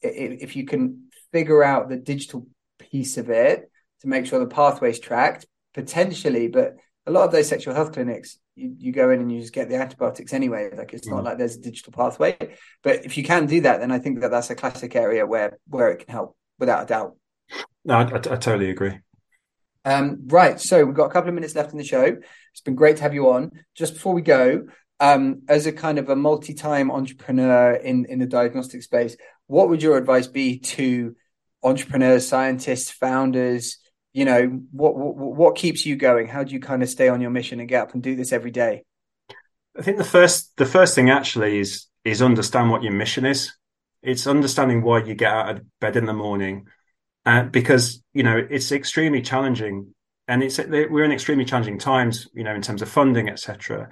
if 0.01 0.55
you 0.55 0.65
can 0.65 1.09
figure 1.33 1.65
out 1.65 1.89
the 1.89 1.97
digital 1.97 2.47
piece 2.79 3.17
of 3.19 3.29
it 3.29 3.71
to 4.01 4.09
make 4.09 4.27
sure 4.27 4.39
the 4.39 4.47
pathway's 4.47 5.01
tracked, 5.01 5.47
potentially, 5.75 6.47
but 6.49 6.77
a 7.07 7.11
lot 7.11 7.25
of 7.25 7.33
those 7.33 7.49
sexual 7.49 7.75
health 7.75 7.93
clinics, 7.93 8.39
you, 8.55 8.75
you 8.79 8.93
go 8.93 9.11
in 9.11 9.21
and 9.21 9.33
you 9.33 9.41
just 9.41 9.53
get 9.53 9.69
the 9.69 9.77
antibiotics 9.77 10.33
anyway. 10.33 10.71
Like 10.77 10.93
it's 10.93 11.09
mm. 11.09 11.13
not 11.13 11.25
like 11.25 11.39
there's 11.39 11.57
a 11.57 11.61
digital 11.61 11.93
pathway. 11.93 12.37
But 12.83 13.05
if 13.05 13.17
you 13.17 13.25
can 13.25 13.47
do 13.47 13.61
that, 13.63 13.81
then 13.81 13.91
I 13.91 13.99
think 13.99 14.21
that 14.21 14.31
that's 14.31 14.51
a 14.51 14.55
classic 14.55 14.95
area 14.95 15.27
where 15.27 15.59
where 15.69 15.91
it 15.91 16.05
can 16.05 16.13
help 16.13 16.37
without 16.59 16.85
a 16.85 16.87
doubt. 16.87 17.17
No, 17.85 17.95
I, 17.95 18.03
I, 18.03 18.17
I 18.17 18.37
totally 18.37 18.71
agree. 18.71 18.99
Um, 19.85 20.29
right. 20.29 20.61
So 20.61 20.85
we've 20.85 20.95
got 20.95 21.07
a 21.07 21.11
couple 21.11 21.29
of 21.29 21.35
minutes 21.35 21.57
left 21.57 21.73
in 21.73 21.79
the 21.79 21.85
show. 21.85 22.17
It's 22.53 22.61
been 22.61 22.77
great 22.77 22.99
to 22.99 23.03
have 23.03 23.15
you 23.15 23.31
on. 23.31 23.51
Just 23.75 23.95
before 23.95 24.15
we 24.15 24.23
go, 24.23 24.69
um, 25.01 25.43
as 25.49 25.67
a 25.67 25.73
kind 25.73 25.99
of 25.99 26.09
a 26.09 26.15
multi-time 26.15 26.93
entrepreneur 26.93 27.73
in, 27.73 28.05
in 28.05 28.21
the 28.21 28.27
diagnostic 28.27 28.85
space, 28.85 29.17
what 29.49 29.69
would 29.69 29.83
your 29.83 29.97
advice 29.99 30.29
be 30.29 30.61
to 30.61 31.17
entrepreneurs, 31.65 32.29
scientists, 32.29 32.91
founders? 32.91 33.79
You 34.13 34.25
know, 34.25 34.61
what, 34.73 34.97
what, 34.97 35.17
what 35.17 35.57
keeps 35.57 35.87
you 35.87 35.97
going? 35.97 36.29
How 36.29 36.45
do 36.45 36.53
you 36.53 36.61
kind 36.61 36.83
of 36.83 36.89
stay 36.89 37.09
on 37.09 37.21
your 37.21 37.31
mission 37.31 37.61
and 37.61 37.69
get 37.69 37.83
up 37.83 37.95
and 37.95 38.03
do 38.03 38.15
this 38.15 38.33
every 38.33 38.51
day? 38.51 38.85
I 39.79 39.83
think 39.83 39.97
the 39.97 40.05
first 40.05 40.55
the 40.57 40.67
first 40.67 40.95
thing 40.95 41.09
actually 41.09 41.59
is 41.59 41.87
is 42.05 42.21
understand 42.21 42.71
what 42.71 42.83
your 42.83 42.93
mission 42.93 43.25
is. 43.25 43.53
It's 44.03 44.27
understanding 44.27 44.83
why 44.83 45.03
you 45.03 45.15
get 45.15 45.33
out 45.33 45.51
of 45.51 45.63
bed 45.81 45.97
in 45.97 46.07
the 46.07 46.13
morning 46.13 46.67
uh, 47.25 47.45
because 47.45 48.03
you 48.13 48.23
know 48.23 48.37
it's 48.51 48.73
extremely 48.73 49.23
challenging, 49.23 49.95
and 50.29 50.43
it's 50.43 50.59
we're 50.59 51.05
in 51.05 51.13
extremely 51.13 51.45
challenging 51.45 51.79
times, 51.79 52.29
you 52.35 52.45
know, 52.45 52.55
in 52.55 52.63
terms 52.63 52.83
of 52.83 52.89
funding, 52.89 53.29
etc. 53.29 53.89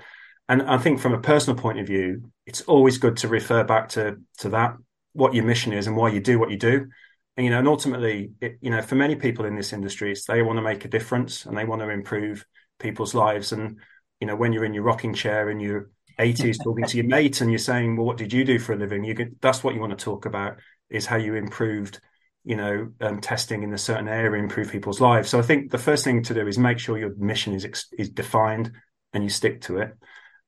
And 0.48 0.62
I 0.62 0.78
think 0.78 1.00
from 1.00 1.14
a 1.14 1.20
personal 1.20 1.56
point 1.56 1.78
of 1.78 1.86
view, 1.86 2.30
it's 2.44 2.62
always 2.62 2.98
good 2.98 3.16
to 3.18 3.28
refer 3.28 3.64
back 3.64 3.90
to 3.90 4.16
to 4.38 4.48
that 4.50 4.76
what 5.12 5.34
your 5.34 5.44
mission 5.44 5.72
is 5.72 5.86
and 5.86 5.96
why 5.96 6.08
you 6.08 6.20
do 6.20 6.38
what 6.38 6.50
you 6.50 6.56
do. 6.56 6.88
And, 7.40 7.46
you 7.46 7.50
know, 7.50 7.58
and 7.58 7.68
ultimately, 7.68 8.32
it, 8.42 8.58
you 8.60 8.68
know, 8.68 8.82
for 8.82 8.96
many 8.96 9.16
people 9.16 9.46
in 9.46 9.56
this 9.56 9.72
industry, 9.72 10.14
they 10.28 10.42
want 10.42 10.58
to 10.58 10.62
make 10.62 10.84
a 10.84 10.88
difference 10.88 11.46
and 11.46 11.56
they 11.56 11.64
want 11.64 11.80
to 11.80 11.88
improve 11.88 12.44
people's 12.78 13.14
lives. 13.14 13.52
And 13.52 13.78
you 14.20 14.26
know, 14.26 14.36
when 14.36 14.52
you're 14.52 14.66
in 14.66 14.74
your 14.74 14.82
rocking 14.82 15.14
chair 15.14 15.48
in 15.48 15.58
your 15.58 15.90
80s 16.18 16.58
talking 16.62 16.84
to 16.84 16.98
your 16.98 17.06
mate 17.06 17.40
and 17.40 17.50
you're 17.50 17.58
saying, 17.58 17.96
"Well, 17.96 18.04
what 18.04 18.18
did 18.18 18.34
you 18.34 18.44
do 18.44 18.58
for 18.58 18.74
a 18.74 18.76
living?" 18.76 19.04
You 19.04 19.14
get 19.14 19.40
that's 19.40 19.64
what 19.64 19.72
you 19.72 19.80
want 19.80 19.98
to 19.98 20.04
talk 20.04 20.26
about 20.26 20.58
is 20.90 21.06
how 21.06 21.16
you 21.16 21.34
improved 21.34 21.98
you 22.44 22.56
know, 22.56 22.90
um, 23.00 23.22
testing 23.22 23.62
in 23.62 23.72
a 23.72 23.78
certain 23.78 24.08
area 24.08 24.42
improve 24.42 24.70
people's 24.70 25.00
lives. 25.00 25.30
So 25.30 25.38
I 25.38 25.42
think 25.42 25.70
the 25.70 25.78
first 25.78 26.04
thing 26.04 26.22
to 26.24 26.34
do 26.34 26.46
is 26.46 26.58
make 26.58 26.78
sure 26.78 26.98
your 26.98 27.14
mission 27.16 27.54
is 27.54 27.86
is 27.96 28.10
defined 28.10 28.72
and 29.14 29.24
you 29.24 29.30
stick 29.30 29.62
to 29.62 29.78
it. 29.78 29.96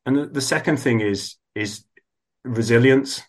And 0.04 0.16
the, 0.16 0.26
the 0.26 0.40
second 0.42 0.76
thing 0.76 1.00
is 1.00 1.36
is 1.54 1.86
resilience. 2.44 3.22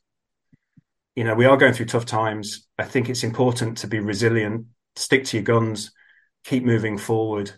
You 1.15 1.23
know, 1.23 1.35
we 1.35 1.45
are 1.45 1.57
going 1.57 1.73
through 1.73 1.87
tough 1.87 2.05
times. 2.05 2.67
I 2.77 2.83
think 2.83 3.09
it's 3.09 3.23
important 3.23 3.77
to 3.79 3.87
be 3.87 3.99
resilient, 3.99 4.65
stick 4.95 5.25
to 5.25 5.37
your 5.37 5.43
guns, 5.43 5.91
keep 6.43 6.63
moving 6.63 6.97
forward. 6.97 7.51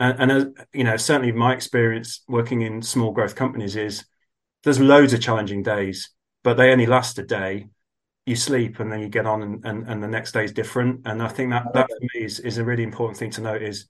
And, 0.00 0.20
and 0.20 0.32
uh, 0.32 0.64
you 0.72 0.84
know, 0.84 0.96
certainly 0.96 1.32
my 1.32 1.54
experience 1.54 2.22
working 2.28 2.62
in 2.62 2.82
small 2.82 3.12
growth 3.12 3.34
companies 3.34 3.76
is 3.76 4.04
there's 4.62 4.80
loads 4.80 5.12
of 5.12 5.20
challenging 5.20 5.62
days, 5.62 6.10
but 6.44 6.54
they 6.54 6.70
only 6.70 6.86
last 6.86 7.18
a 7.18 7.22
day 7.22 7.68
you 8.28 8.36
sleep 8.36 8.78
and 8.78 8.92
then 8.92 9.00
you 9.00 9.08
get 9.08 9.26
on 9.26 9.42
and, 9.42 9.64
and, 9.64 9.88
and 9.88 10.02
the 10.02 10.08
next 10.08 10.32
day 10.32 10.44
is 10.44 10.52
different. 10.52 11.00
And 11.06 11.22
I 11.22 11.28
think 11.28 11.50
that 11.50 11.72
that 11.72 11.88
for 11.88 11.98
me 12.00 12.24
is, 12.24 12.40
is 12.40 12.58
a 12.58 12.64
really 12.64 12.82
important 12.82 13.18
thing 13.18 13.30
to 13.30 13.40
note 13.40 13.62
is, 13.62 13.88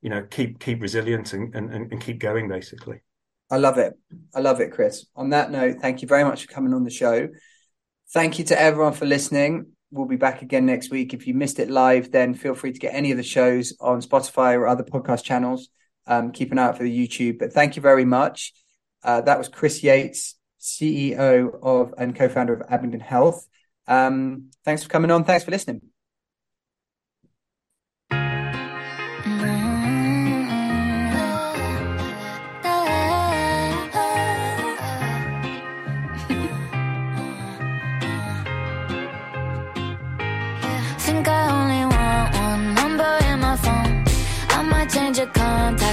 you 0.00 0.10
know, 0.10 0.22
keep 0.30 0.60
keep 0.60 0.80
resilient 0.80 1.32
and, 1.32 1.52
and, 1.54 1.70
and 1.70 2.00
keep 2.00 2.20
going 2.20 2.48
basically. 2.48 3.00
I 3.50 3.56
love 3.56 3.78
it. 3.78 3.94
I 4.32 4.40
love 4.40 4.60
it, 4.60 4.70
Chris. 4.70 5.06
On 5.16 5.30
that 5.30 5.50
note, 5.50 5.78
thank 5.80 6.02
you 6.02 6.08
very 6.08 6.22
much 6.22 6.46
for 6.46 6.52
coming 6.52 6.72
on 6.72 6.84
the 6.84 6.90
show. 6.90 7.28
Thank 8.12 8.40
you 8.40 8.44
to 8.46 8.60
everyone 8.60 8.94
for 8.94 9.06
listening. 9.06 9.66
We'll 9.92 10.06
be 10.06 10.16
back 10.16 10.42
again 10.42 10.66
next 10.66 10.90
week. 10.90 11.14
If 11.14 11.28
you 11.28 11.34
missed 11.34 11.60
it 11.60 11.70
live, 11.70 12.10
then 12.10 12.34
feel 12.34 12.54
free 12.54 12.72
to 12.72 12.78
get 12.78 12.92
any 12.92 13.12
of 13.12 13.16
the 13.16 13.22
shows 13.22 13.72
on 13.80 14.02
Spotify 14.02 14.54
or 14.54 14.66
other 14.66 14.82
podcast 14.82 15.22
channels. 15.22 15.68
Um, 16.08 16.32
keep 16.32 16.50
an 16.50 16.58
eye 16.58 16.64
out 16.64 16.76
for 16.76 16.82
the 16.82 17.08
YouTube. 17.08 17.38
But 17.38 17.52
thank 17.52 17.76
you 17.76 17.82
very 17.82 18.04
much. 18.04 18.52
Uh, 19.04 19.20
that 19.20 19.38
was 19.38 19.48
Chris 19.48 19.84
Yates, 19.84 20.34
CEO 20.60 21.56
of 21.62 21.94
and 21.98 22.16
co-founder 22.16 22.54
of 22.54 22.62
Abingdon 22.68 23.00
Health. 23.00 23.46
Um, 23.86 24.50
thanks 24.64 24.82
for 24.82 24.88
coming 24.88 25.12
on. 25.12 25.22
Thanks 25.22 25.44
for 25.44 25.52
listening. 25.52 25.89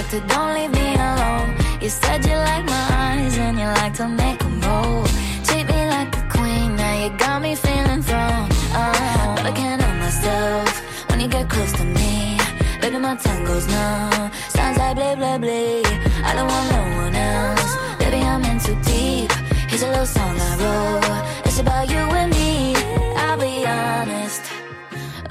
Contact, 0.08 0.28
don't 0.28 0.54
leave 0.54 0.70
me 0.70 0.94
alone. 0.94 1.54
You 1.80 1.88
said 1.88 2.24
you 2.24 2.34
like 2.34 2.64
my 2.64 2.86
eyes 2.90 3.38
and 3.38 3.58
you 3.58 3.66
like 3.66 3.94
to 3.94 4.08
make 4.08 4.38
them 4.38 4.60
roll. 4.60 5.04
Treat 5.44 5.66
me 5.66 5.88
like 5.88 6.16
a 6.16 6.28
queen, 6.30 6.76
now 6.76 7.04
you 7.04 7.10
got 7.16 7.42
me 7.42 7.54
feeling 7.54 8.02
thrown. 8.02 8.48
Oh, 8.72 9.32
but 9.36 9.46
I 9.46 9.52
can't 9.54 9.80
help 9.80 9.96
myself 9.98 11.08
when 11.08 11.20
you 11.20 11.28
get 11.28 11.48
close 11.48 11.72
to 11.72 11.84
me. 11.84 12.38
Baby, 12.80 12.98
my 12.98 13.16
tongue 13.16 13.44
goes 13.44 13.66
numb. 13.66 14.30
Sounds 14.48 14.78
like 14.78 14.96
blah, 14.96 15.14
blah, 15.14 15.38
blah. 15.38 15.82
I 16.24 16.32
don't 16.34 16.48
want 16.48 16.70
no 16.70 16.80
one 17.02 17.14
else. 17.14 17.76
Baby, 17.98 18.20
I'm 18.22 18.44
in 18.44 18.58
too 18.58 18.78
deep. 18.82 19.32
Here's 19.68 19.82
a 19.82 19.88
little 19.88 20.06
song 20.06 20.36
I 20.38 20.50
wrote. 20.60 21.46
It's 21.46 21.58
about 21.60 21.90
you 21.90 21.98
and 22.20 22.32
me. 22.32 22.74
I'll 23.16 23.38
be 23.38 23.66
honest. 23.66 24.42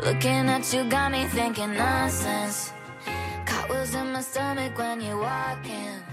Looking 0.04 0.50
at 0.50 0.74
you 0.74 0.84
got 0.90 1.12
me 1.12 1.26
thinking 1.26 1.74
nonsense. 1.74 2.77
In 3.94 4.12
my 4.12 4.22
stomach 4.22 4.78
when 4.78 5.00
you're 5.00 5.18
walking. 5.18 6.07